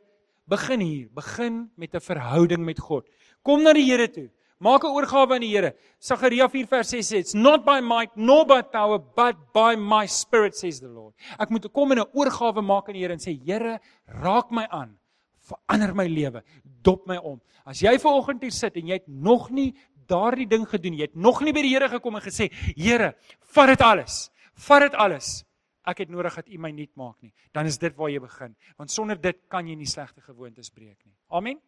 Begin 0.46 0.80
hier. 0.80 1.08
Begin 1.14 1.70
met 1.76 1.94
'n 1.94 2.00
verhouding 2.00 2.64
met 2.64 2.78
God. 2.78 3.06
Kom 3.42 3.62
na 3.62 3.72
die 3.72 3.84
Here 3.84 4.10
toe. 4.10 4.30
Maak 4.60 4.84
'n 4.84 4.92
oorgawe 4.92 5.34
aan 5.34 5.40
die 5.40 5.56
Here. 5.56 5.74
Sagaria 5.98 6.46
4 6.48 6.66
vers 6.66 6.88
6 6.90 7.08
sê, 7.08 7.16
"It's 7.18 7.34
not 7.34 7.64
by 7.64 7.80
might 7.80 8.14
nor 8.16 8.44
by 8.44 8.60
power, 8.60 8.98
but 8.98 9.36
by 9.54 9.74
my 9.74 10.06
spirit," 10.06 10.54
says 10.54 10.80
the 10.80 10.88
Lord. 10.88 11.14
Ek 11.38 11.48
moet 11.50 11.72
kom 11.72 11.92
en 11.92 12.00
'n 12.00 12.10
oorgawe 12.12 12.62
maak 12.62 12.88
aan 12.88 12.94
die 12.94 13.00
Here 13.00 13.12
en 13.12 13.18
sê, 13.18 13.40
"Here, 13.42 13.80
raak 14.06 14.50
my 14.50 14.66
aan. 14.70 14.98
Verander 15.40 15.94
my 15.94 16.06
lewe. 16.06 16.42
Dop 16.82 17.06
my 17.06 17.16
om." 17.16 17.40
As 17.64 17.80
jy 17.80 17.98
ver 17.98 18.10
oggend 18.10 18.42
hier 18.42 18.50
sit 18.50 18.76
en 18.76 18.86
jy 18.86 18.92
het 18.92 19.08
nog 19.08 19.50
nie 19.50 19.74
daardie 20.06 20.46
ding 20.46 20.68
gedoen, 20.68 20.92
jy 20.92 21.02
het 21.02 21.16
nog 21.16 21.40
nie 21.40 21.52
by 21.52 21.62
die 21.62 21.74
Here 21.74 21.88
gekom 21.88 22.16
en 22.16 22.20
gesê, 22.20 22.50
"Here, 22.76 23.14
vat 23.40 23.68
dit 23.68 23.80
alles. 23.80 24.30
Vat 24.54 24.82
dit 24.82 24.94
alles." 24.94 25.44
Ek 25.86 25.98
het 25.98 26.10
nodig 26.10 26.34
dat 26.34 26.48
U 26.48 26.58
my 26.58 26.70
nuut 26.70 26.94
maak 26.96 27.22
nie. 27.22 27.32
Dan 27.52 27.64
is 27.64 27.78
dit 27.78 27.96
waar 27.96 28.10
jy 28.10 28.20
begin, 28.20 28.54
want 28.76 28.90
sonder 28.90 29.16
dit 29.16 29.36
kan 29.48 29.66
jy 29.66 29.74
nie 29.74 29.86
slegte 29.86 30.20
gewoontes 30.20 30.68
breek 30.68 30.98
nie. 31.06 31.14
Amen. 31.30 31.58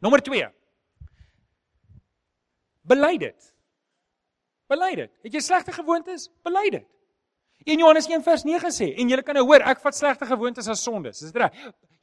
Nommer 0.00 0.22
2. 0.22 0.50
Bely 2.82 3.16
dit. 3.20 3.54
Bely 4.70 4.94
dit. 4.94 5.12
Het 5.26 5.36
jy 5.36 5.42
slegte 5.44 5.72
gewoontes? 5.74 6.28
Bely 6.46 6.68
dit. 6.70 6.86
In 7.68 7.82
Johannes 7.82 8.06
1 8.08 8.22
vers 8.24 8.44
9 8.48 8.72
sê 8.72 8.94
en 8.96 9.10
julle 9.12 9.24
kan 9.26 9.36
nou 9.36 9.44
hoor 9.44 9.64
ek 9.68 9.82
vat 9.82 9.96
slegte 9.96 10.28
gewoontes 10.28 10.68
as 10.70 10.82
sondes. 10.84 11.20
Is 11.20 11.34
dit 11.34 11.42
reg? 11.42 11.56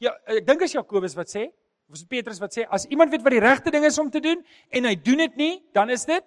Ja, 0.04 0.14
ek 0.30 0.46
dink 0.46 0.62
as 0.62 0.76
Jakobus 0.76 1.16
wat 1.18 1.32
sê, 1.34 1.48
of 1.90 1.98
is 1.98 2.04
Petrus 2.06 2.42
wat 2.44 2.54
sê 2.54 2.68
as 2.70 2.86
iemand 2.92 3.14
weet 3.14 3.24
wat 3.26 3.34
die 3.34 3.42
regte 3.42 3.74
ding 3.74 3.88
is 3.88 3.98
om 3.98 4.12
te 4.14 4.22
doen 4.22 4.44
en 4.70 4.90
hy 4.90 4.94
doen 5.02 5.24
dit 5.24 5.40
nie, 5.40 5.54
dan 5.74 5.90
is 5.90 6.06
dit 6.06 6.26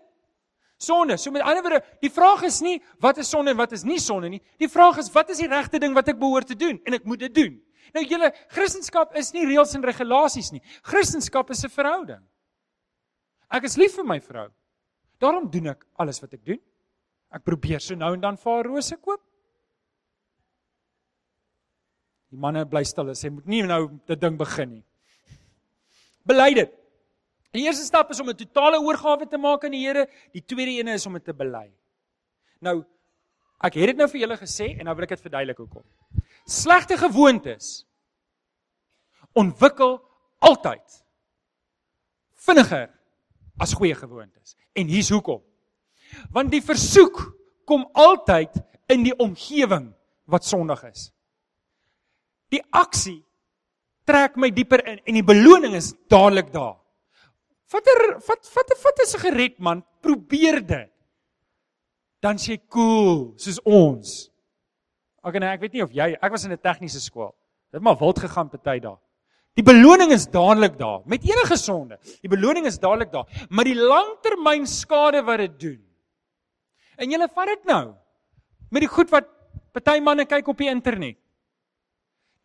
sonde. 0.80 1.18
So 1.20 1.30
met 1.30 1.44
ander 1.46 1.62
woorde, 1.62 1.82
die 2.02 2.10
vraag 2.10 2.42
is 2.48 2.58
nie 2.64 2.80
wat 3.04 3.20
is 3.22 3.30
sonde 3.30 3.54
en 3.54 3.60
wat 3.60 3.76
is 3.76 3.84
nie 3.86 4.00
sonde 4.02 4.32
nie. 4.32 4.40
Die 4.58 4.70
vraag 4.72 4.98
is 4.98 5.12
wat 5.14 5.30
is 5.30 5.42
die 5.44 5.50
regte 5.50 5.78
ding 5.78 5.94
wat 5.94 6.10
ek 6.10 6.18
behoort 6.18 6.50
te 6.50 6.58
doen 6.58 6.80
en 6.82 6.98
ek 6.98 7.06
moet 7.06 7.22
dit 7.28 7.36
doen. 7.36 7.60
Nou 7.94 8.02
julle 8.06 8.32
Christendom 8.50 9.14
is 9.18 9.30
nie 9.36 9.46
reëls 9.46 9.76
en 9.76 9.86
regulasies 9.86 10.50
nie. 10.54 10.62
Christendom 10.82 11.54
is 11.54 11.64
'n 11.64 11.70
verhouding. 11.70 12.24
Ek 13.50 13.66
is 13.66 13.76
lief 13.80 13.96
vir 13.98 14.06
my 14.06 14.20
vrou. 14.22 14.48
Daarom 15.20 15.48
doen 15.50 15.72
ek 15.72 15.82
alles 16.00 16.20
wat 16.22 16.36
ek 16.38 16.44
doen. 16.46 16.60
Ek 17.34 17.44
probeer 17.46 17.82
so 17.82 17.98
nou 17.98 18.12
en 18.14 18.22
dan 18.22 18.38
vir 18.38 18.52
haar 18.52 18.68
rose 18.70 18.96
koop. 18.96 19.22
Die 22.30 22.38
manne 22.38 22.62
bly 22.70 22.82
stil 22.86 23.10
en 23.10 23.18
sê 23.18 23.30
moet 23.32 23.46
nie 23.50 23.62
nou 23.66 23.88
dit 24.06 24.20
ding 24.20 24.38
begin 24.38 24.76
nie. 24.76 24.84
Bely 26.26 26.52
dit. 26.60 26.76
Die 27.50 27.64
eerste 27.66 27.82
stap 27.82 28.10
is 28.14 28.20
om 28.22 28.30
'n 28.30 28.36
totale 28.36 28.78
oorgawe 28.78 29.26
te 29.26 29.38
maak 29.38 29.64
aan 29.64 29.74
die 29.74 29.82
Here. 29.86 30.06
Die 30.32 30.42
tweede 30.42 30.78
ene 30.78 30.94
is 30.94 31.06
om 31.06 31.14
dit 31.14 31.24
te 31.24 31.32
bely. 31.34 31.72
Nou 32.60 32.84
ek 33.62 33.74
het 33.74 33.86
dit 33.86 33.96
nou 33.96 34.08
vir 34.08 34.20
julle 34.20 34.36
gesê 34.36 34.78
en 34.78 34.84
nou 34.84 34.94
wil 34.94 35.04
ek 35.04 35.08
dit 35.08 35.20
verduidelik 35.20 35.58
hoekom. 35.58 35.84
Slegte 36.46 36.96
gewoontes 36.96 37.84
ontwikkel 39.34 40.00
altyd 40.38 41.04
vinniger 42.34 42.99
as 43.60 43.74
goeie 43.76 43.94
gewoontes. 43.94 44.56
En 44.74 44.88
hier's 44.88 45.10
hoekom. 45.12 45.42
Want 46.34 46.50
die 46.52 46.62
versoek 46.64 47.20
kom 47.68 47.86
altyd 47.92 48.56
in 48.90 49.04
die 49.06 49.14
omgewing 49.14 49.90
wat 50.30 50.46
sondig 50.46 50.82
is. 50.88 51.10
Die 52.50 52.62
aksie 52.74 53.20
trek 54.08 54.38
my 54.40 54.50
dieper 54.54 54.82
in 54.88 55.02
en 55.04 55.18
die 55.20 55.26
beloning 55.26 55.76
is 55.78 55.92
dadelik 56.10 56.50
daar. 56.54 56.78
Watter 57.70 58.00
wat 58.26 58.48
wat 58.56 58.72
wat 58.82 59.02
is 59.04 59.14
'n 59.14 59.22
gered 59.22 59.58
man? 59.58 59.84
Probeer 60.02 60.66
dit. 60.66 60.90
Dan 62.20 62.36
sê 62.36 62.58
cool, 62.68 63.32
soos 63.36 63.60
ons. 63.64 64.30
Ek 65.24 65.34
en 65.34 65.42
ek 65.42 65.60
weet 65.60 65.72
nie 65.72 65.82
of 65.82 65.92
jy, 65.92 66.16
ek 66.20 66.30
was 66.30 66.44
in 66.44 66.52
'n 66.52 66.58
tegniese 66.58 67.00
skool. 67.00 67.34
Dit 67.72 67.82
maar 67.82 67.96
wild 67.96 68.18
gegaan 68.18 68.48
party 68.48 68.78
daar. 68.80 68.98
Die 69.58 69.66
beloning 69.66 70.12
is 70.14 70.28
dadelik 70.30 70.76
daar 70.78 71.00
met 71.10 71.24
enige 71.26 71.56
sonde. 71.58 71.98
Die 72.22 72.30
beloning 72.30 72.66
is 72.70 72.78
dadelik 72.78 73.10
daar, 73.12 73.26
maar 73.50 73.66
die 73.66 73.76
langtermyn 73.76 74.66
skade 74.66 75.22
wat 75.26 75.42
dit 75.42 75.56
doen. 75.60 75.80
En 77.00 77.10
jy 77.10 77.18
vat 77.26 77.50
dit 77.50 77.66
nou 77.70 77.84
met 78.70 78.84
die 78.84 78.90
goed 78.90 79.10
wat 79.10 79.26
party 79.74 79.98
manne 80.04 80.26
kyk 80.28 80.48
op 80.52 80.60
die 80.60 80.70
internet. 80.70 81.18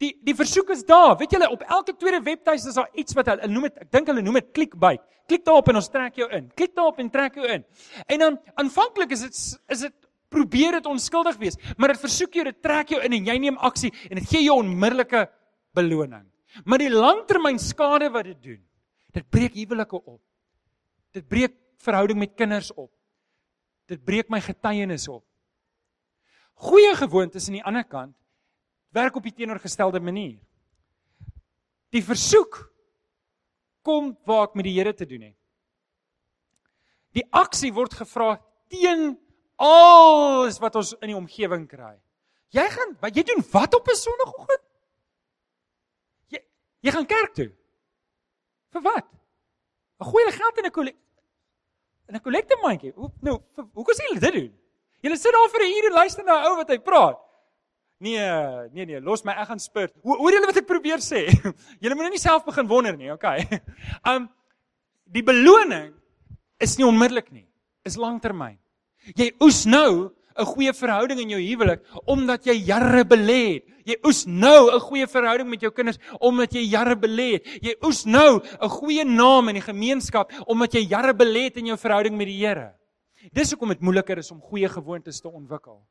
Die 0.01 0.11
die 0.27 0.35
versoek 0.35 0.73
is 0.75 0.83
daar. 0.87 1.15
Weet 1.19 1.35
julle 1.35 1.47
op 1.51 1.61
elke 1.61 1.95
tweede 1.95 2.19
webtuis 2.23 2.65
is 2.67 2.75
daar 2.75 2.89
iets 2.93 3.15
wat 3.15 3.29
hulle 3.31 3.47
noem 3.51 3.69
dit 3.69 3.85
ek 3.85 3.91
dink 3.93 4.09
hulle 4.11 4.23
noem 4.25 4.41
dit 4.41 4.49
clickbait. 4.57 5.03
Klik 5.29 5.45
daarop 5.45 5.69
en 5.71 5.79
ons 5.79 5.89
trek 5.89 6.19
jou 6.19 6.27
in. 6.35 6.49
Klik 6.57 6.75
daarop 6.75 6.99
en 7.01 7.09
trek 7.13 7.37
jou 7.39 7.47
in. 7.49 7.63
En 8.11 8.25
dan 8.25 8.39
aanvanklik 8.61 9.15
is 9.15 9.23
dit 9.25 9.39
is 9.73 9.85
dit 9.87 9.95
probeer 10.35 10.79
dit 10.79 10.87
onskuldig 10.89 11.37
wees, 11.39 11.55
maar 11.77 11.93
dit 11.93 12.01
versoek 12.01 12.33
jou, 12.35 12.43
dit 12.43 12.57
trek 12.59 12.89
jou 12.91 12.99
in 13.05 13.13
en 13.15 13.27
jy 13.29 13.35
neem 13.39 13.59
aksie 13.63 13.93
en 14.09 14.19
dit 14.19 14.27
gee 14.27 14.41
jou 14.43 14.57
onmiddellike 14.59 15.21
beloning. 15.77 16.25
Maar 16.63 16.79
die 16.79 16.93
langtermyn 16.93 17.59
skade 17.59 18.09
wat 18.13 18.29
dit 18.29 18.41
doen, 18.43 18.61
dit 19.11 19.29
breek 19.29 19.53
huwelike 19.53 19.99
op. 19.99 20.21
Dit 21.11 21.27
breek 21.27 21.55
verhouding 21.83 22.19
met 22.19 22.35
kinders 22.35 22.71
op. 22.73 22.91
Dit 23.87 24.03
breek 24.03 24.29
my 24.29 24.39
getuienis 24.41 25.07
op. 25.11 25.23
Goeie 26.55 26.95
gewoontes 26.95 27.47
aan 27.49 27.59
die 27.59 27.65
ander 27.67 27.83
kant 27.83 28.15
werk 28.95 29.17
op 29.19 29.25
die 29.27 29.33
teenoorgestelde 29.35 29.99
manier. 29.99 30.39
Die 31.91 32.03
versoek 32.03 32.61
kom 33.83 34.13
waar 34.27 34.47
ek 34.47 34.55
met 34.55 34.67
die 34.69 34.75
Here 34.77 34.93
te 34.95 35.07
doen 35.07 35.27
het. 35.29 35.37
Die 37.15 37.25
aksie 37.35 37.73
word 37.75 37.95
gevra 37.95 38.37
teen 38.71 39.13
alles 39.59 40.59
wat 40.63 40.79
ons 40.79 40.93
in 41.01 41.11
die 41.11 41.17
omgewing 41.17 41.67
kry. 41.67 41.93
Jy 42.55 42.65
gaan 42.71 42.95
wat 43.03 43.15
jy 43.15 43.23
doen 43.27 43.43
wat 43.51 43.75
op 43.75 43.87
'n 43.87 43.99
sonoggend? 43.99 44.64
Jy 46.85 46.93
gaan 46.93 47.07
kerk 47.09 47.33
toe. 47.33 47.49
Vir 48.75 48.81
wat? 48.85 49.07
'n 49.99 50.05
Goeie 50.05 50.31
geld 50.31 50.57
in 50.57 50.65
'n 50.65 50.71
kollekte 50.71 51.03
in 52.07 52.15
'n 52.15 52.21
kollekte 52.21 52.57
mandjie. 52.61 52.93
Hoe 52.95 53.11
nou, 53.21 53.39
hoe 53.73 53.85
kan 53.85 53.95
jy 53.95 54.19
dit 54.19 54.33
doen? 54.33 54.53
Jy 55.01 55.15
sit 55.15 55.33
daar 55.33 55.49
vir 55.49 55.61
'n 55.61 55.73
uur 55.75 55.85
en 55.85 55.93
luister 55.93 56.23
na 56.23 56.41
'n 56.41 56.51
ou 56.51 56.55
wat 56.57 56.69
hy 56.69 56.79
praat. 56.79 57.17
Nee, 57.97 58.19
nee 58.73 58.85
nee, 58.85 59.01
los 59.01 59.23
my, 59.23 59.31
ek 59.31 59.47
gaan 59.47 59.59
spurt. 59.59 59.93
Hoor 60.03 60.31
julle 60.31 60.45
wat 60.45 60.57
ek 60.57 60.67
probeer 60.67 60.99
sê? 60.99 61.25
julle 61.81 61.95
moet 61.95 62.05
nou 62.05 62.09
nie 62.09 62.19
self 62.19 62.43
begin 62.45 62.67
wonder 62.67 62.97
nie, 62.97 63.11
okay? 63.11 63.47
Um 64.11 64.29
die 65.05 65.23
beloning 65.23 65.93
is 66.59 66.77
nie 66.77 66.85
onmiddellik 66.85 67.31
nie, 67.31 67.47
is 67.83 67.95
langtermyn. 67.95 68.57
Jy 69.15 69.31
oes 69.39 69.65
nou 69.65 70.11
'n 70.35 70.45
goeie 70.45 70.73
verhouding 70.73 71.19
in 71.19 71.29
jou 71.29 71.39
huwelik 71.41 71.81
omdat 72.05 72.45
jy 72.45 72.55
jare 72.67 73.03
belê 73.05 73.41
het. 73.53 73.63
Jy 73.85 73.97
oes 74.03 74.25
nou 74.25 74.71
'n 74.71 74.79
goeie 74.79 75.07
verhouding 75.07 75.49
met 75.49 75.61
jou 75.61 75.71
kinders 75.71 75.99
omdat 76.19 76.53
jy 76.53 76.63
jare 76.69 76.95
belê 76.95 77.33
het. 77.33 77.45
Jy 77.61 77.75
oes 77.83 78.05
nou 78.05 78.41
'n 78.41 78.69
goeie 78.69 79.05
naam 79.05 79.49
in 79.49 79.55
die 79.55 79.61
gemeenskap 79.61 80.31
omdat 80.47 80.73
jy 80.73 80.87
jare 80.89 81.13
belê 81.13 81.45
het 81.45 81.57
in 81.57 81.67
jou 81.67 81.77
verhouding 81.77 82.17
met 82.17 82.27
die 82.27 82.45
Here. 82.45 82.73
Dis 83.33 83.51
hoekom 83.51 83.69
dit 83.69 83.81
moeiliker 83.81 84.17
is 84.17 84.31
om 84.31 84.41
goeie 84.41 84.69
gewoontes 84.69 85.21
te 85.21 85.29
ontwikkel. 85.29 85.81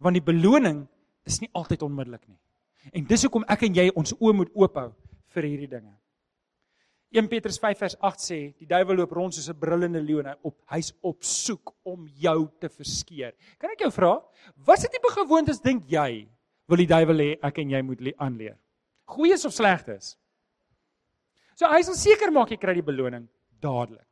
Want 0.00 0.14
die 0.14 0.22
beloning 0.22 0.86
is 1.24 1.40
nie 1.40 1.50
altyd 1.52 1.82
onmiddellik 1.82 2.26
nie. 2.28 2.38
En 2.92 3.04
dis 3.04 3.22
hoekom 3.22 3.44
ek 3.48 3.62
en 3.62 3.74
jy 3.74 3.90
ons 3.94 4.14
oë 4.20 4.34
moet 4.34 4.50
oophou 4.54 4.92
vir 5.34 5.42
hierdie 5.42 5.68
dinge. 5.68 5.94
1 7.14 7.28
Petrus 7.30 7.60
5 7.62 7.78
vers 7.78 7.94
8 8.02 8.24
sê 8.26 8.38
die 8.58 8.66
duiwel 8.66 8.98
loop 8.98 9.12
rond 9.14 9.34
soos 9.34 9.48
'n 9.48 9.58
brullende 9.58 10.00
leeu 10.02 10.18
en 10.18 10.32
hy 10.32 10.36
op 10.42 10.56
hy's 10.74 10.92
op 11.00 11.22
soek 11.22 11.70
om 11.84 12.08
jou 12.08 12.50
te 12.58 12.68
verskeer. 12.68 13.34
Kan 13.58 13.70
ek 13.70 13.84
jou 13.86 13.90
vra, 13.90 14.20
watse 14.66 14.88
tipe 14.90 15.10
gewoontes 15.14 15.60
dink 15.60 15.84
jy 15.86 16.26
wil 16.66 16.76
die 16.76 16.90
duiwel 16.90 17.18
hê 17.22 17.38
ek 17.40 17.58
en 17.58 17.70
jy 17.70 17.82
moet 17.82 18.00
aanleer? 18.18 18.58
Goeies 19.06 19.44
of 19.44 19.52
slegtes? 19.52 20.16
So 21.54 21.66
hy 21.70 21.82
sal 21.82 21.94
seker 21.94 22.32
maak 22.32 22.50
jy 22.50 22.56
kry 22.56 22.74
die 22.74 22.82
beloning 22.82 23.28
dadelik. 23.62 24.08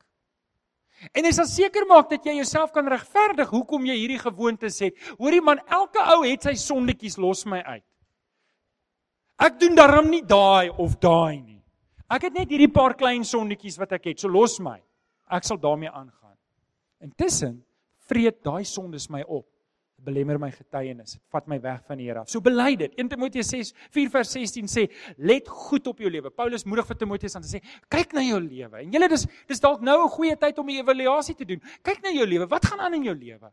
En 1.10 1.24
jy 1.24 1.32
sal 1.32 1.48
seker 1.50 1.86
maak 1.88 2.08
dat 2.12 2.24
jy 2.24 2.36
jouself 2.38 2.70
kan 2.72 2.86
regverdig 2.86 3.50
hoekom 3.50 3.84
jy 3.88 3.96
hierdie 3.98 4.20
gewoontes 4.22 4.78
het. 4.84 4.94
Hoorie 5.18 5.42
man, 5.42 5.58
elke 5.66 5.98
ou 6.14 6.22
het 6.22 6.46
sy 6.46 6.54
sondetjies 6.54 7.18
los 7.18 7.42
my 7.50 7.58
uit. 7.66 7.84
Ek 9.42 9.58
doen 9.58 9.74
darm 9.74 10.10
nie 10.12 10.22
daai 10.22 10.70
of 10.78 10.94
daai 11.02 11.40
nie. 11.40 11.51
Ek 12.12 12.26
het 12.28 12.34
net 12.36 12.50
hierdie 12.52 12.68
paar 12.72 12.92
klein 12.98 13.24
sondetjies 13.24 13.78
wat 13.80 13.94
ek 13.96 14.10
het, 14.10 14.20
so 14.20 14.28
los 14.28 14.58
my. 14.60 14.76
Ek 15.32 15.46
sal 15.48 15.56
daarmee 15.60 15.88
aangaan. 15.88 16.36
Intussen 17.00 17.62
vreet 18.10 18.42
daai 18.44 18.64
sondes 18.68 19.08
my 19.10 19.22
op 19.24 19.46
belemmer 20.02 20.38
my 20.40 20.50
getuienis. 20.50 21.16
Dit 21.16 21.22
vat 21.32 21.46
my 21.50 21.58
weg 21.62 21.82
van 21.86 22.00
die 22.00 22.08
Here 22.08 22.22
af. 22.22 22.30
So 22.30 22.42
bely 22.42 22.74
dit. 22.78 22.94
1 22.98 23.12
Timoteus 23.12 23.52
6 23.54 23.72
4 23.94 24.10
vers 24.10 24.32
16 24.34 24.68
sê, 24.70 24.88
"Let 25.16 25.48
goed 25.48 25.86
op 25.86 25.98
jou 25.98 26.10
lewe." 26.10 26.30
Paulus 26.30 26.64
moedig 26.64 26.86
vir 26.86 26.96
Timoteus 26.96 27.36
aan 27.36 27.42
te 27.42 27.48
sê, 27.48 27.62
"Kyk 27.88 28.12
na 28.12 28.20
jou 28.20 28.40
lewe." 28.40 28.82
En 28.82 28.90
julle 28.90 29.08
dis 29.08 29.26
dis 29.46 29.60
dalk 29.60 29.80
nou 29.80 30.04
'n 30.04 30.08
goeie 30.08 30.36
tyd 30.36 30.58
om 30.58 30.68
'n 30.68 30.82
evaluasie 30.82 31.34
te 31.34 31.44
doen. 31.44 31.60
Kyk 31.82 32.02
na 32.02 32.10
jou 32.10 32.26
lewe. 32.26 32.46
Wat 32.48 32.66
gaan 32.66 32.80
aan 32.80 32.94
in 32.94 33.04
jou 33.04 33.14
lewe? 33.14 33.52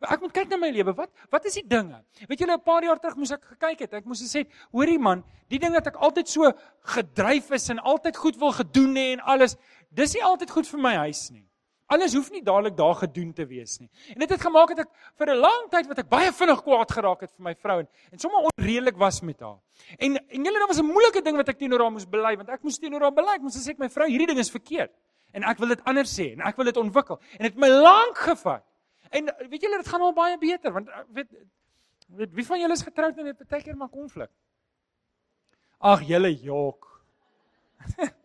Ek 0.00 0.20
moet 0.20 0.32
kyk 0.32 0.48
na 0.48 0.56
my 0.56 0.70
lewe. 0.70 0.94
Wat 0.94 1.10
wat 1.30 1.44
is 1.44 1.54
die 1.54 1.66
dinge? 1.66 2.02
Weet 2.28 2.38
julle 2.38 2.56
'n 2.56 2.62
paar 2.62 2.82
jaar 2.82 2.98
terug 2.98 3.16
moes 3.16 3.32
ek 3.32 3.42
gekyk 3.42 3.78
het. 3.80 3.94
Ek 3.94 4.04
moes 4.04 4.22
gesê, 4.22 4.46
"Hoorie 4.72 4.98
man, 4.98 5.24
die 5.48 5.58
ding 5.58 5.72
wat 5.72 5.86
ek 5.86 5.96
altyd 5.96 6.28
so 6.28 6.52
gedryf 6.84 7.50
is 7.50 7.68
en 7.70 7.78
altyd 7.78 8.16
goed 8.16 8.36
wil 8.36 8.52
gedoen 8.52 8.94
hê 8.94 9.12
en 9.12 9.20
alles, 9.20 9.56
dis 9.90 10.14
nie 10.14 10.22
altyd 10.22 10.50
goed 10.50 10.66
vir 10.66 10.80
my 10.80 10.94
huis 10.94 11.30
nie." 11.30 11.48
Alles 11.88 12.12
hoef 12.12 12.28
nie 12.30 12.42
dadelik 12.44 12.76
daar 12.76 12.94
gedoen 12.94 13.32
te 13.32 13.46
wees 13.48 13.78
nie. 13.80 13.88
En 14.12 14.20
dit 14.20 14.28
het 14.28 14.40
gemaak 14.40 14.68
dat 14.76 14.84
ek 14.84 14.90
vir 15.16 15.30
'n 15.32 15.40
lang 15.40 15.70
tyd 15.70 15.86
wat 15.88 15.98
ek 15.98 16.08
baie 16.08 16.32
vinnig 16.32 16.62
kwaad 16.62 16.90
geraak 16.92 17.20
het 17.20 17.30
vir 17.30 17.44
my 17.44 17.54
vrou 17.54 17.78
en, 17.80 17.88
en 18.12 18.18
sommer 18.18 18.44
onredelik 18.50 18.96
was 18.96 19.22
met 19.22 19.40
haar. 19.40 19.56
En 19.98 20.16
en 20.16 20.44
julle 20.44 20.58
daar 20.58 20.68
was 20.68 20.80
'n 20.80 20.84
moeilike 20.84 21.22
ding 21.24 21.36
wat 21.36 21.48
ek 21.48 21.58
teenoor 21.58 21.80
haar 21.80 21.92
moes 21.92 22.04
bely 22.04 22.36
want 22.36 22.48
ek 22.48 22.62
moes 22.62 22.78
teenoor 22.78 23.00
haar 23.00 23.14
bely. 23.14 23.34
Ek 23.34 23.40
moes 23.40 23.56
sê 23.56 23.70
ek 23.70 23.78
my 23.78 23.88
vrou 23.88 24.06
hierdie 24.06 24.26
ding 24.26 24.38
is 24.38 24.50
verkeerd 24.50 24.90
en 25.32 25.44
ek 25.44 25.58
wil 25.58 25.68
dit 25.68 25.84
anders 25.84 26.12
sê 26.12 26.32
en 26.32 26.40
ek 26.40 26.56
wil 26.56 26.64
dit 26.64 26.76
ontwikkel. 26.76 27.20
En 27.38 27.42
dit 27.48 27.52
het 27.52 27.56
my 27.56 27.68
lank 27.68 28.18
gevat. 28.18 28.64
En 29.10 29.30
weet 29.48 29.62
julle 29.62 29.76
dit 29.76 29.88
gaan 29.88 30.00
al 30.00 30.12
baie 30.12 30.38
beter 30.38 30.72
want 30.72 30.88
eh, 30.88 31.04
weet 31.12 31.30
weet 32.08 32.32
wie 32.32 32.46
van 32.46 32.60
julle 32.60 32.72
is 32.72 32.82
getroud 32.82 33.18
en 33.18 33.26
het 33.26 33.48
baie 33.48 33.62
keer 33.62 33.76
maar 33.76 33.92
konflik. 33.92 34.30
Ag 35.78 36.02
julle 36.08 36.32
jok. 36.34 36.86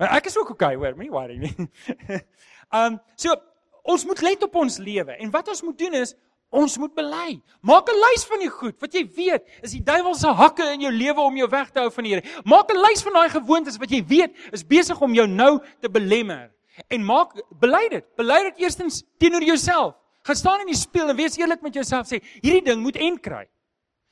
Maar 0.00 0.14
ek 0.16 0.30
is 0.30 0.36
ook 0.40 0.54
okay, 0.54 0.78
hoor, 0.80 0.94
moenie 0.96 1.12
worry 1.12 1.34
nie. 1.36 2.20
um 2.72 2.94
so 3.22 3.34
ons 3.82 4.04
moet 4.08 4.20
let 4.24 4.46
op 4.46 4.54
ons 4.62 4.78
lewe 4.80 5.12
en 5.12 5.32
wat 5.34 5.48
ons 5.52 5.60
moet 5.66 5.76
doen 5.78 5.98
is 5.98 6.14
ons 6.50 6.76
moet 6.80 6.94
bely. 6.96 7.36
Maak 7.60 7.90
'n 7.92 8.00
lys 8.00 8.24
van 8.24 8.40
die 8.40 8.48
goed 8.50 8.80
wat 8.80 8.96
jy 8.96 9.04
weet 9.16 9.44
is 9.60 9.76
die 9.76 9.82
duiwel 9.84 10.16
se 10.16 10.32
hakke 10.40 10.64
in 10.72 10.86
jou 10.86 10.92
lewe 10.92 11.20
om 11.20 11.36
jou 11.36 11.48
weg 11.52 11.68
te 11.70 11.84
hou 11.84 11.90
van 11.92 12.04
die 12.04 12.14
Here. 12.14 12.40
Maak 12.44 12.72
'n 12.72 12.80
lys 12.80 13.04
van 13.04 13.12
daai 13.12 13.28
gewoontes 13.28 13.76
wat 13.76 13.90
jy 13.90 14.00
weet 14.06 14.32
is 14.52 14.64
besig 14.64 15.00
om 15.00 15.14
jou 15.14 15.26
nou 15.28 15.60
te 15.80 15.88
belemmer. 15.88 16.50
En 16.88 17.04
maak 17.04 17.34
bely 17.60 17.88
dit. 17.88 18.04
Bely 18.16 18.42
dit 18.42 18.58
eerstens 18.64 19.02
teenoor 19.18 19.42
jouself. 19.42 19.94
Gaan 20.22 20.36
staan 20.36 20.60
in 20.60 20.66
die 20.66 20.76
spieël 20.76 21.08
en 21.08 21.16
wees 21.16 21.36
eerlik 21.36 21.60
met 21.60 21.74
jouself 21.74 22.06
sê 22.06 22.20
hierdie 22.40 22.64
ding 22.64 22.82
moet 22.82 22.96
end 22.96 23.20
kry. 23.20 23.46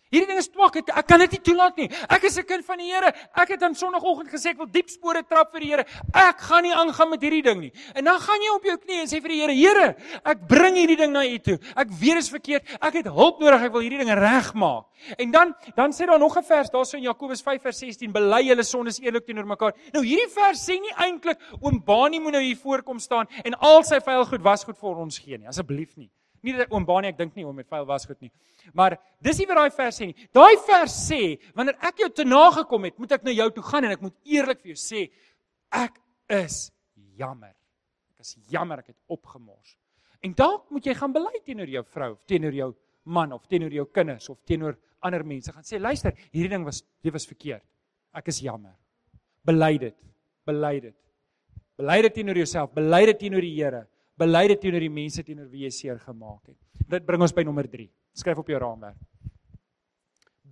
Hierdie 0.09 0.29
ding 0.31 0.39
is 0.41 0.49
twak, 0.49 0.79
ek, 0.81 0.91
kan 1.05 1.21
dit 1.21 1.35
nie 1.37 1.41
toelaat 1.45 1.77
nie. 1.77 1.89
Ek 2.09 2.23
is 2.25 2.39
'n 2.39 2.47
kind 2.49 2.65
van 2.65 2.79
die 2.79 2.89
Here. 2.89 3.13
Ek 3.37 3.49
het 3.49 3.63
aan 3.63 3.75
Sondagoggend 3.75 4.31
gesê 4.33 4.51
ek 4.51 4.59
wil 4.59 4.67
diep 4.67 4.89
spore 4.89 5.23
trap 5.23 5.53
vir 5.53 5.61
die 5.61 5.69
Here. 5.69 5.85
Ek 6.15 6.41
gaan 6.41 6.63
nie 6.63 6.73
aangaan 6.73 7.11
met 7.11 7.21
hierdie 7.21 7.43
ding 7.43 7.61
nie. 7.61 7.73
En 7.95 8.05
dan 8.05 8.19
gaan 8.19 8.41
jy 8.41 8.55
op 8.55 8.65
jou 8.65 8.77
knieë 8.77 9.01
en 9.03 9.07
sê 9.07 9.21
vir 9.21 9.29
die 9.29 9.41
Here: 9.41 9.53
"Here, 9.53 9.97
ek 10.25 10.49
bring 10.49 10.77
hierdie 10.77 10.97
ding 10.97 11.13
na 11.13 11.25
U 11.25 11.39
toe. 11.39 11.59
Ek 11.77 11.89
weet 11.91 12.15
dit 12.15 12.25
is 12.25 12.31
verkeerd. 12.31 12.65
Ek 12.81 12.95
het 12.95 13.05
hulp 13.05 13.39
nodig. 13.41 13.63
Ek 13.63 13.73
wil 13.73 13.83
hierdie 13.83 13.99
ding 13.99 14.09
regmaak." 14.09 14.87
En 15.19 15.31
dan 15.31 15.55
dan 15.77 15.93
sê 15.93 16.07
daar 16.07 16.19
nog 16.19 16.37
'n 16.37 16.43
vers, 16.43 16.71
daarso 16.71 16.97
in 16.97 17.03
Jakobus 17.03 17.43
5 17.43 17.63
vers 17.63 17.79
16: 17.79 18.13
"Bely 18.13 18.49
julle 18.49 18.63
sondes 18.63 19.01
eerlik 19.01 19.27
teenoor 19.27 19.47
mekaar." 19.47 19.75
Nou 19.93 20.03
hierdie 20.03 20.33
vers 20.33 20.59
sê 20.59 20.81
nie 20.81 20.95
eintlik 20.97 21.39
oom 21.61 21.83
Bani 21.85 22.19
moet 22.19 22.33
nou 22.33 22.43
hier 22.43 22.57
voorkom 22.57 22.99
staan 22.99 23.27
en 23.45 23.55
al 23.55 23.83
sy 23.85 24.01
vuil 24.01 24.25
goed 24.25 24.43
was 24.43 24.65
goed 24.65 24.79
vir 24.79 24.97
ons 24.97 25.19
gee 25.19 25.37
nie. 25.39 25.47
Asseblief 25.47 25.97
nie. 25.97 26.11
Nie 26.47 26.55
dat 26.59 26.73
oom 26.73 26.87
Bani 26.87 27.11
ek 27.11 27.19
dink 27.19 27.37
nie 27.37 27.45
oom 27.47 27.57
met 27.59 27.69
vuil 27.71 27.87
was 27.89 28.07
goed 28.07 28.21
nie. 28.23 28.31
Maar 28.77 28.99
dis 29.25 29.41
nie 29.41 29.47
wat 29.49 29.61
daai 29.61 29.75
vers 29.75 30.01
sê 30.01 30.09
nie. 30.11 30.29
Daai 30.35 30.57
vers 30.67 30.95
sê 31.09 31.21
wanneer 31.59 31.79
ek 31.91 32.05
jou 32.05 32.11
te 32.15 32.27
nagekom 32.29 32.87
het, 32.89 32.99
moet 32.99 33.17
ek 33.19 33.27
na 33.27 33.35
jou 33.35 33.49
toe 33.57 33.65
gaan 33.71 33.89
en 33.89 33.95
ek 33.97 34.05
moet 34.05 34.17
eerlik 34.29 34.63
vir 34.63 34.75
jou 34.75 34.81
sê 34.81 35.07
ek 35.75 35.99
is 36.39 36.69
jammer. 37.19 37.55
Ek 38.15 38.27
is 38.27 38.37
jammer 38.53 38.85
ek 38.85 38.93
het 38.93 38.99
opgemors. 39.15 39.77
En 40.23 40.35
dalk 40.35 40.71
moet 40.75 40.87
jy 40.87 40.95
gaan 40.99 41.15
bely 41.15 41.43
teenoor 41.47 41.71
jou 41.71 41.85
vrou 41.95 42.13
of 42.17 42.23
teenoor 42.31 42.55
jou 42.55 42.71
man 43.09 43.33
of 43.33 43.47
teenoor 43.49 43.75
jou 43.75 43.87
kinders 43.95 44.29
of 44.31 44.39
teenoor 44.47 44.77
ander 45.03 45.25
mense. 45.25 45.53
Gaan 45.55 45.67
sê 45.67 45.79
luister, 45.81 46.15
hierdie 46.33 46.55
ding 46.57 46.67
was 46.67 46.83
dit 47.03 47.15
was 47.15 47.27
verkeerd. 47.27 47.65
Ek 48.19 48.31
is 48.31 48.43
jammer. 48.43 48.75
Bely 49.47 49.77
dit. 49.79 49.97
Bely 50.47 50.79
dit. 50.83 50.97
Bely 51.79 52.01
dit 52.03 52.15
teenoor 52.19 52.41
jouself, 52.41 52.73
bely 52.75 53.05
dit 53.07 53.21
teenoor 53.23 53.45
die 53.45 53.55
Here 53.55 53.85
bely 54.19 54.47
dit 54.49 54.61
teenoor 54.61 54.85
die 54.85 54.93
mense 54.93 55.23
teenoor 55.25 55.49
wie 55.53 55.67
jy 55.67 55.71
seer 55.75 56.01
gemaak 56.03 56.51
het. 56.51 56.59
Dit 56.89 57.07
bring 57.07 57.23
ons 57.23 57.35
by 57.35 57.45
nommer 57.47 57.69
3. 57.71 57.87
Skryf 58.19 58.41
op 58.43 58.51
jou 58.51 58.59
raamwerk. 58.59 58.99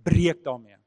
Breek 0.07 0.43
daarmee. 0.45 0.77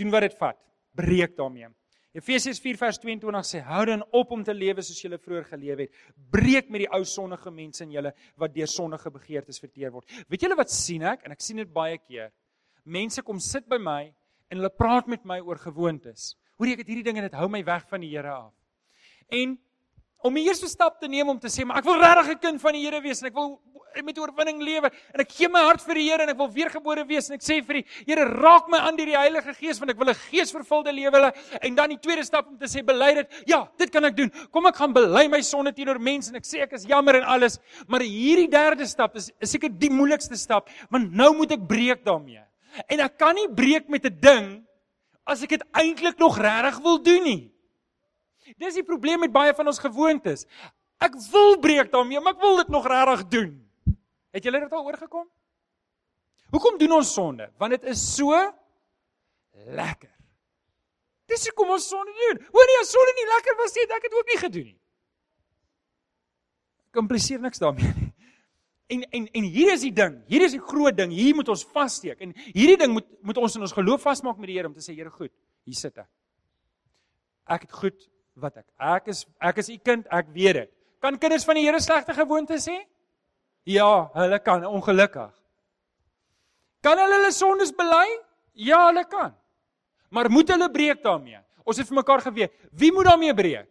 Doen 0.00 0.12
wat 0.14 0.24
dit 0.28 0.36
vat. 0.40 0.58
Breek 0.96 1.36
daarmee. 1.36 1.68
Efesiërs 2.16 2.58
4 2.58 2.78
vers 2.78 2.98
22 2.98 3.46
sê: 3.46 3.60
"Hou 3.62 3.84
dan 3.86 4.02
op 4.10 4.32
om 4.34 4.42
te 4.42 4.54
lewe 4.54 4.82
soos 4.82 5.00
julle 5.02 5.18
vroeër 5.18 5.44
geleef 5.44 5.78
het. 5.78 5.92
Breek 6.30 6.70
met 6.70 6.80
die 6.80 6.90
ou 6.90 7.04
sondige 7.04 7.50
mense 7.50 7.84
in 7.84 7.92
julle 7.92 8.12
wat 8.36 8.54
deur 8.54 8.66
sondige 8.66 9.10
begeertes 9.10 9.60
verteer 9.60 9.92
word." 9.92 10.08
Weet 10.28 10.42
julle 10.42 10.56
wat 10.56 10.70
sien 10.70 11.02
ek? 11.02 11.24
En 11.24 11.32
ek 11.32 11.40
sien 11.40 11.56
dit 11.56 11.72
baie 11.72 11.98
keer. 11.98 12.32
mense 12.84 13.22
kom 13.22 13.38
sit 13.38 13.68
by 13.68 13.76
my 13.78 14.14
en 14.50 14.56
hulle 14.56 14.70
praat 14.70 15.06
met 15.06 15.24
my 15.24 15.38
oor 15.40 15.56
gewoontes. 15.56 16.34
Hoor 16.58 16.66
jy 16.66 16.72
ek 16.72 16.78
het 16.78 16.88
hierdie 16.88 17.04
ding 17.04 17.18
en 17.18 17.22
dit 17.28 17.34
hou 17.34 17.48
my 17.48 17.62
weg 17.64 17.86
van 17.88 18.00
die 18.00 18.08
Here 18.08 18.30
af. 18.30 18.54
En 19.28 19.58
om 20.22 20.34
die 20.34 20.44
eerste 20.44 20.68
stap 20.68 21.00
te 21.00 21.08
neem 21.08 21.28
om 21.28 21.38
te 21.40 21.48
sê 21.48 21.64
maar 21.64 21.80
ek 21.80 21.88
wil 21.88 22.00
regtig 22.00 22.34
'n 22.34 22.38
kind 22.38 22.60
van 22.60 22.72
die 22.72 22.84
Here 22.84 23.00
wees 23.00 23.20
en 23.22 23.28
ek 23.28 23.34
wil 23.34 23.60
met 24.04 24.18
oorwinning 24.18 24.60
lewe 24.62 24.90
en 25.14 25.22
ek 25.24 25.32
gee 25.34 25.48
my 25.50 25.62
hart 25.66 25.82
vir 25.82 25.98
die 25.98 26.04
Here 26.08 26.24
en 26.24 26.32
ek 26.32 26.38
wil 26.38 26.50
weergebore 26.54 27.04
wees 27.08 27.30
en 27.30 27.36
ek 27.36 27.44
sê 27.44 27.58
vir 27.66 27.80
die 27.80 27.84
Here 28.06 28.24
raak 28.28 28.68
my 28.70 28.78
aan 28.86 28.98
deur 28.98 29.10
die 29.10 29.18
Heilige 29.18 29.54
Gees 29.58 29.80
want 29.80 29.90
ek 29.90 29.98
wil 29.98 30.10
'n 30.10 30.20
geesvervulde 30.30 30.92
lewe 30.92 31.18
hê. 31.18 31.32
En 31.62 31.74
dan 31.74 31.88
die 31.88 31.98
tweede 31.98 32.24
stap 32.24 32.48
om 32.48 32.58
te 32.58 32.66
sê 32.66 32.84
bely 32.84 33.14
dit. 33.14 33.28
Ja 33.46 33.68
dit 33.78 33.90
kan 33.90 34.04
ek 34.04 34.16
doen. 34.16 34.30
Kom 34.50 34.66
ek 34.66 34.76
gaan 34.76 34.92
bely 34.92 35.28
my 35.28 35.40
sonde 35.40 35.72
teenoor 35.72 35.98
mense 35.98 36.30
en 36.30 36.36
ek 36.36 36.44
sê 36.44 36.62
ek 36.62 36.72
is 36.72 36.84
jammer 36.84 37.16
en 37.16 37.24
alles 37.24 37.58
maar 37.88 38.00
hierdie 38.00 38.48
derde 38.48 38.86
stap 38.86 39.16
is 39.16 39.30
seker 39.42 39.68
die 39.68 39.90
moeilikste 39.90 40.36
stap 40.36 40.68
want 40.90 41.12
nou 41.12 41.34
moet 41.34 41.52
ek 41.52 41.66
breek 41.66 42.04
daarmee. 42.04 42.42
En 42.88 43.00
ek 43.00 43.18
kan 43.18 43.34
nie 43.34 43.48
breek 43.48 43.88
met 43.88 44.04
'n 44.04 44.20
ding 44.20 44.66
as 45.26 45.42
ek 45.42 45.50
dit 45.50 45.64
eintlik 45.72 46.18
nog 46.18 46.38
regtig 46.38 46.78
wil 46.82 47.02
doen 47.02 47.24
nie 47.24 47.52
Dis 48.58 48.78
die 48.78 48.86
probleem 48.86 49.20
met 49.20 49.32
baie 49.32 49.54
van 49.54 49.70
ons 49.70 49.78
gewoontes. 49.82 50.46
Ek 51.00 51.16
wil 51.30 51.58
breek 51.62 51.92
daarmee, 51.92 52.20
maar 52.20 52.36
ek 52.36 52.42
wil 52.42 52.56
dit 52.60 52.72
nog 52.72 52.88
regtig 52.88 53.26
doen. 53.32 53.52
Het 54.34 54.46
julle 54.46 54.60
dit 54.60 54.72
al 54.72 54.86
oorgekom? 54.86 55.26
Hoekom 56.50 56.78
doen 56.78 56.98
ons 56.98 57.12
sonde? 57.14 57.46
Want 57.58 57.76
dit 57.76 57.88
is 57.92 58.02
so 58.16 58.34
lekker. 59.70 60.10
Dis 61.30 61.46
hoekom 61.50 61.76
ons 61.76 61.88
sonde 61.88 62.12
doen. 62.26 62.42
Hoor 62.50 62.70
nie 62.70 62.78
as 62.82 62.90
sonde 62.90 63.14
nie 63.16 63.26
lekker 63.30 63.58
was 63.60 63.76
nie, 63.76 63.86
ek 63.96 64.06
het 64.08 64.16
ook 64.18 64.32
nie 64.32 64.38
gedoen 64.40 64.68
nie. 64.72 64.78
Kompliseer 66.94 67.42
niks 67.42 67.62
daarmee 67.62 67.92
nie. 67.94 68.08
En 68.90 69.04
en 69.14 69.26
en 69.38 69.44
hier 69.54 69.70
is 69.76 69.84
die 69.86 69.92
ding. 69.94 70.16
Hier 70.26 70.42
is 70.42 70.56
die 70.56 70.62
groot 70.62 70.96
ding. 70.98 71.12
Hier 71.14 71.36
moet 71.38 71.48
ons 71.52 71.62
vassteek. 71.62 72.18
En 72.26 72.32
hierdie 72.50 72.78
ding 72.80 72.96
moet 72.96 73.06
moet 73.22 73.38
ons 73.38 73.54
in 73.54 73.62
ons 73.62 73.74
geloof 73.76 74.02
vasmaak 74.02 74.40
met 74.42 74.50
die 74.50 74.56
Here 74.58 74.66
om 74.66 74.74
te 74.74 74.82
sê 74.82 74.96
Here 74.96 75.12
goed, 75.14 75.30
hier 75.62 75.78
sit 75.78 76.00
ek. 76.02 76.08
Ek 77.54 77.68
het 77.68 77.76
goed 77.78 78.09
wat 78.38 78.60
ek. 78.62 78.66
Ek 78.78 79.10
is 79.12 79.24
ek 79.40 79.60
is 79.62 79.70
u 79.72 79.76
kind, 79.78 80.06
ek 80.10 80.30
weet 80.34 80.58
dit. 80.62 80.70
Kan 81.00 81.18
kinders 81.18 81.46
van 81.48 81.56
die 81.56 81.64
Here 81.64 81.80
slegte 81.80 82.14
gewoontes 82.14 82.68
hê? 82.68 82.78
Ja, 83.68 84.10
hulle 84.14 84.38
kan 84.44 84.64
ongelukkig. 84.68 85.32
Kan 86.84 87.00
hulle 87.00 87.18
hulle 87.18 87.32
sondes 87.32 87.72
bely? 87.76 88.06
Ja, 88.56 88.86
hulle 88.88 89.04
kan. 89.08 89.34
Maar 90.10 90.30
moet 90.32 90.48
hulle 90.52 90.68
breek 90.72 91.02
daarmee? 91.04 91.40
Ons 91.64 91.78
het 91.80 91.88
vir 91.88 92.00
mekaar 92.00 92.22
geweet, 92.24 92.52
wie 92.72 92.90
moet 92.92 93.06
daarmee 93.06 93.34
breek? 93.36 93.68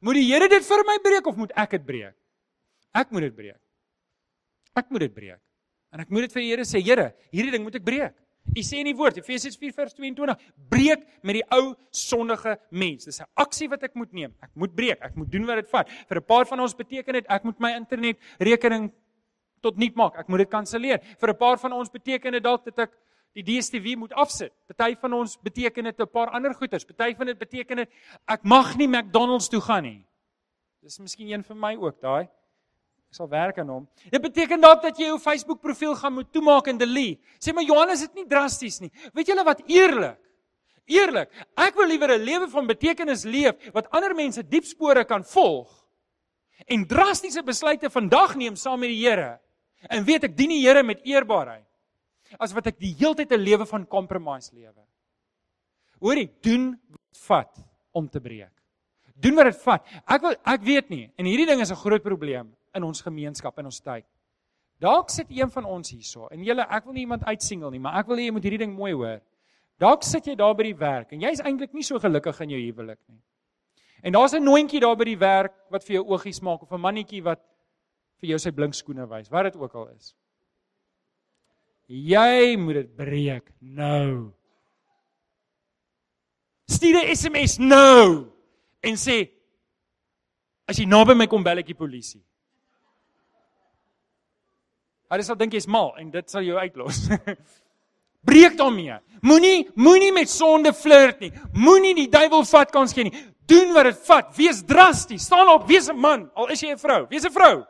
Moet 0.00 0.20
die 0.20 0.26
Here 0.30 0.48
dit 0.48 0.64
vir 0.64 0.84
my 0.88 0.96
breek 1.02 1.26
of 1.26 1.36
moet 1.36 1.52
ek 1.58 1.76
dit 1.76 1.86
breek? 1.86 2.14
Ek 2.96 3.10
moet 3.12 3.28
dit 3.28 3.36
breek. 3.36 3.58
Ek 4.76 4.88
moet 4.88 5.04
dit 5.06 5.14
breek. 5.14 5.40
En 5.90 6.02
ek 6.04 6.12
moet 6.12 6.28
dit 6.28 6.36
vir 6.36 6.42
die 6.44 6.50
Here 6.52 6.66
sê, 6.68 6.80
Here, 6.84 7.10
hierdie 7.34 7.52
ding 7.52 7.64
moet 7.66 7.76
ek 7.80 7.84
breek. 7.84 8.14
U 8.50 8.62
sê 8.66 8.80
in 8.80 8.88
die 8.88 8.96
woord 8.96 9.18
Efesiërs 9.20 9.58
4:22 9.60 10.34
breek 10.68 11.04
met 11.22 11.38
die 11.38 11.44
ou 11.54 11.74
sondige 11.90 12.56
mens. 12.70 13.04
Dis 13.04 13.20
'n 13.20 13.28
aksie 13.34 13.68
wat 13.68 13.82
ek 13.82 13.94
moet 13.94 14.12
neem. 14.12 14.34
Ek 14.42 14.50
moet 14.54 14.74
breek. 14.74 15.00
Ek 15.02 15.14
moet 15.14 15.30
doen 15.30 15.46
wat 15.46 15.56
dit 15.56 15.70
vat. 15.70 15.88
Vir 16.08 16.16
'n 16.16 16.24
paar 16.24 16.46
van 16.46 16.60
ons 16.60 16.74
beteken 16.74 17.12
dit 17.12 17.26
ek 17.28 17.44
moet 17.44 17.60
my 17.60 17.72
internet 17.74 18.18
rekening 18.38 18.92
tot 19.60 19.76
niet 19.76 19.94
maak. 19.94 20.18
Ek 20.18 20.28
moet 20.28 20.38
dit 20.38 20.50
kanselleer. 20.50 21.00
Vir 21.18 21.30
'n 21.30 21.36
paar 21.36 21.58
van 21.58 21.72
ons 21.72 21.90
beteken 21.90 22.32
dit 22.32 22.42
dalk 22.42 22.64
dat 22.64 22.78
ek 22.78 22.90
die 23.34 23.42
DStv 23.42 23.96
moet 23.96 24.12
afsit. 24.12 24.52
Party 24.66 24.96
van 25.00 25.12
ons 25.12 25.36
beteken 25.36 25.84
dit 25.84 26.00
'n 26.00 26.06
paar 26.06 26.30
ander 26.30 26.54
goeders. 26.54 26.84
Party 26.84 27.14
van 27.14 27.26
dit 27.26 27.38
beteken 27.38 27.76
dit 27.76 27.90
ek 28.26 28.44
mag 28.44 28.76
nie 28.76 28.88
McDonald's 28.88 29.48
toe 29.48 29.60
gaan 29.60 29.82
nie. 29.82 30.06
Dis 30.82 30.98
miskien 30.98 31.28
een 31.28 31.42
vir 31.42 31.56
my 31.56 31.76
ook 31.76 32.00
daai. 32.00 32.28
Ek 33.10 33.18
sal 33.18 33.26
werk 33.26 33.56
aan 33.58 33.68
hom. 33.68 33.86
Dit 34.06 34.22
beteken 34.22 34.60
dalk 34.62 34.84
dat 34.84 34.98
jy 34.98 35.08
jou 35.08 35.18
Facebook 35.18 35.58
profiel 35.58 35.96
gaan 35.98 36.14
moet 36.14 36.28
toemaak 36.30 36.68
en 36.70 36.78
delete. 36.78 37.18
Sê 37.42 37.50
maar 37.50 37.66
Johannes 37.66 38.04
is 38.04 38.06
dit 38.06 38.20
nie 38.22 38.28
drasties 38.30 38.78
nie. 38.84 38.90
Weet 39.12 39.32
julle 39.32 39.42
wat 39.44 39.64
eerlik? 39.66 40.20
Eerlik, 40.90 41.30
ek 41.58 41.76
wil 41.78 41.86
liewer 41.90 42.16
'n 42.16 42.24
lewe 42.24 42.46
van 42.50 42.66
betekenis 42.66 43.24
leef 43.24 43.70
wat 43.74 43.90
ander 43.94 44.14
mense 44.14 44.42
diep 44.42 44.64
spore 44.64 45.04
kan 45.04 45.22
volg 45.22 45.68
en 46.66 46.86
drastiese 46.86 47.42
besluite 47.42 47.90
vandag 47.90 48.34
neem 48.36 48.56
saam 48.56 48.80
met 48.80 48.90
die 48.90 49.06
Here 49.06 49.38
en 49.88 50.04
weet 50.04 50.24
ek 50.24 50.36
dien 50.36 50.50
die 50.50 50.66
Here 50.66 50.82
met 50.82 51.02
eerbaarheid 51.06 51.66
as 52.38 52.52
wat 52.52 52.66
ek 52.66 52.78
die 52.78 52.94
heeltyd 52.94 53.30
'n 53.32 53.42
lewe 53.42 53.66
van 53.66 53.86
compromise 53.86 54.54
lewe. 54.54 54.82
Hoorie, 56.00 56.30
doen 56.42 56.78
wat 56.90 57.18
vat 57.26 57.58
om 57.92 58.08
te 58.08 58.20
breek. 58.20 58.54
Doen 59.14 59.34
wat 59.34 59.44
dit 59.44 59.62
vat. 59.62 59.86
Ek 60.06 60.22
wil 60.22 60.34
ek 60.44 60.62
weet 60.62 60.90
nie 60.90 61.12
en 61.16 61.24
hierdie 61.24 61.46
ding 61.46 61.60
is 61.60 61.70
'n 61.70 61.76
groot 61.76 62.02
probleem 62.02 62.54
in 62.74 62.84
ons 62.84 63.02
gemeenskap 63.02 63.58
in 63.58 63.64
ons 63.70 63.80
tyd. 63.80 64.06
Dalk 64.80 65.10
sit 65.10 65.28
een 65.28 65.50
van 65.52 65.66
ons 65.68 65.90
hierso 65.92 66.28
en 66.32 66.44
julle 66.44 66.64
ek 66.64 66.86
wil 66.86 66.96
nie 66.96 67.04
iemand 67.04 67.24
uitsingel 67.24 67.70
nie, 67.70 67.80
maar 67.80 67.98
ek 68.00 68.08
wil 68.08 68.16
hê 68.16 68.28
jy 68.28 68.36
moet 68.36 68.46
hierdie 68.46 68.62
ding 68.62 68.72
mooi 68.76 68.92
hoor. 68.92 69.20
Dalk 69.80 70.04
sit 70.04 70.26
jy 70.28 70.36
daar 70.36 70.54
by 70.56 70.70
die 70.70 70.78
werk 70.78 71.12
en 71.12 71.20
jy's 71.20 71.42
eintlik 71.44 71.74
nie 71.76 71.84
so 71.84 72.00
gelukkig 72.00 72.40
in 72.44 72.54
jou 72.54 72.60
huwelik 72.60 73.00
nie. 73.08 73.20
En 74.02 74.12
daar's 74.12 74.34
'n 74.34 74.44
noontjie 74.44 74.80
daar 74.80 74.96
by 74.96 75.04
die 75.04 75.18
werk 75.18 75.52
wat 75.70 75.84
vir 75.84 75.94
jou 75.94 76.04
oogies 76.08 76.40
maak 76.40 76.62
of 76.62 76.72
'n 76.72 76.80
mannetjie 76.80 77.22
wat 77.22 77.40
vir 78.20 78.30
jou 78.30 78.38
sy 78.38 78.50
blink 78.50 78.74
skoene 78.74 79.06
wys, 79.08 79.30
wat 79.30 79.44
dit 79.44 79.56
ook 79.56 79.74
al 79.74 79.88
is. 79.88 80.14
Jy 81.86 82.56
moet 82.56 82.74
dit 82.74 82.96
breek 82.96 83.50
nou. 83.60 84.32
Stuur 86.68 86.96
'n 86.96 87.16
SMS 87.16 87.58
nou 87.58 88.32
en 88.80 88.94
sê 88.94 89.28
as 90.66 90.78
jy 90.78 90.86
naby 90.86 91.14
my 91.14 91.26
kom 91.26 91.42
bel 91.42 91.58
ek 91.58 91.66
die 91.66 91.74
polisie. 91.74 92.22
Hulle 95.10 95.26
sal 95.26 95.38
dink 95.38 95.56
jy's 95.56 95.66
mal 95.66 95.90
en 95.98 96.10
dit 96.10 96.30
sal 96.30 96.44
jou 96.46 96.58
uitlos. 96.58 97.08
Breek 98.30 98.56
daarmee. 98.58 98.98
Moenie 99.26 99.68
moenie 99.74 100.12
met 100.12 100.30
sonde 100.30 100.72
flirt 100.76 101.22
nie. 101.24 101.32
Moenie 101.56 101.94
die 101.96 102.08
duiwel 102.12 102.44
vat 102.46 102.70
kans 102.72 102.94
gee 102.94 103.08
nie. 103.08 103.24
Doen 103.50 103.72
wat 103.74 103.88
dit 103.88 103.98
vat. 104.06 104.30
Wees 104.36 104.60
drasties. 104.66 105.24
Staan 105.26 105.48
op, 105.50 105.66
wees 105.68 105.88
'n 105.88 105.98
man. 105.98 106.30
Al 106.34 106.52
is 106.54 106.60
jy 106.62 106.70
'n 106.70 106.78
vrou, 106.78 107.06
wees 107.08 107.24
'n 107.24 107.32
vrou. 107.32 107.64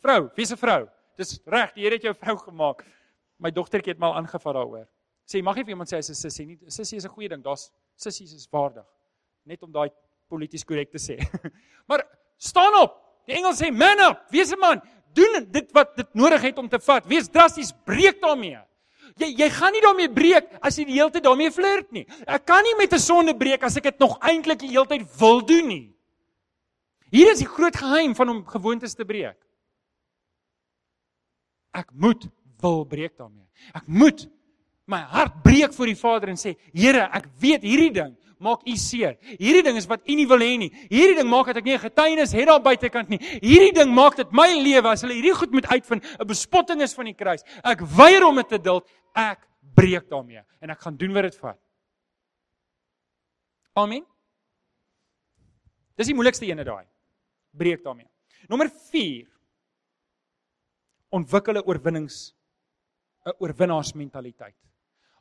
Vrou, 0.00 0.30
wees 0.36 0.52
'n 0.52 0.56
vrou. 0.56 0.88
Dis 1.18 1.40
reg, 1.46 1.74
die 1.74 1.84
Here 1.84 1.94
het 1.94 2.02
jou 2.02 2.14
vrou 2.14 2.36
gemaak. 2.38 2.86
My 3.38 3.50
dogtertjie 3.50 3.92
het 3.92 3.98
mal 3.98 4.14
aangevat 4.14 4.54
daaroor. 4.54 4.88
Sê 5.26 5.42
mag 5.42 5.56
nie 5.56 5.64
vir 5.64 5.74
iemand 5.74 5.88
sê 5.88 6.00
sy 6.00 6.10
is 6.10 6.10
'n 6.10 6.14
sussie 6.14 6.46
nie. 6.46 6.58
Sussie 6.68 6.96
is 6.96 7.04
'n 7.04 7.08
goeie 7.10 7.28
ding. 7.28 7.42
Daar's 7.42 7.70
sissies 7.96 8.32
is 8.32 8.48
waardig. 8.50 8.86
Net 9.44 9.62
om 9.62 9.72
daai 9.72 9.90
polities 10.28 10.64
korrek 10.64 10.90
te 10.90 10.98
sê. 10.98 11.18
maar 11.88 12.04
staan 12.38 12.74
op. 12.80 12.98
Die 13.26 13.36
Engels 13.36 13.60
sê 13.60 13.70
man 13.70 14.00
up, 14.00 14.30
wees 14.30 14.52
'n 14.52 14.58
man 14.58 14.80
doen 15.14 15.46
dit 15.50 15.72
wat 15.72 15.96
dit 15.96 16.14
nodig 16.14 16.42
het 16.42 16.58
om 16.58 16.68
te 16.68 16.80
vat. 16.80 17.06
Wees 17.06 17.28
drasties, 17.28 17.72
breek 17.86 18.20
daarmee. 18.22 18.60
Jy 19.20 19.28
jy 19.36 19.48
gaan 19.52 19.74
nie 19.74 19.82
daarmee 19.84 20.08
breek 20.12 20.48
as 20.64 20.78
jy 20.78 20.86
die 20.88 20.96
hele 20.96 21.12
tyd 21.12 21.24
daarmee 21.26 21.52
flirt 21.52 21.90
nie. 21.92 22.06
Ek 22.26 22.46
kan 22.48 22.62
nie 22.64 22.74
met 22.78 22.92
'n 22.92 22.98
sonde 22.98 23.34
breek 23.36 23.62
as 23.62 23.76
ek 23.76 23.82
dit 23.82 23.98
nog 23.98 24.18
eintlik 24.20 24.58
die 24.58 24.72
hele 24.72 24.86
tyd 24.86 25.04
wil 25.18 25.44
doen 25.44 25.68
nie. 25.68 25.94
Hier 27.10 27.30
is 27.32 27.38
die 27.38 27.48
groot 27.48 27.76
geheim 27.76 28.14
van 28.14 28.28
om 28.28 28.46
gewoontes 28.46 28.94
te 28.94 29.04
breek. 29.04 29.36
Ek 31.74 31.92
moet 31.92 32.28
wil 32.60 32.84
breek 32.84 33.16
daarmee. 33.16 33.48
Ek 33.74 33.86
moet 33.86 34.28
my 34.86 35.00
hart 35.00 35.42
breek 35.42 35.74
voor 35.74 35.86
die 35.86 35.96
Vader 35.96 36.28
en 36.28 36.36
sê, 36.36 36.56
Here, 36.72 37.08
ek 37.12 37.26
weet 37.38 37.62
hierdie 37.62 37.92
ding 37.92 38.16
maak 38.42 38.66
u 38.68 38.74
seer. 38.76 39.16
Hierdie 39.38 39.62
ding 39.62 39.78
is 39.78 39.86
wat 39.90 40.02
u 40.08 40.16
nie 40.18 40.26
wil 40.28 40.42
hê 40.42 40.56
nie. 40.58 40.70
Hierdie 40.90 41.16
ding 41.20 41.30
maak 41.30 41.46
dat 41.50 41.62
ek 41.62 41.64
nie 41.64 41.74
'n 41.74 41.86
getuienis 41.86 42.32
het 42.32 42.46
daar 42.46 42.60
buitekant 42.60 43.08
nie. 43.08 43.18
Hierdie 43.40 43.72
ding 43.72 43.94
maak 43.94 44.16
dit 44.16 44.32
my 44.32 44.50
lewe 44.62 44.88
as 44.88 45.02
hulle 45.02 45.14
hierdie 45.14 45.34
goed 45.34 45.52
moet 45.52 45.66
uitvind, 45.66 46.04
'n 46.04 46.26
bespotting 46.26 46.82
is 46.82 46.94
van 46.94 47.04
die 47.04 47.14
kruis. 47.14 47.42
Ek 47.64 47.80
weier 47.80 48.24
om 48.26 48.36
dit 48.36 48.48
te 48.48 48.58
duld. 48.58 48.88
Ek 49.14 49.46
breek 49.74 50.08
daarmee 50.08 50.42
en 50.60 50.70
ek 50.70 50.80
gaan 50.80 50.96
doen 50.96 51.12
wat 51.12 51.22
dit 51.22 51.36
vat. 51.36 51.58
Amen. 53.74 54.04
Dis 55.96 56.06
die 56.06 56.14
moeilikste 56.14 56.46
ene 56.46 56.64
daai. 56.64 56.86
Breek 57.52 57.82
daarmee. 57.84 58.08
Nommer 58.48 58.68
4. 58.68 59.28
Ontwikkel 61.10 61.54
'n 61.54 61.66
oorwinnings 61.66 62.34
'n 63.26 63.32
oorwinnaarsmentaliteit. 63.38 64.56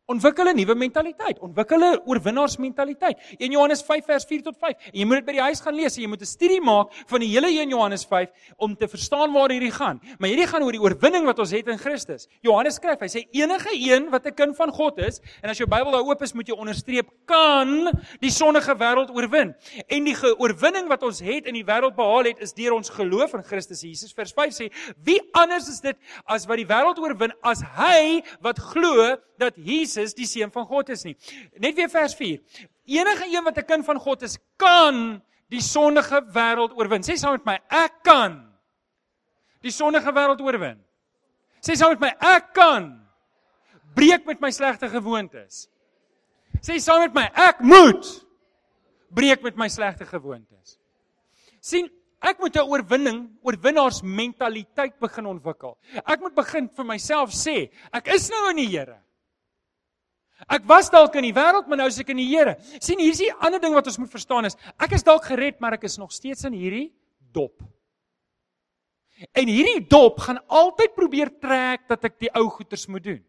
Ontwikkel 0.10 0.50
'n 0.50 0.56
nuwe 0.58 0.76
mentaliteit, 0.76 1.40
ontwikkel 1.40 1.80
'n 1.80 2.00
oorwinnaarsmentaliteit. 2.06 3.18
1 3.38 3.52
Johannes 3.52 3.82
5 3.82 4.06
vers 4.06 4.26
4 4.26 4.42
tot 4.42 4.58
5. 4.58 4.76
En 4.92 5.00
jy 5.00 5.06
moet 5.06 5.18
dit 5.22 5.26
by 5.26 5.32
die 5.32 5.42
huis 5.42 5.62
gaan 5.62 5.76
lees 5.76 5.96
en 5.96 6.02
jy 6.02 6.08
moet 6.08 6.22
'n 6.22 6.26
studie 6.26 6.62
maak 6.62 6.92
van 7.08 7.20
die 7.20 7.30
hele 7.30 7.48
1 7.48 7.70
Johannes 7.70 8.06
5 8.06 8.30
om 8.58 8.76
te 8.76 8.88
verstaan 8.88 9.32
waar 9.32 9.50
hierdie 9.50 9.72
gaan. 9.72 10.02
Maar 10.18 10.30
hierdie 10.30 10.48
gaan 10.48 10.64
oor 10.64 10.72
die 10.72 10.82
oorwinning 10.82 11.26
wat 11.26 11.40
ons 11.40 11.52
het 11.52 11.68
in 11.68 11.78
Christus. 11.78 12.28
Johannes 12.42 12.76
skryf, 12.76 13.00
hy 13.00 13.08
sê 13.08 13.28
enige 13.32 13.70
een 13.74 14.10
wat 14.10 14.26
'n 14.26 14.34
kind 14.34 14.56
van 14.56 14.72
God 14.72 14.98
is, 14.98 15.22
en 15.42 15.50
as 15.50 15.58
jou 15.58 15.70
Bybel 15.70 15.92
daar 15.92 16.04
oop 16.04 16.22
is, 16.22 16.34
moet 16.34 16.48
jy 16.48 16.56
onderstreep 16.56 17.08
kan 17.26 17.92
die 18.20 18.32
sondige 18.32 18.76
wêreld 18.76 19.12
oorwin. 19.12 19.56
En 19.88 20.04
die 20.04 20.16
oorwinning 20.38 20.88
wat 20.88 21.04
ons 21.04 21.20
het 21.20 21.46
in 21.46 21.54
die 21.54 21.66
wêreld 21.66 21.96
behaal 21.96 22.24
het, 22.24 22.40
is 22.40 22.54
deur 22.54 22.74
ons 22.74 22.90
geloof 22.90 23.34
in 23.34 23.44
Christus 23.44 23.82
Jesus. 23.82 24.14
Vers 24.14 24.34
5 24.34 24.54
sê, 24.54 24.72
wie 25.04 25.22
anders 25.34 25.70
is 25.70 25.80
dit 25.80 25.96
as 26.26 26.46
wat 26.46 26.58
die 26.58 26.66
wêreld 26.66 26.98
oorwin 27.00 27.32
as 27.44 27.62
hy 27.62 28.24
wat 28.42 28.60
glo 28.60 29.16
dat 29.42 29.54
Jesus 29.56 30.01
die 30.18 30.28
seun 30.30 30.52
van 30.52 30.66
God 30.66 30.90
is 30.90 31.04
nie. 31.08 31.16
Net 31.62 31.78
weer 31.78 31.90
vers 31.90 32.16
4. 32.18 32.40
Enige 32.92 33.28
een 33.30 33.44
wat 33.44 33.58
'n 33.58 33.66
kind 33.66 33.86
van 33.86 34.00
God 34.00 34.22
is, 34.22 34.38
kan 34.58 35.22
die 35.50 35.62
sondige 35.62 36.22
wêreld 36.34 36.74
oorwin. 36.78 37.04
Sê 37.04 37.16
saam 37.16 37.32
met 37.32 37.46
my, 37.46 37.60
ek 37.70 38.04
kan 38.04 38.40
die 39.62 39.72
sondige 39.72 40.12
wêreld 40.12 40.42
oorwin. 40.42 40.80
Sê 41.62 41.76
saam 41.76 41.90
met 41.90 42.00
my, 42.00 42.12
ek 42.20 42.54
kan 42.54 43.08
breek 43.96 44.26
met 44.26 44.42
my 44.42 44.52
slegte 44.52 44.90
gewoontes. 44.90 45.70
Sê 46.62 46.80
saam 46.80 47.00
met 47.00 47.14
my, 47.14 47.30
ek 47.34 47.60
moet 47.60 48.26
breek 49.14 49.42
met 49.44 49.56
my 49.56 49.68
slegte 49.68 50.06
gewoontes. 50.06 50.80
sien 51.60 51.90
Ek 52.22 52.38
moet 52.38 52.56
'n 52.56 52.70
oorwinning, 52.70 53.20
oorwinnaarsmentaliteit 53.42 55.00
begin 55.00 55.26
ontwikkel. 55.26 55.78
Ek 56.06 56.20
moet 56.22 56.36
begin 56.36 56.70
vir 56.70 56.86
myself 56.86 57.34
sê, 57.34 57.72
ek 57.92 58.08
is 58.14 58.30
nou 58.30 58.50
in 58.52 58.58
die 58.62 58.68
Here. 58.68 59.02
Ek 60.50 60.66
was 60.70 60.90
dalk 60.90 61.16
in 61.20 61.28
die 61.28 61.36
wêreld, 61.36 61.68
maar 61.68 61.78
nou 61.78 61.88
is 61.92 62.00
ek 62.02 62.10
in 62.14 62.22
die 62.22 62.30
Here. 62.32 62.56
sien 62.80 63.00
hier 63.00 63.12
is 63.12 63.22
die 63.22 63.34
ander 63.40 63.60
ding 63.60 63.74
wat 63.74 63.88
ons 63.88 64.00
moet 64.02 64.12
verstaan 64.12 64.46
is, 64.46 64.58
ek 64.80 64.96
is 64.98 65.04
dalk 65.04 65.26
gered, 65.26 65.60
maar 65.62 65.74
ek 65.74 65.84
is 65.84 65.98
nog 65.98 66.12
steeds 66.12 66.46
in 66.46 66.54
hierdie 66.54 66.90
dop. 67.32 67.62
En 69.38 69.48
hierdie 69.48 69.84
dop 69.88 70.20
gaan 70.20 70.40
altyd 70.48 70.96
probeer 70.98 71.30
trek 71.40 71.86
dat 71.90 72.06
ek 72.10 72.18
die 72.20 72.32
ou 72.34 72.48
goeters 72.50 72.88
moet 72.88 73.04
doen. 73.06 73.22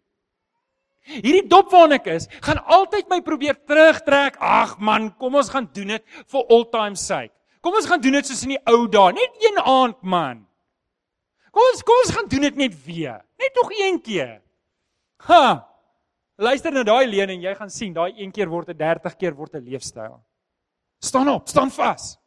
Hierdie 1.03 1.49
dop 1.51 1.73
waarna 1.73 1.99
ek 1.99 2.07
is, 2.15 2.29
gaan 2.47 2.63
altyd 2.71 3.11
my 3.11 3.19
probeer 3.27 3.59
terugtrek. 3.67 4.39
Ag 4.39 4.79
man, 4.79 5.11
kom 5.19 5.35
ons 5.35 5.51
gaan 5.51 5.67
doen 5.75 5.97
dit 5.97 6.05
vir 6.31 6.47
all 6.49 6.65
time 6.71 6.97
sake. 6.97 7.35
Kom 7.63 7.75
ons 7.79 7.87
gaan 7.87 8.01
doen 8.03 8.17
dit 8.19 8.27
soos 8.27 8.43
in 8.47 8.57
die 8.57 8.63
ou 8.71 8.87
dae, 8.91 9.13
net 9.15 9.43
een 9.43 9.59
aand 9.61 9.99
man. 10.03 10.45
Kom 11.53 11.67
ons 11.69 11.85
kom 11.85 12.01
ons 12.07 12.15
gaan 12.17 12.31
doen 12.31 12.47
dit 12.49 12.63
net 12.65 12.79
weer. 12.87 13.21
Net 13.39 13.59
nog 13.59 13.75
een 13.77 14.01
keer. 14.03 14.39
Ha. 15.29 15.45
Luister 16.43 16.73
na 16.75 16.83
daai 16.83 17.07
lening, 17.07 17.45
jy 17.45 17.55
gaan 17.55 17.71
sien, 17.71 17.93
daai 17.95 18.19
een 18.19 18.33
keer 18.35 18.51
word 18.51 18.71
'n 18.71 18.79
30 18.79 19.17
keer 19.19 19.35
word 19.35 19.55
'n 19.55 19.65
leefstyl. 19.65 20.19
Staan 20.99 21.29
op, 21.29 21.49
staan 21.49 21.71
vas. 21.71 22.19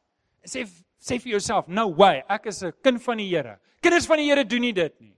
Sê 0.45 0.63
sê 0.99 1.19
vir 1.19 1.31
jouself, 1.31 1.67
no 1.67 1.89
way, 1.93 2.23
ek 2.29 2.45
is 2.47 2.63
'n 2.63 2.71
kind 2.83 3.03
van 3.03 3.17
die 3.17 3.29
Here. 3.29 3.59
Kinders 3.81 4.07
van 4.07 4.17
die 4.17 4.29
Here 4.29 4.45
doen 4.45 4.61
nie 4.61 4.73
dit 4.73 5.01
nie. 5.01 5.17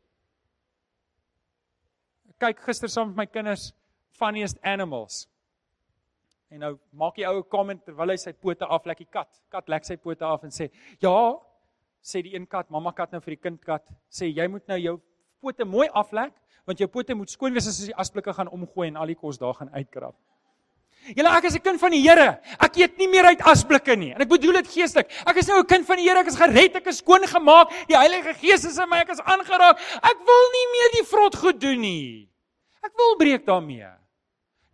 Kyk 2.39 2.59
gister 2.59 2.89
saam 2.89 3.07
met 3.09 3.17
my 3.17 3.25
kinders 3.25 3.73
Funniest 4.11 4.57
Animals. 4.63 5.27
En 6.49 6.59
nou 6.59 6.79
maak 6.91 7.15
die 7.15 7.25
ou 7.27 7.37
'n 7.37 7.49
comment 7.49 7.85
terwyl 7.85 8.09
hy 8.09 8.17
sy 8.17 8.33
pote 8.33 8.65
aflek 8.65 8.97
die 8.97 9.11
kat. 9.11 9.29
Kat 9.49 9.69
lek 9.69 9.85
sy 9.85 9.95
pote 9.95 10.25
af 10.25 10.43
en 10.43 10.49
sê, 10.49 10.71
"Ja," 10.99 11.39
sê 12.01 12.23
die 12.23 12.35
een 12.35 12.47
kat, 12.47 12.69
mamma 12.69 12.91
kat 12.91 13.11
nou 13.11 13.21
vir 13.21 13.35
die 13.35 13.41
kind 13.41 13.63
kat, 13.63 13.87
sê 14.09 14.33
jy 14.33 14.47
moet 14.47 14.67
nou 14.67 14.77
jou 14.77 15.01
pote 15.41 15.65
mooi 15.65 15.87
aflek 15.89 16.33
want 16.67 16.79
jou 16.83 16.87
pote 16.91 17.15
moet 17.15 17.31
skoon 17.31 17.55
wees 17.55 17.67
as 17.69 17.79
jy 17.79 17.93
asblikke 17.95 18.33
gaan 18.35 18.51
omgooi 18.51 18.89
en 18.89 18.99
al 18.99 19.07
die 19.07 19.15
kos 19.15 19.39
daar 19.39 19.55
gaan 19.55 19.71
uitkrap. 19.71 20.15
Julle 21.15 21.31
ek 21.37 21.45
is 21.47 21.55
'n 21.55 21.63
kind 21.63 21.79
van 21.79 21.91
die 21.91 22.01
Here. 22.01 22.39
Ek 22.59 22.75
eet 22.75 22.97
nie 22.97 23.07
meer 23.07 23.25
uit 23.25 23.41
asblikke 23.41 23.95
nie. 23.95 24.11
En 24.11 24.21
ek 24.21 24.27
bedoel 24.27 24.59
dit 24.59 24.67
geestelik. 24.67 25.07
Ek 25.25 25.37
is 25.37 25.47
nou 25.47 25.59
'n 25.59 25.65
kind 25.65 25.85
van 25.85 25.95
die 25.95 26.03
Here. 26.03 26.19
Ek 26.19 26.27
is 26.27 26.35
gered. 26.35 26.75
Ek 26.75 26.87
is 26.87 26.97
skoon 26.97 27.23
gemaak. 27.23 27.69
Die 27.87 27.95
Heilige 27.95 28.33
Gees 28.33 28.65
is 28.65 28.77
in 28.77 28.89
my. 28.89 28.97
Ek 28.97 29.09
is 29.09 29.21
aangeraak. 29.21 29.79
Ek 30.03 30.17
wil 30.25 30.43
nie 30.51 30.67
meer 30.73 30.89
die 30.99 31.05
vrot 31.07 31.35
goed 31.35 31.59
doen 31.61 31.79
nie. 31.79 32.29
Ek 32.83 32.91
wil 32.97 33.15
breek 33.15 33.45
daarmee. 33.45 33.87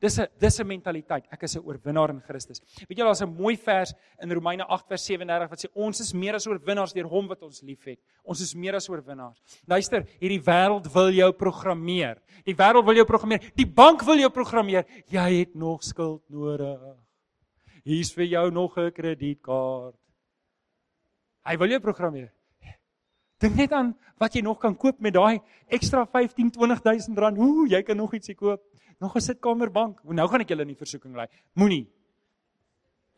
Dis 0.04 0.20
'n 0.20 0.28
dis 0.38 0.60
'n 0.60 0.68
mentaliteit. 0.68 1.26
Ek 1.32 1.44
is 1.44 1.56
'n 1.56 1.64
oorwinnaar 1.64 2.10
in 2.10 2.20
Christus. 2.22 2.60
Weet 2.90 2.98
jy 2.98 3.06
daar's 3.06 3.22
'n 3.22 3.34
mooi 3.34 3.56
vers 3.56 3.94
in 4.20 4.32
Romeine 4.32 4.66
8 4.68 4.88
vers 4.88 5.06
37 5.06 5.50
wat 5.50 5.60
sê 5.60 5.70
ons 5.74 6.00
is 6.00 6.14
meer 6.14 6.36
as 6.36 6.46
oorwinnaars 6.46 6.94
deur 6.94 7.08
hom 7.08 7.28
wat 7.28 7.42
ons 7.42 7.62
liefhet. 7.62 8.00
Ons 8.24 8.42
is 8.42 8.54
meer 8.54 8.76
as 8.76 8.90
oorwinnaars. 8.90 9.40
Luister, 9.66 10.06
hierdie 10.20 10.44
wêreld 10.44 10.92
wil 10.94 11.10
jou 11.12 11.32
programmeer. 11.32 12.22
Die 12.44 12.56
wêreld 12.56 12.86
wil 12.86 12.96
jou 12.96 13.06
programmeer. 13.06 13.52
Die 13.56 13.66
bank 13.66 14.02
wil 14.04 14.18
jou 14.18 14.30
programmeer. 14.30 14.86
Jy 15.08 15.40
het 15.40 15.56
nog 15.56 15.84
skuld 15.84 16.30
nodig. 16.30 16.80
Hier's 17.86 18.14
vir 18.14 18.26
jou 18.26 18.52
nog 18.52 18.78
'n 18.78 18.92
kredietkaart. 18.92 19.96
Hy 21.46 21.58
wil 21.58 21.70
jou 21.70 21.80
programmeer. 21.80 22.32
Dink 23.40 23.56
net 23.56 23.72
aan 23.72 23.96
wat 24.20 24.34
jy 24.34 24.42
nog 24.42 24.60
kan 24.60 24.76
koop 24.76 25.00
met 25.00 25.14
daai 25.14 25.42
ekstra 25.68 26.06
15 26.06 26.52
20000 26.52 27.18
rand. 27.18 27.38
Ooh, 27.38 27.68
jy 27.68 27.82
kan 27.84 27.98
nog 27.98 28.14
ietsie 28.14 28.36
koop. 28.36 28.62
Nog 29.04 29.16
'n 29.16 29.22
sitkamerbank. 29.22 30.00
Nou 30.04 30.28
gaan 30.30 30.42
ek 30.42 30.50
julle 30.50 30.62
in 30.62 30.72
die 30.72 30.80
versoeking 30.80 31.16
lei. 31.16 31.28
Moenie. 31.54 31.88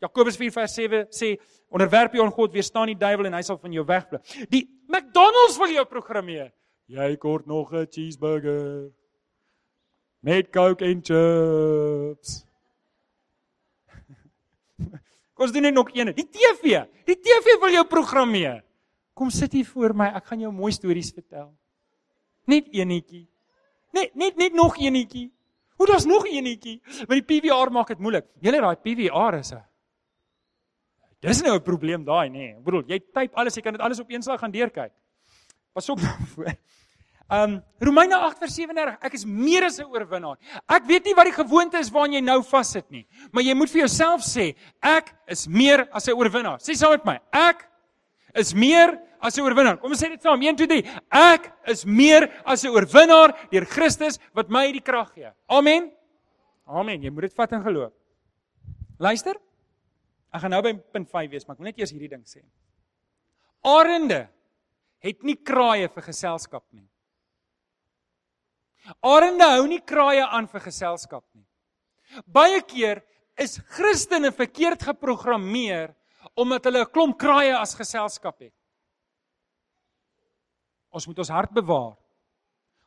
Jakobus 0.02 0.36
4:7 0.36 1.06
sê 1.10 1.38
onderwerp 1.70 2.12
jou 2.12 2.24
aan 2.24 2.32
God, 2.32 2.52
weerstaan 2.52 2.86
die 2.86 2.98
duiwel 2.98 3.26
en 3.26 3.34
hy 3.34 3.42
sal 3.42 3.58
van 3.58 3.72
jou 3.72 3.84
wegbly. 3.86 4.18
Die 4.50 4.66
McDonald's 4.88 5.58
wil 5.58 5.70
jou 5.70 5.84
programmeer. 5.86 6.52
Jy 6.86 7.16
kort 7.16 7.46
nog 7.46 7.72
'n 7.72 7.86
cheeseburger. 7.90 8.90
Met 10.20 10.50
Coke 10.50 10.84
en 10.84 11.00
chips. 11.02 12.44
Kom 15.34 15.44
ons 15.46 15.52
doen 15.52 15.62
net 15.62 15.74
nog 15.74 15.88
een. 15.94 16.14
Die 16.14 16.28
TV. 16.28 16.84
Die 17.04 17.20
TV 17.20 17.60
wil 17.60 17.70
jou 17.70 17.86
programmeer. 17.86 18.64
Kom 19.14 19.30
sit 19.30 19.52
hier 19.52 19.66
voor 19.66 19.94
my, 19.94 20.06
ek 20.06 20.24
gaan 20.24 20.40
jou 20.40 20.52
mooi 20.52 20.72
stories 20.72 21.12
vertel. 21.12 21.54
Net 22.44 22.66
eenetjie. 22.72 23.28
Net 23.92 24.14
net 24.14 24.36
net 24.36 24.52
nog 24.52 24.76
eenetjie. 24.76 25.35
Hoe 25.76 25.86
daar's 25.86 26.04
nog 26.04 26.26
eenetjie. 26.26 26.80
Want 27.06 27.18
die 27.20 27.26
PVR 27.28 27.70
maak 27.70 27.88
dit 27.88 27.98
moeilik. 27.98 28.24
Julle 28.40 28.60
daai 28.60 28.76
PVR 28.76 29.38
is 29.40 29.52
'n 29.52 29.64
Dis 31.20 31.42
nou 31.42 31.56
'n 31.56 31.62
probleem 31.62 32.04
daai, 32.04 32.28
nê. 32.28 32.32
Nee. 32.32 32.56
Ek 32.58 32.64
bedoel, 32.64 32.84
jy 32.86 32.98
typ 33.00 33.34
alles, 33.34 33.54
jy 33.56 33.62
kan 33.62 33.72
dit 33.72 33.82
alles 33.82 34.00
op 34.00 34.10
een 34.10 34.22
slag 34.22 34.40
gaan 34.40 34.50
deurkyk. 34.50 34.92
Pas 35.72 35.88
op 35.88 36.00
daarvoor. 36.06 36.54
Um 37.28 37.62
Romeine 37.80 38.14
8:37 38.14 39.02
Ek 39.02 39.14
is 39.14 39.24
meer 39.24 39.64
as 39.64 39.78
'n 39.80 39.88
oorwinnaar. 39.90 40.36
Ek 40.68 40.84
weet 40.86 41.04
nie 41.04 41.14
wat 41.14 41.24
die 41.24 41.34
gewoonte 41.34 41.78
is 41.78 41.90
waaraan 41.90 42.12
jy 42.12 42.20
nou 42.20 42.42
vassit 42.42 42.90
nie, 42.90 43.06
maar 43.32 43.42
jy 43.42 43.54
moet 43.54 43.70
vir 43.70 43.80
jouself 43.80 44.22
sê, 44.22 44.54
ek 44.80 45.14
is 45.26 45.46
meer 45.48 45.88
as 45.90 46.06
'n 46.06 46.12
oorwinnaar. 46.14 46.58
Sê 46.60 46.76
saam 46.76 46.90
met 46.90 47.04
my, 47.04 47.18
ek 47.32 47.68
is 48.34 48.54
meer 48.54 49.00
as 49.20 49.36
'n 49.38 49.42
oorwinnaar. 49.42 49.78
Kom 49.80 49.90
ons 49.90 50.02
sê 50.02 50.08
dit 50.08 50.22
saam. 50.22 50.40
1 50.42 50.56
2 50.56 50.66
3. 50.66 50.82
Ek 51.10 51.52
is 51.66 51.84
meer 51.84 52.30
as 52.44 52.64
'n 52.64 52.70
oorwinnaar 52.70 53.48
deur 53.50 53.64
Christus 53.64 54.18
wat 54.34 54.48
my 54.48 54.72
die 54.72 54.80
krag 54.80 55.12
gee. 55.14 55.30
Amen. 55.48 55.92
Amen. 56.66 57.02
Jy 57.02 57.10
moet 57.10 57.22
dit 57.22 57.34
vat 57.34 57.52
in 57.52 57.62
geloof. 57.62 57.92
Luister. 58.98 59.36
Ek 60.32 60.40
gaan 60.40 60.50
nou 60.50 60.62
by 60.62 60.72
punt 60.92 61.08
5 61.10 61.30
wees, 61.30 61.46
maar 61.46 61.54
ek 61.56 61.60
wil 61.60 61.70
net 61.70 61.78
eers 61.78 61.92
hierdie 61.92 62.10
ding 62.12 62.24
sê. 62.24 62.42
Arende 63.64 64.28
het 65.02 65.22
nie 65.22 65.36
kraaie 65.36 65.88
vir 65.88 66.02
geselskap 66.02 66.64
nie. 66.72 66.86
Arende 69.02 69.46
hou 69.56 69.66
nie 69.66 69.80
kraaie 69.80 70.24
aan 70.24 70.46
vir 70.50 70.60
geselskap 70.60 71.24
nie. 71.34 71.46
Baie 72.26 72.60
keer 72.62 73.02
is 73.38 73.58
Christene 73.76 74.30
verkeerd 74.32 74.84
geprogrammeer 74.86 75.94
omdat 76.36 76.64
hulle 76.68 76.84
'n 76.84 76.92
klomp 76.92 77.18
kraaie 77.18 77.54
as 77.56 77.74
geselskap 77.74 78.40
het. 78.40 78.55
Ons 80.96 81.06
moet 81.08 81.18
ons 81.20 81.32
hart 81.34 81.52
bewaar. 81.52 81.94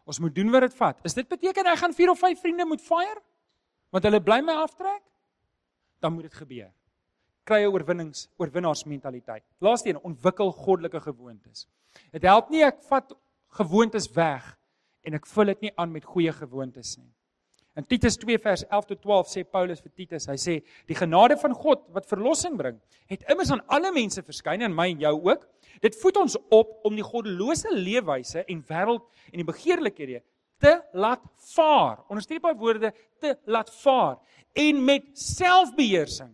Ons 0.10 0.20
moet 0.24 0.34
doen 0.34 0.50
wat 0.54 0.66
dit 0.66 0.76
vat. 0.80 0.98
Is 1.06 1.14
dit 1.18 1.28
beteken 1.30 1.70
ek 1.70 1.82
gaan 1.84 1.94
4 1.94 2.14
of 2.16 2.22
5 2.24 2.42
vriende 2.42 2.66
moet 2.66 2.82
fire? 2.82 3.22
Want 3.94 4.06
hulle 4.08 4.22
bly 4.26 4.40
my 4.46 4.56
aftrek? 4.64 5.04
Dan 6.02 6.16
moet 6.16 6.30
dit 6.30 6.38
gebeur. 6.42 6.72
Krye 7.50 7.70
oorwinnings, 7.70 8.28
oorwinnaarsmentaliteit. 8.42 9.44
Laaste 9.62 9.92
een, 9.92 10.02
ontwikkel 10.06 10.52
goddelike 10.54 11.02
gewoontes. 11.06 11.68
Dit 12.14 12.26
help 12.26 12.50
nie 12.54 12.64
ek 12.66 12.82
vat 12.90 13.14
gewoontes 13.60 14.10
weg 14.18 14.56
en 15.06 15.18
ek 15.18 15.30
vul 15.30 15.54
dit 15.54 15.68
nie 15.68 15.72
aan 15.80 15.94
met 15.94 16.06
goeie 16.06 16.34
gewoontes 16.36 16.98
nie. 17.00 17.10
In 17.80 17.86
Titus 17.88 18.18
2 18.20 18.40
vers 18.44 18.66
11 18.68 18.90
tot 18.90 19.02
12 19.06 19.30
sê 19.32 19.44
Paulus 19.48 19.80
vir 19.80 19.92
Titus, 19.96 20.26
hy 20.28 20.36
sê 20.42 20.56
die 20.90 20.98
genade 20.98 21.38
van 21.40 21.54
God 21.56 21.86
wat 21.96 22.10
verlossing 22.10 22.58
bring, 22.60 22.80
het 23.08 23.24
immers 23.32 23.54
aan 23.56 23.64
alle 23.72 23.94
mense 23.96 24.24
verskyn 24.26 24.66
en 24.66 24.76
my 24.76 24.90
en 24.92 25.06
jou 25.06 25.14
ook. 25.30 25.46
Dit 25.82 25.96
voed 26.02 26.18
ons 26.18 26.38
op 26.50 26.86
om 26.88 26.96
die 26.96 27.06
goddelose 27.06 27.72
leefwyse 27.74 28.44
en 28.46 28.64
wêreld 28.68 29.06
en 29.32 29.42
die 29.42 29.48
begeerlikhede 29.48 30.22
te 30.60 30.76
laat 30.94 31.24
vaar. 31.54 32.04
Onderstreep 32.12 32.44
by 32.44 32.54
woorde 32.60 32.92
te 33.22 33.36
laat 33.46 33.72
vaar 33.82 34.18
en 34.54 34.84
met 34.86 35.12
selfbeheersing 35.14 36.34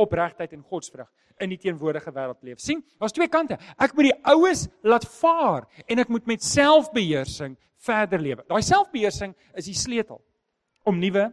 opregtheid 0.00 0.54
en 0.56 0.64
godsvrug 0.66 1.10
in 1.42 1.52
die 1.52 1.58
teenwoordige 1.60 2.12
wêreld 2.14 2.42
leef. 2.46 2.60
sien, 2.60 2.82
daar's 2.98 3.14
twee 3.14 3.28
kante. 3.28 3.58
Ek 3.78 3.94
moet 3.96 4.10
die 4.10 4.18
oues 4.30 4.66
laat 4.82 5.06
vaar 5.18 5.66
en 5.86 6.02
ek 6.02 6.10
moet 6.12 6.26
met 6.30 6.44
selfbeheersing 6.44 7.56
verder 7.82 8.22
lewe. 8.22 8.44
Daai 8.48 8.62
selfbeheersing 8.62 9.34
is 9.58 9.66
die 9.70 9.78
sleutel 9.78 10.20
om 10.86 10.98
nuwe 10.98 11.28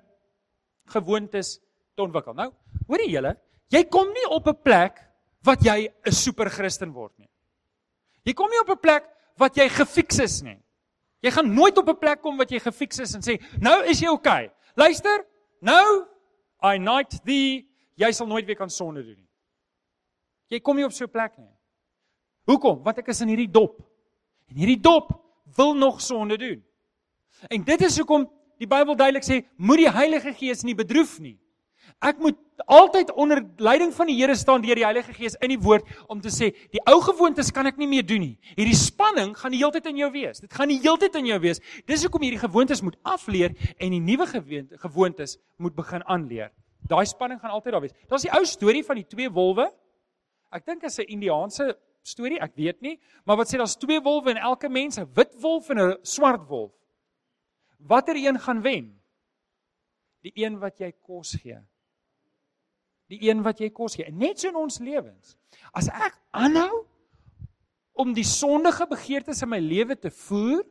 gewoontes 0.89 1.57
te 1.95 2.05
ontwikkel. 2.05 2.35
Nou, 2.37 2.49
hoorie 2.89 3.09
julle, 3.11 3.35
jy 3.73 3.83
kom 3.91 4.09
nie 4.13 4.25
op 4.29 4.47
'n 4.47 4.57
plek 4.63 5.01
wat 5.43 5.63
jy 5.63 5.89
'n 6.05 6.11
super 6.11 6.49
Christen 6.49 6.91
word 6.91 7.17
nie. 7.17 7.29
Jy 8.25 8.33
kom 8.33 8.49
nie 8.49 8.59
op 8.59 8.69
'n 8.69 8.79
plek 8.79 9.05
wat 9.37 9.55
jy 9.55 9.69
gefiks 9.69 10.19
is 10.19 10.41
nie. 10.41 10.59
Jy 11.21 11.31
gaan 11.31 11.53
nooit 11.53 11.77
op 11.77 11.89
'n 11.89 11.99
plek 11.99 12.21
kom 12.21 12.37
wat 12.37 12.51
jy 12.51 12.59
gefiks 12.59 12.99
is 12.99 13.15
en 13.15 13.21
sê, 13.21 13.41
"Nou 13.59 13.83
is 13.85 13.99
jy 13.99 14.07
okay." 14.09 14.51
Luister, 14.75 15.25
nou 15.61 16.05
I 16.61 16.77
night 16.77 17.23
thee, 17.23 17.67
jy 17.95 18.11
sal 18.11 18.27
nooit 18.27 18.45
weer 18.45 18.55
kan 18.55 18.69
sonde 18.69 19.03
doen 19.03 19.15
nie. 19.15 19.29
Jy 20.49 20.59
kom 20.59 20.75
nie 20.75 20.85
op 20.85 20.91
so 20.91 21.05
'n 21.05 21.11
plek 21.11 21.37
nie. 21.37 21.53
Hoekom? 22.45 22.83
Want 22.83 22.97
ek 22.97 23.07
is 23.07 23.21
in 23.21 23.27
hierdie 23.27 23.51
dop. 23.51 23.79
En 24.49 24.55
hierdie 24.55 24.81
dop 24.81 25.11
wil 25.55 25.75
nog 25.75 26.01
sonde 26.01 26.37
doen. 26.37 26.63
En 27.47 27.63
dit 27.63 27.81
is 27.81 27.97
hoekom 27.97 28.25
die 28.57 28.67
Bybel 28.67 28.95
duidelik 28.95 29.23
sê, 29.23 29.45
moed 29.57 29.77
die 29.77 29.91
Heilige 29.91 30.33
Gees 30.33 30.63
nie 30.63 30.75
bedroef 30.75 31.19
nie. 31.19 31.37
Ek 31.99 32.19
moet 32.21 32.37
altyd 32.69 33.11
onder 33.11 33.41
leiding 33.57 33.93
van 33.93 34.07
die 34.09 34.15
Here 34.19 34.35
staan 34.35 34.61
deur 34.61 34.77
die 34.77 34.85
Heilige 34.85 35.13
Gees 35.13 35.35
in 35.43 35.53
die 35.53 35.59
woord 35.59 35.87
om 36.11 36.21
te 36.21 36.31
sê 36.33 36.51
die 36.73 36.81
ou 36.89 36.99
gewoontes 37.03 37.51
kan 37.55 37.67
ek 37.69 37.79
nie 37.81 37.87
meer 37.89 38.05
doen 38.05 38.21
nie. 38.23 38.35
Hierdie 38.53 38.77
spanning 38.77 39.33
gaan 39.37 39.53
die 39.55 39.61
hele 39.61 39.73
tyd 39.75 39.89
in 39.91 39.99
jou 40.01 40.09
wees. 40.13 40.41
Dit 40.43 40.53
gaan 40.53 40.71
die 40.71 40.79
hele 40.83 40.99
tyd 41.01 41.17
in 41.19 41.29
jou 41.31 41.39
wees. 41.43 41.61
Dis 41.89 42.03
hoekom 42.05 42.25
hierdie 42.27 42.41
gewoontes 42.41 42.83
moet 42.85 42.97
afleer 43.07 43.55
en 43.77 43.95
die 43.95 44.01
nuwe 44.03 44.27
gewoontes 44.83 45.37
moet 45.57 45.75
begin 45.77 46.05
aanleer. 46.05 46.51
Daai 46.89 47.05
spanning 47.09 47.41
gaan 47.41 47.55
altyd 47.55 47.75
daar 47.75 47.85
wees. 47.87 47.95
Daar's 48.09 48.27
die 48.27 48.33
ou 48.33 48.43
storie 48.47 48.83
van 48.85 49.01
die 49.01 49.07
twee 49.07 49.31
wolwe. 49.33 49.69
Ek 50.53 50.65
dink 50.65 50.81
dit 50.81 50.89
is 50.89 50.99
'n 50.99 51.09
Indiaanse 51.09 51.75
storie, 52.03 52.39
ek 52.39 52.55
weet 52.55 52.81
nie, 52.81 52.99
maar 53.25 53.37
wat 53.37 53.47
sê 53.47 53.57
daar's 53.57 53.77
twee 53.77 53.99
wolwe 54.01 54.31
in 54.31 54.37
elke 54.37 54.69
mens, 54.69 54.97
'n 54.97 55.09
wit 55.13 55.35
wolf 55.41 55.69
en 55.69 55.79
'n 55.79 55.97
swart 56.01 56.47
wolf. 56.47 56.71
Watter 57.77 58.15
een 58.15 58.39
gaan 58.39 58.61
wen? 58.61 58.99
Die 60.21 60.31
een 60.35 60.59
wat 60.59 60.79
jy 60.79 60.91
kos 60.91 61.35
gee 61.35 61.59
die 63.09 63.23
een 63.27 63.41
wat 63.45 63.61
jy 63.61 63.71
kos 63.73 63.97
gee. 63.97 64.09
Net 64.13 64.39
so 64.39 64.51
in 64.51 64.59
ons 64.59 64.79
lewens. 64.83 65.35
As 65.73 65.89
ek 65.89 66.17
aanhou 66.37 66.85
om 67.99 68.13
die 68.15 68.27
sondige 68.27 68.85
begeertes 68.89 69.41
in 69.43 69.51
my 69.51 69.59
lewe 69.63 69.97
te 69.97 70.11
voer, 70.13 70.63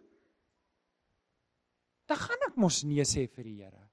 dan 2.08 2.20
gaan 2.22 2.48
ek 2.48 2.56
mos 2.56 2.80
nee 2.88 3.04
sê 3.04 3.26
vir 3.26 3.44
die 3.44 3.58
Here. 3.60 3.84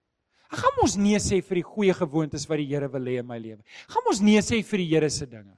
Ek 0.45 0.61
gaan 0.61 0.77
mos 0.77 0.95
nee 0.95 1.19
sê 1.19 1.41
vir 1.43 1.59
die 1.59 1.67
goeie 1.67 1.95
gewoontes 1.97 2.45
wat 2.47 2.61
die 2.61 2.69
Here 2.69 2.87
wil 2.93 3.09
hê 3.11 3.19
in 3.19 3.27
my 3.27 3.41
lewe. 3.41 3.59
Ek 3.83 3.97
gaan 3.97 4.05
mos 4.07 4.21
nee 4.23 4.43
sê 4.45 4.61
vir 4.63 4.83
die 4.83 4.89
Here 4.93 5.09
se 5.11 5.27
dinge. 5.27 5.57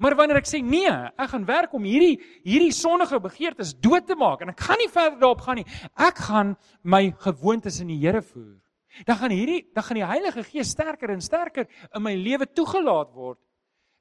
Maar 0.00 0.16
wanneer 0.16 0.40
ek 0.40 0.48
sê 0.48 0.60
nee, 0.64 0.88
ek 0.90 1.30
gaan 1.32 1.44
werk 1.48 1.74
om 1.76 1.84
hierdie 1.88 2.16
hierdie 2.46 2.72
sondige 2.74 3.20
begeertes 3.22 3.74
dood 3.80 4.06
te 4.08 4.16
maak 4.18 4.42
en 4.44 4.52
ek 4.52 4.64
gaan 4.64 4.80
nie 4.80 4.90
verder 4.92 5.20
daarop 5.20 5.44
gaan 5.44 5.60
nie. 5.60 5.68
Ek 5.98 6.24
gaan 6.30 6.56
my 6.82 7.08
gewoontes 7.26 7.80
in 7.84 7.92
die 7.92 8.00
Here 8.00 8.22
voer 8.22 8.58
dan 9.06 9.16
gaan 9.16 9.30
hierdie 9.30 9.62
dan 9.74 9.84
gaan 9.84 10.00
die 10.00 10.06
Heilige 10.06 10.44
Gees 10.44 10.70
sterker 10.70 11.10
en 11.10 11.20
sterker 11.20 11.68
in 11.94 12.02
my 12.02 12.14
lewe 12.14 12.46
toegelaat 12.46 13.12
word. 13.14 13.38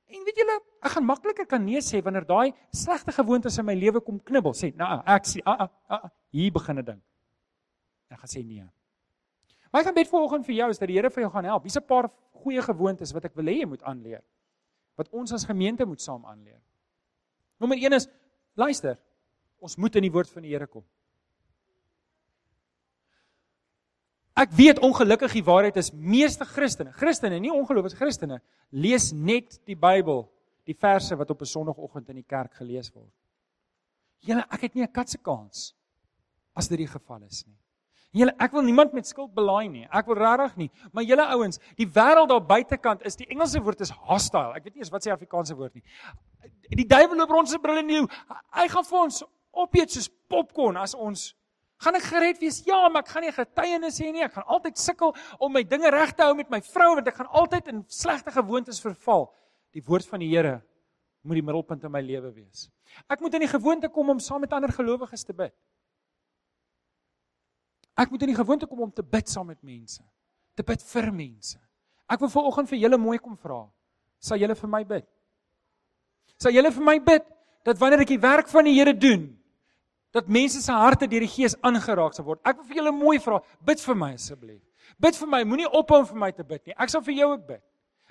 En 0.10 0.24
weet 0.26 0.42
julle, 0.42 0.56
ek 0.82 0.96
gaan 0.96 1.06
makliker 1.06 1.46
kan 1.46 1.62
nee 1.64 1.82
sê 1.86 2.02
wanneer 2.02 2.26
daai 2.26 2.54
slegte 2.74 3.14
gewoontes 3.14 3.60
in 3.62 3.68
my 3.68 3.76
lewe 3.78 4.02
kom 4.02 4.18
knibbel, 4.20 4.56
sê, 4.58 4.74
"Nou, 4.76 5.04
ek 5.06 5.26
sê, 5.26 5.42
a 5.46 5.70
a 5.70 5.96
a 5.96 6.12
hier 6.32 6.52
begin 6.52 6.80
'n 6.80 6.86
ding." 6.86 7.02
Ek 8.10 8.20
gaan 8.20 8.30
sê 8.30 8.46
nee. 8.46 8.66
Gaan 9.72 9.94
bid 9.94 10.10
vanoggend 10.10 10.46
vir 10.46 10.56
jou 10.56 10.70
is 10.70 10.80
dat 10.80 10.88
die 10.88 10.96
Here 10.96 11.10
vir 11.10 11.22
jou 11.22 11.32
gaan 11.32 11.46
help. 11.46 11.64
Hier's 11.64 11.78
'n 11.78 11.86
paar 11.86 12.10
goeie 12.44 12.62
gewoontes 12.62 13.14
wat 13.14 13.26
ek 13.26 13.36
wil 13.36 13.46
hê 13.46 13.60
jy 13.60 13.66
moet 13.66 13.84
aanleer. 13.84 14.24
Wat 14.98 15.10
ons 15.12 15.34
as 15.34 15.46
gemeente 15.46 15.86
moet 15.86 16.02
saam 16.02 16.26
aanleer. 16.26 16.62
Nommer 17.60 17.78
1 17.78 17.94
is 17.94 18.08
luister. 18.56 18.98
Ons 19.60 19.78
moet 19.78 19.96
in 19.96 20.04
die 20.04 20.12
woord 20.12 20.30
van 20.30 20.44
die 20.44 20.52
Here 20.52 20.68
kom. 20.68 20.84
Ek 24.40 24.52
weet 24.56 24.80
ongelukkig 24.80 25.34
die 25.36 25.44
waarheid 25.44 25.78
is 25.82 25.90
meeste 25.92 26.46
Christene, 26.48 26.94
Christene, 26.96 27.42
nie 27.44 27.52
ongelowiges 27.52 27.98
Christene, 28.00 28.38
lees 28.72 29.10
net 29.12 29.58
die 29.68 29.76
Bybel, 29.76 30.24
die 30.70 30.76
verse 30.78 31.16
wat 31.20 31.32
op 31.34 31.42
'n 31.42 31.50
Sondagoggend 31.50 32.10
in 32.10 32.22
die 32.22 32.28
kerk 32.28 32.54
gelees 32.54 32.92
word. 32.94 33.12
Julle, 34.22 34.46
ek 34.52 34.62
het 34.62 34.76
nie 34.76 34.84
'n 34.84 34.92
katse 34.92 35.18
kans 35.18 35.74
as 36.56 36.68
dit 36.68 36.78
die 36.78 36.88
geval 36.88 37.24
is 37.24 37.46
nie. 37.48 37.58
Julle, 38.12 38.34
ek 38.40 38.52
wil 38.52 38.62
niemand 38.62 38.94
met 38.94 39.08
skuld 39.08 39.34
belaai 39.34 39.70
nie. 39.70 39.88
Ek 39.92 40.06
wil 40.06 40.16
regtig 40.16 40.56
nie, 40.58 40.72
maar 40.92 41.04
julle 41.04 41.28
ouens, 41.36 41.60
die 41.78 41.86
wêreld 41.86 42.30
daar 42.30 42.42
buitekant 42.42 43.06
is 43.06 43.16
die 43.16 43.28
Engelse 43.28 43.62
woord 43.62 43.82
is 43.82 43.92
hostile. 43.92 44.56
Ek 44.56 44.64
weet 44.64 44.76
nie 44.76 44.82
eens 44.82 44.92
wat 44.92 45.06
sê 45.06 45.12
Afrikaanse 45.12 45.56
woord 45.56 45.76
nie. 45.76 45.84
Die 46.70 46.88
duiwel 46.88 47.18
loop 47.18 47.30
rond 47.30 47.50
se 47.50 47.60
brille 47.60 47.84
nie. 47.84 48.08
Hy 48.52 48.68
gaan 48.68 48.86
vir 48.86 49.00
ons 49.00 49.24
opeet 49.52 49.92
soos 49.92 50.10
popcorn 50.28 50.78
as 50.78 50.96
ons 50.96 51.36
Gaan 51.80 51.96
ek 51.96 52.08
gered 52.10 52.40
wees? 52.42 52.60
Ja, 52.68 52.82
maar 52.92 53.06
ek 53.06 53.12
gaan 53.14 53.24
nie 53.24 53.32
getuienis 53.32 54.00
hê 54.04 54.10
nie. 54.12 54.24
Ek 54.26 54.34
gaan 54.36 54.50
altyd 54.52 54.80
sukkel 54.80 55.14
om 55.40 55.54
my 55.56 55.64
dinge 55.64 55.92
reg 55.96 56.12
te 56.16 56.26
hou 56.28 56.34
met 56.36 56.50
my 56.52 56.60
vrou 56.66 56.90
want 56.98 57.08
ek 57.08 57.16
gaan 57.22 57.30
altyd 57.40 57.72
in 57.72 57.86
slegte 57.88 58.34
gewoontes 58.36 58.82
verval. 58.84 59.30
Die 59.76 59.84
woord 59.86 60.10
van 60.10 60.20
die 60.20 60.28
Here 60.32 60.58
moet 61.24 61.40
die 61.40 61.46
middelpunt 61.46 61.84
in 61.88 61.94
my 61.94 62.02
lewe 62.04 62.34
wees. 62.36 62.68
Ek 63.08 63.24
moet 63.24 63.38
in 63.38 63.46
die 63.46 63.52
gewoonte 63.52 63.88
kom 63.94 64.12
om 64.12 64.20
saam 64.24 64.44
met 64.44 64.54
ander 64.56 64.74
gelowiges 64.76 65.24
te 65.24 65.36
bid. 65.36 65.56
Ek 68.00 68.12
moet 68.12 68.28
in 68.28 68.34
die 68.34 68.40
gewoonte 68.40 68.68
kom 68.68 68.84
om 68.88 68.92
te 68.92 69.04
bid 69.04 69.32
saam 69.32 69.48
met 69.52 69.60
mense. 69.64 70.04
Te 70.56 70.64
bid 70.68 70.84
vir 70.92 71.12
mense. 71.16 71.60
Ek 72.10 72.20
wil 72.24 72.32
vanoggend 72.34 72.72
vir 72.72 72.84
julle 72.84 73.00
mooi 73.00 73.18
kom 73.24 73.40
vra. 73.40 73.64
Sal 74.20 74.40
julle 74.42 74.56
vir 74.60 74.72
my 74.72 74.84
bid? 74.84 75.08
Sal 76.40 76.56
julle 76.56 76.72
vir 76.76 76.84
my 76.92 76.98
bid 77.04 77.28
dat 77.68 77.80
wanneer 77.80 78.04
ek 78.04 78.16
die 78.16 78.24
werk 78.24 78.52
van 78.52 78.68
die 78.68 78.76
Here 78.76 78.96
doen, 78.96 79.30
dat 80.16 80.28
mense 80.28 80.62
se 80.62 80.72
harte 80.72 81.08
deur 81.08 81.26
die 81.26 81.32
Gees 81.32 81.56
aangeraak 81.62 82.16
sal 82.18 82.26
word. 82.26 82.42
Ek 82.48 82.58
wil 82.58 82.70
vir 82.70 82.82
julle 82.82 82.94
mooi 82.96 83.18
vra, 83.22 83.42
bid 83.66 83.82
vir 83.82 83.96
my 83.96 84.14
asseblief. 84.18 84.62
Bid 84.98 85.18
vir 85.20 85.30
my, 85.30 85.44
moenie 85.46 85.68
ophou 85.68 86.02
vir 86.10 86.18
my 86.18 86.32
te 86.34 86.44
bid 86.44 86.66
nie. 86.66 86.76
Ek 86.78 86.90
sal 86.90 87.04
vir 87.06 87.20
jou 87.20 87.30
ook 87.34 87.46
bid. 87.48 87.64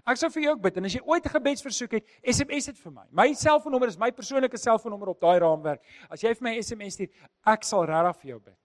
Ek 0.08 0.16
sal 0.16 0.30
vir 0.32 0.46
jou 0.46 0.52
ook 0.54 0.62
bid 0.64 0.78
en 0.78 0.88
as 0.88 0.94
jy 0.94 1.02
ooit 1.04 1.26
'n 1.26 1.34
gebedsversoek 1.34 1.92
het, 1.92 2.04
SMS 2.24 2.66
dit 2.66 2.78
vir 2.78 2.92
my. 2.92 3.04
My 3.10 3.32
selfoonnommer 3.34 3.88
is 3.88 3.98
my 3.98 4.10
persoonlike 4.10 4.56
selfoonnommer 4.56 5.08
op 5.08 5.20
daai 5.20 5.38
raamwerk. 5.38 5.82
As 6.10 6.22
jy 6.22 6.32
vir 6.34 6.42
my 6.42 6.56
SMS 6.62 6.94
stuur, 6.94 7.10
ek 7.44 7.64
sal 7.64 7.84
regtig 7.84 8.22
vir 8.22 8.30
jou 8.30 8.40
bid. 8.40 8.56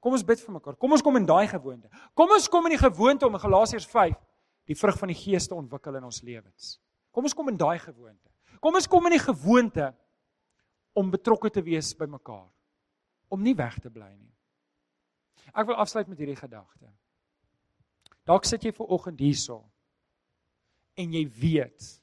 Kom 0.00 0.12
ons 0.12 0.22
bid 0.22 0.40
vir 0.40 0.54
mekaar. 0.54 0.76
Kom 0.76 0.92
ons 0.92 1.02
kom 1.02 1.16
in 1.16 1.26
daai 1.26 1.46
gewoonte. 1.48 1.88
Kom 2.14 2.30
ons 2.30 2.48
kom 2.48 2.66
in 2.66 2.78
die 2.78 2.78
gewoonte 2.78 3.26
om 3.26 3.34
Galasiërs 3.34 3.86
5 3.86 4.16
die 4.68 4.74
vrug 4.74 4.98
van 4.98 5.08
die 5.08 5.16
Gees 5.18 5.48
te 5.48 5.54
ontwikkel 5.54 5.96
in 5.96 6.04
ons 6.04 6.22
lewens. 6.22 6.78
Kom 7.12 7.24
ons 7.24 7.34
kom 7.34 7.48
in 7.48 7.56
daai 7.56 7.78
gewoonte. 7.78 8.30
Kom 8.60 8.74
ons 8.74 8.86
kom 8.86 9.06
in 9.06 9.12
die 9.12 9.22
gewoonte 9.22 9.94
om 10.92 11.10
betrokke 11.10 11.50
te 11.50 11.62
wees 11.62 11.94
by 11.98 12.06
mekaar. 12.10 12.48
Om 13.28 13.42
nie 13.42 13.54
weg 13.54 13.78
te 13.80 13.90
bly 13.90 14.10
nie. 14.14 14.32
Ek 15.54 15.66
wil 15.68 15.78
afsluit 15.80 16.08
met 16.08 16.18
hierdie 16.18 16.38
gedagte. 16.38 16.90
Dalk 18.28 18.44
sit 18.44 18.64
jy 18.64 18.72
ver 18.76 18.92
oggend 18.92 19.20
hierso 19.20 19.62
en 20.98 21.14
jy 21.14 21.24
weet 21.30 21.94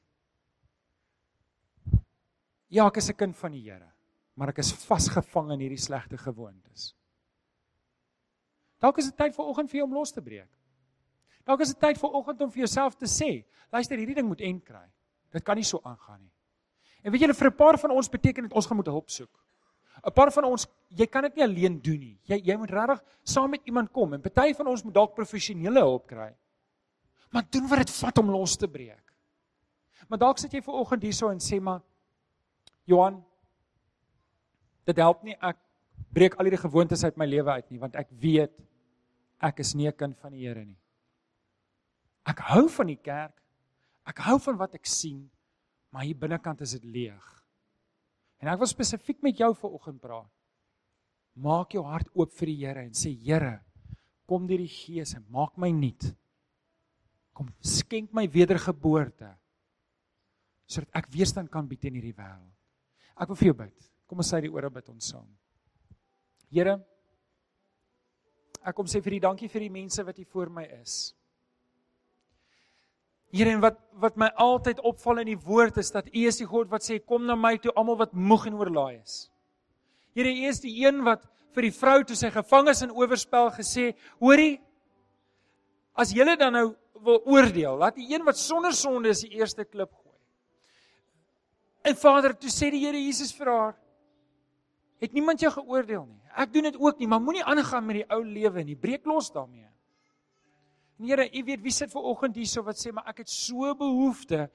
ja, 2.75 2.87
ek 2.87 2.97
is 2.97 3.09
'n 3.09 3.15
kind 3.15 3.35
van 3.35 3.51
die 3.51 3.61
Here, 3.61 3.91
maar 4.35 4.49
ek 4.49 4.59
is 4.59 4.73
vasgevang 4.73 5.51
in 5.53 5.59
hierdie 5.59 5.79
slegte 5.79 6.17
gewoontes. 6.17 6.95
Dalk 8.79 8.97
is 8.97 9.05
dit 9.05 9.17
tyd 9.17 9.35
vir 9.35 9.45
oggend 9.45 9.69
vir 9.71 9.77
jou 9.79 9.87
om 9.87 9.93
los 9.93 10.11
te 10.11 10.21
breek. 10.21 10.49
Dalk 11.45 11.61
is 11.61 11.73
dit 11.73 11.79
tyd 11.79 11.97
vir 11.97 12.09
oggend 12.09 12.41
om 12.41 12.51
vir 12.51 12.65
jouself 12.65 12.95
te 12.95 13.05
sê, 13.05 13.45
luister, 13.71 13.97
hierdie 13.97 14.15
ding 14.15 14.27
moet 14.27 14.41
end 14.41 14.63
kry. 14.65 14.85
Dit 15.31 15.43
kan 15.43 15.55
nie 15.55 15.63
so 15.63 15.79
aangaan 15.83 16.21
nie. 16.21 16.34
En 17.05 17.13
weet 17.13 17.21
julle 17.21 17.37
vir 17.37 17.51
'n 17.51 17.55
paar 17.55 17.77
van 17.77 17.91
ons 17.91 18.09
beteken 18.09 18.47
dit 18.47 18.53
ons 18.53 18.65
gaan 18.65 18.77
moet 18.77 18.89
hulp 18.89 19.09
soek. 19.09 19.29
'n 20.03 20.11
Paar 20.13 20.31
van 20.31 20.43
ons, 20.43 20.67
jy 20.89 21.05
kan 21.05 21.21
dit 21.21 21.35
nie 21.35 21.43
alleen 21.43 21.81
doen 21.81 21.99
nie. 21.99 22.19
Jy 22.25 22.41
jy 22.43 22.57
moet 22.57 22.69
regtig 22.69 23.03
saam 23.23 23.49
met 23.49 23.61
iemand 23.65 23.91
kom 23.91 24.13
en 24.13 24.21
party 24.21 24.53
van 24.53 24.67
ons 24.67 24.83
moet 24.83 24.93
dalk 24.93 25.13
professionele 25.15 25.79
hulp 25.79 26.07
kry. 26.07 26.35
Maar 27.31 27.43
doen 27.49 27.67
wat 27.67 27.77
dit 27.77 27.91
vat 27.91 28.17
om 28.17 28.29
los 28.29 28.57
te 28.57 28.67
breek. 28.67 29.13
Maar 30.07 30.19
dalk 30.19 30.37
sit 30.37 30.51
jy 30.51 30.61
ver 30.61 30.73
oggend 30.73 31.03
hierso 31.03 31.29
en 31.29 31.39
sê 31.39 31.59
maar 31.61 31.81
Johan, 32.85 33.23
dit 34.85 34.97
help 34.97 35.23
nie 35.23 35.37
ek 35.41 35.57
breek 36.13 36.35
al 36.35 36.45
hierdie 36.45 36.69
gewoontes 36.69 37.03
uit 37.03 37.17
my 37.17 37.25
lewe 37.25 37.51
uit 37.51 37.71
nie 37.71 37.79
want 37.79 37.95
ek 37.95 38.09
weet 38.09 38.53
ek 39.41 39.59
is 39.59 39.75
nie 39.75 39.87
'n 39.87 39.97
kind 39.97 40.17
van 40.17 40.31
die 40.31 40.47
Here 40.47 40.65
nie. 40.65 40.77
Ek 42.25 42.39
hou 42.39 42.67
van 42.69 42.87
die 42.87 43.01
kerk. 43.01 43.41
Ek 44.05 44.17
hou 44.17 44.39
van 44.39 44.57
wat 44.57 44.75
ek 44.75 44.85
sien 44.85 45.29
maar 45.95 46.03
hier 46.03 46.17
binnekant 46.19 46.59
is 46.65 46.73
dit 46.75 46.83
leeg. 46.91 47.27
En 48.43 48.49
ek 48.51 48.59
wil 48.59 48.67
spesifiek 48.67 49.21
met 49.23 49.37
jou 49.39 49.53
vanoggend 49.55 50.01
praat. 50.03 50.31
Maak 51.39 51.71
jou 51.71 51.85
hart 51.87 52.09
oop 52.11 52.33
vir 52.35 52.51
die 52.51 52.57
Here 52.65 52.83
en 52.83 52.91
sê 52.91 53.13
Here, 53.15 53.61
kom 54.27 54.43
deur 54.49 54.59
die 54.59 54.71
Gees 54.71 55.15
en 55.15 55.23
maak 55.31 55.55
my 55.55 55.69
nuut. 55.71 56.09
Kom 57.35 57.47
skenk 57.63 58.11
my 58.15 58.27
wedergeboorte 58.31 59.31
sodat 60.65 60.97
ek 60.97 61.11
weerstand 61.13 61.51
kan 61.53 61.67
bied 61.69 61.77
teen 61.83 61.93
hierdie 61.93 62.15
wêreld. 62.17 62.51
Ek 63.21 63.29
wil 63.29 63.37
vir 63.37 63.51
jou 63.51 63.57
bid. 63.59 63.89
Kom 64.09 64.19
ons 64.19 64.31
sê 64.33 64.39
die 64.41 64.51
ore 64.51 64.71
bid 64.73 64.87
ons 64.89 65.11
saam. 65.13 65.27
Here, 66.49 66.73
ek 68.65 68.75
kom 68.75 68.89
sê 68.89 68.99
vir 69.05 69.19
U 69.19 69.19
dankie 69.27 69.51
vir 69.51 69.67
die 69.67 69.75
mense 69.77 70.03
wat 70.03 70.17
hier 70.17 70.27
voor 70.33 70.49
my 70.51 70.65
is. 70.81 71.13
Here 73.35 73.51
en 73.51 73.63
wat 73.63 73.81
wat 73.99 74.17
my 74.19 74.27
altyd 74.43 74.81
opval 74.83 75.21
in 75.21 75.29
die 75.31 75.39
woord 75.39 75.77
is 75.79 75.93
dat 75.93 76.09
U 76.11 76.23
is 76.27 76.37
die 76.41 76.47
God 76.47 76.67
wat 76.71 76.83
sê 76.83 76.97
kom 76.99 77.23
na 77.23 77.37
my 77.39 77.53
toe 77.63 77.71
almal 77.79 77.95
wat 78.01 78.11
moeg 78.11 78.49
en 78.49 78.57
oorlaai 78.59 78.97
is. 78.97 79.29
Here 80.15 80.31
U 80.31 80.49
is 80.49 80.59
die 80.63 80.73
een 80.83 80.99
wat 81.03 81.23
vir 81.55 81.69
die 81.69 81.75
vrou 81.75 82.01
toe 82.03 82.17
sy 82.19 82.31
gevangenes 82.33 82.83
in 82.83 82.91
oorspel 82.91 83.53
gesê, 83.55 83.93
hoorie 84.19 84.57
as 85.95 86.11
julle 86.11 86.35
dan 86.39 86.55
nou 86.57 86.65
wil 87.05 87.21
oordeel, 87.31 87.77
laat 87.79 87.95
die 87.95 88.09
een 88.11 88.25
wat 88.27 88.39
sonder 88.39 88.75
sonde 88.75 89.13
is 89.13 89.23
die 89.23 89.39
eerste 89.39 89.63
klip 89.63 89.93
gooi. 89.93 90.15
En 91.87 91.95
Vader, 91.95 92.33
toe 92.35 92.51
sê 92.51 92.71
die 92.73 92.83
Here 92.83 92.99
Jesus 92.99 93.31
vir 93.35 93.51
haar, 93.51 93.75
het 95.03 95.15
niemand 95.15 95.43
jou 95.43 95.51
geoordeel 95.53 96.03
nie. 96.07 96.19
Ek 96.35 96.51
doen 96.51 96.67
dit 96.67 96.79
ook 96.81 96.99
nie, 96.99 97.07
maar 97.07 97.23
moenie 97.23 97.45
aangaan 97.47 97.85
met 97.85 98.01
die 98.01 98.07
ou 98.11 98.19
lewe 98.25 98.63
nie. 98.67 98.75
Breek 98.75 99.07
los 99.07 99.31
daarmee. 99.31 99.69
En 100.99 101.09
Here, 101.09 101.27
U 101.27 101.43
weet 101.43 101.61
wie 101.61 101.71
sit 101.71 101.91
ver 101.91 102.01
oggend 102.01 102.35
hierso 102.35 102.63
wat 102.63 102.79
sê 102.79 102.91
maar 102.91 103.07
ek 103.11 103.23
het 103.23 103.29
so 103.29 103.73
behoefte 103.75 104.49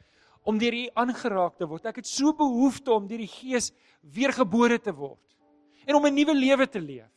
om 0.48 0.58
deur 0.58 0.72
U 0.72 0.84
aangeraak 1.02 1.58
te 1.58 1.68
word. 1.68 1.86
Ek 1.86 2.00
het 2.00 2.08
so 2.08 2.32
behoefte 2.32 2.92
om 2.92 3.08
deur 3.08 3.20
die 3.20 3.30
Gees 3.30 3.72
weergebore 4.00 4.78
te 4.80 4.92
word 4.92 5.20
en 5.86 5.96
om 5.96 6.06
'n 6.06 6.14
nuwe 6.14 6.34
lewe 6.34 6.66
te 6.66 6.80
leef. 6.80 7.08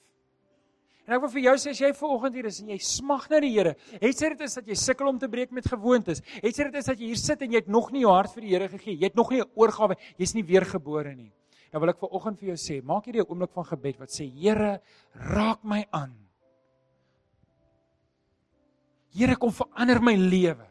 En 1.03 1.17
ek 1.17 1.21
wil 1.25 1.31
vir 1.33 1.41
jou 1.41 1.55
sê 1.59 1.71
as 1.71 1.81
jy 1.81 1.91
ver 1.91 2.11
oggend 2.15 2.35
hier 2.35 2.45
is 2.47 2.61
en 2.61 2.69
jy 2.69 2.77
smag 2.79 3.29
na 3.29 3.39
die 3.43 3.51
Here, 3.51 3.75
het 3.99 4.17
sy 4.17 4.29
dit 4.29 4.41
is 4.41 4.55
dat 4.55 4.67
jy 4.67 4.75
sukkel 4.75 5.07
om 5.07 5.19
te 5.19 5.27
breek 5.27 5.51
met 5.51 5.67
gewoontes. 5.67 6.21
Het 6.39 6.55
sy 6.55 6.63
dit 6.63 6.75
is 6.79 6.85
dat 6.85 6.99
jy 6.99 7.07
hier 7.07 7.19
sit 7.19 7.41
en 7.41 7.51
jy 7.51 7.59
het 7.59 7.67
nog 7.67 7.91
nie 7.91 8.01
jou 8.05 8.13
hart 8.13 8.31
vir 8.31 8.41
die 8.41 8.53
Here 8.53 8.69
gegee. 8.69 8.95
Jy 8.95 9.03
het 9.03 9.15
nog 9.15 9.31
nie 9.31 9.41
'n 9.41 9.51
oorgawe, 9.55 9.95
jy's 10.17 10.33
nie 10.33 10.43
weergebore 10.43 11.13
nie. 11.15 11.31
Dan 11.71 11.81
wil 11.81 11.89
ek 11.89 11.99
ver 11.99 12.09
oggend 12.09 12.39
vir 12.39 12.47
jou 12.49 12.55
sê, 12.55 12.81
maak 12.83 13.05
hierdie 13.05 13.21
'n 13.21 13.27
oomblik 13.27 13.51
van 13.51 13.65
gebed 13.65 13.99
wat 13.99 14.09
sê 14.09 14.31
Here, 14.31 14.81
raak 15.13 15.63
my 15.63 15.85
aan. 15.91 16.22
Here 19.13 19.35
kom 19.37 19.53
verander 19.53 20.01
my 20.01 20.15
lewe. 20.17 20.67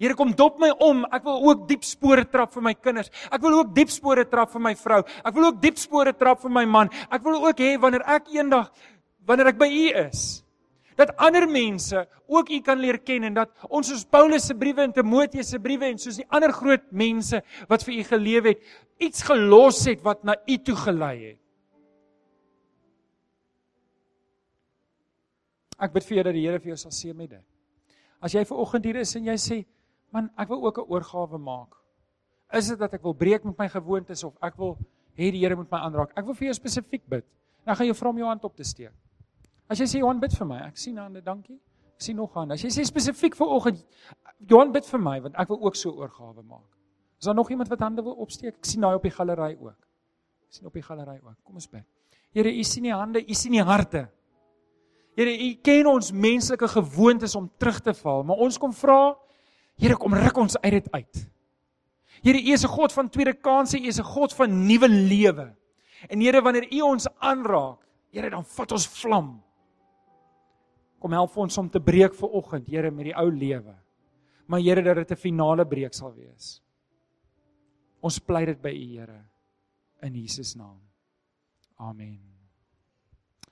Here 0.00 0.16
kom 0.16 0.32
dop 0.32 0.56
my 0.62 0.70
om. 0.80 1.02
Ek 1.12 1.24
wil 1.26 1.42
ook 1.50 1.66
diep 1.68 1.82
spore 1.84 2.24
trap 2.24 2.54
vir 2.54 2.64
my 2.64 2.72
kinders. 2.78 3.10
Ek 3.28 3.42
wil 3.44 3.58
ook 3.58 3.74
diep 3.76 3.90
spore 3.92 4.24
trap 4.24 4.54
vir 4.54 4.62
my 4.64 4.72
vrou. 4.78 5.02
Ek 5.04 5.34
wil 5.36 5.50
ook 5.50 5.58
diep 5.60 5.76
spore 5.82 6.14
trap 6.16 6.40
vir 6.40 6.54
my 6.54 6.64
man. 6.64 6.88
Ek 7.12 7.20
wil 7.26 7.36
ook 7.42 7.60
hê 7.60 7.74
wanneer 7.80 8.06
ek 8.08 8.30
eendag 8.32 8.70
wanneer 9.28 9.52
ek 9.52 9.58
by 9.60 9.68
U 9.68 9.86
is, 10.00 10.22
dat 10.98 11.12
ander 11.22 11.46
mense 11.48 12.02
ook 12.28 12.50
U 12.50 12.60
kan 12.64 12.80
leer 12.80 12.98
ken 13.04 13.28
en 13.28 13.36
dat 13.36 13.52
ons 13.68 13.88
soos 13.88 14.06
Paulus 14.08 14.48
se 14.48 14.56
briewe 14.58 14.82
en 14.84 14.94
Timoteus 14.96 15.52
se 15.52 15.60
briewe 15.62 15.88
en 15.88 16.00
soos 16.00 16.18
die 16.20 16.26
ander 16.34 16.52
groot 16.56 16.88
mense 16.90 17.42
wat 17.70 17.84
vir 17.86 18.00
U 18.00 18.06
geleef 18.08 18.48
het, 18.50 18.64
iets 19.00 19.24
gelos 19.28 19.84
het 19.88 20.02
wat 20.06 20.24
na 20.26 20.36
U 20.48 20.58
toe 20.64 20.76
gelei 20.80 21.14
het. 21.30 21.39
Ek 25.80 25.92
bid 25.92 26.04
vir 26.04 26.16
jou 26.16 26.24
dat 26.24 26.34
die 26.34 26.46
Here 26.46 26.60
vir 26.60 26.74
jou 26.74 26.76
sal 26.76 26.92
seën 26.92 27.16
met 27.16 27.30
dit. 27.30 27.44
As 28.20 28.34
jy 28.34 28.44
ver 28.44 28.58
oggend 28.60 28.84
hier 28.84 28.96
is 29.00 29.16
en 29.16 29.24
jy 29.24 29.36
sê, 29.40 29.64
Man, 30.10 30.30
ek 30.36 30.48
wil 30.50 30.64
ook 30.66 30.78
'n 30.78 30.90
oorgawe 30.90 31.38
maak. 31.38 31.74
Is 32.52 32.68
dit 32.68 32.78
dat 32.78 32.94
ek 32.94 33.02
wil 33.02 33.14
breek 33.14 33.44
met 33.44 33.58
my 33.58 33.68
gewoontes 33.68 34.24
of 34.24 34.34
ek 34.42 34.56
wil 34.58 34.76
hê 35.14 35.30
die 35.30 35.38
Here 35.38 35.56
moet 35.56 35.70
my 35.70 35.78
aanraak? 35.78 36.12
Ek 36.16 36.24
wil 36.24 36.34
vir 36.34 36.46
jou 36.46 36.54
spesifiek 36.54 37.08
bid. 37.08 37.24
Dan 37.64 37.76
gaan 37.76 37.86
jy 37.86 37.94
vra 37.94 38.08
om 38.08 38.18
jou 38.18 38.26
hand 38.26 38.44
op 38.44 38.56
te 38.56 38.64
steek. 38.64 38.92
As 39.68 39.78
jy 39.78 39.84
sê 39.86 39.98
Johan 40.00 40.20
bid 40.20 40.32
vir 40.32 40.46
my, 40.46 40.58
ek 40.66 40.76
sien 40.76 40.96
hande, 40.96 41.20
dankie. 41.22 41.60
Ek 41.94 42.02
sien 42.02 42.16
nog 42.16 42.34
hande. 42.34 42.54
As 42.54 42.62
jy 42.62 42.70
sê 42.70 42.84
spesifiek 42.84 43.36
vir 43.36 43.46
oggend 43.46 43.84
Johan 44.48 44.72
bid 44.72 44.84
vir 44.84 44.98
my 44.98 45.20
want 45.20 45.34
ek 45.38 45.48
wil 45.48 45.62
ook 45.62 45.76
so 45.76 45.90
oorgawe 45.90 46.42
maak. 46.42 46.66
Is 47.20 47.26
daar 47.26 47.34
nog 47.34 47.50
iemand 47.50 47.68
wat 47.68 47.80
hande 47.80 48.02
wil 48.02 48.14
opsteek? 48.14 48.56
Ek 48.56 48.64
sien 48.64 48.80
daai 48.80 48.96
op 48.96 49.02
die 49.02 49.10
galery 49.10 49.56
ook. 49.60 49.78
Ek 50.48 50.52
sien 50.52 50.66
op 50.66 50.72
die 50.72 50.82
galery 50.82 51.20
ook. 51.22 51.36
Kom 51.44 51.54
ons 51.54 51.68
bid. 51.68 51.84
Here, 52.32 52.50
U 52.50 52.62
sien 52.62 52.82
die 52.82 52.94
hande, 52.94 53.20
U 53.20 53.34
sien 53.34 53.52
die 53.52 53.62
harte. 53.62 54.08
Here, 55.18 55.32
U 55.32 55.54
ken 55.62 55.86
ons 55.86 56.12
menslike 56.12 56.68
gewoontes 56.68 57.34
om 57.34 57.50
terug 57.58 57.80
te 57.80 57.94
val, 57.94 58.22
maar 58.24 58.36
ons 58.36 58.58
kom 58.58 58.72
vra 58.72 59.16
Here 59.80 59.96
kom 59.96 60.12
ruk 60.12 60.36
ons 60.36 60.58
uit 60.60 60.74
dit 60.76 60.88
uit. 60.92 61.20
Here 62.20 62.36
U 62.38 62.52
is 62.52 62.64
'n 62.64 62.68
God 62.68 62.92
van 62.92 63.08
tweede 63.08 63.32
kansse, 63.32 63.78
U 63.78 63.86
is 63.86 63.98
'n 63.98 64.04
God 64.04 64.32
van 64.32 64.66
nuwe 64.66 64.88
lewe. 64.88 65.56
En 66.08 66.20
Here 66.20 66.42
wanneer 66.42 66.72
U 66.72 66.80
ons 66.80 67.08
aanraak, 67.18 67.78
Here 68.12 68.30
dan 68.30 68.44
vat 68.44 68.72
ons 68.72 68.86
vlam. 68.86 69.42
Kom 70.98 71.12
help 71.12 71.36
ons 71.36 71.58
om 71.58 71.70
te 71.70 71.80
breek 71.80 72.14
vir 72.14 72.28
oggend, 72.28 72.66
Here 72.66 72.90
met 72.90 73.04
die 73.04 73.16
ou 73.16 73.30
lewe. 73.30 73.74
Maar 74.46 74.60
Here 74.60 74.82
dat 74.82 74.96
dit 74.96 75.10
'n 75.10 75.16
finale 75.16 75.64
breek 75.64 75.94
sal 75.94 76.12
wees. 76.14 76.62
Ons 78.02 78.18
pleit 78.18 78.46
dit 78.46 78.62
by 78.62 78.70
U 78.70 78.98
Here 78.98 79.24
in 80.02 80.14
Jesus 80.14 80.54
naam. 80.56 80.80
Amen. 81.78 82.29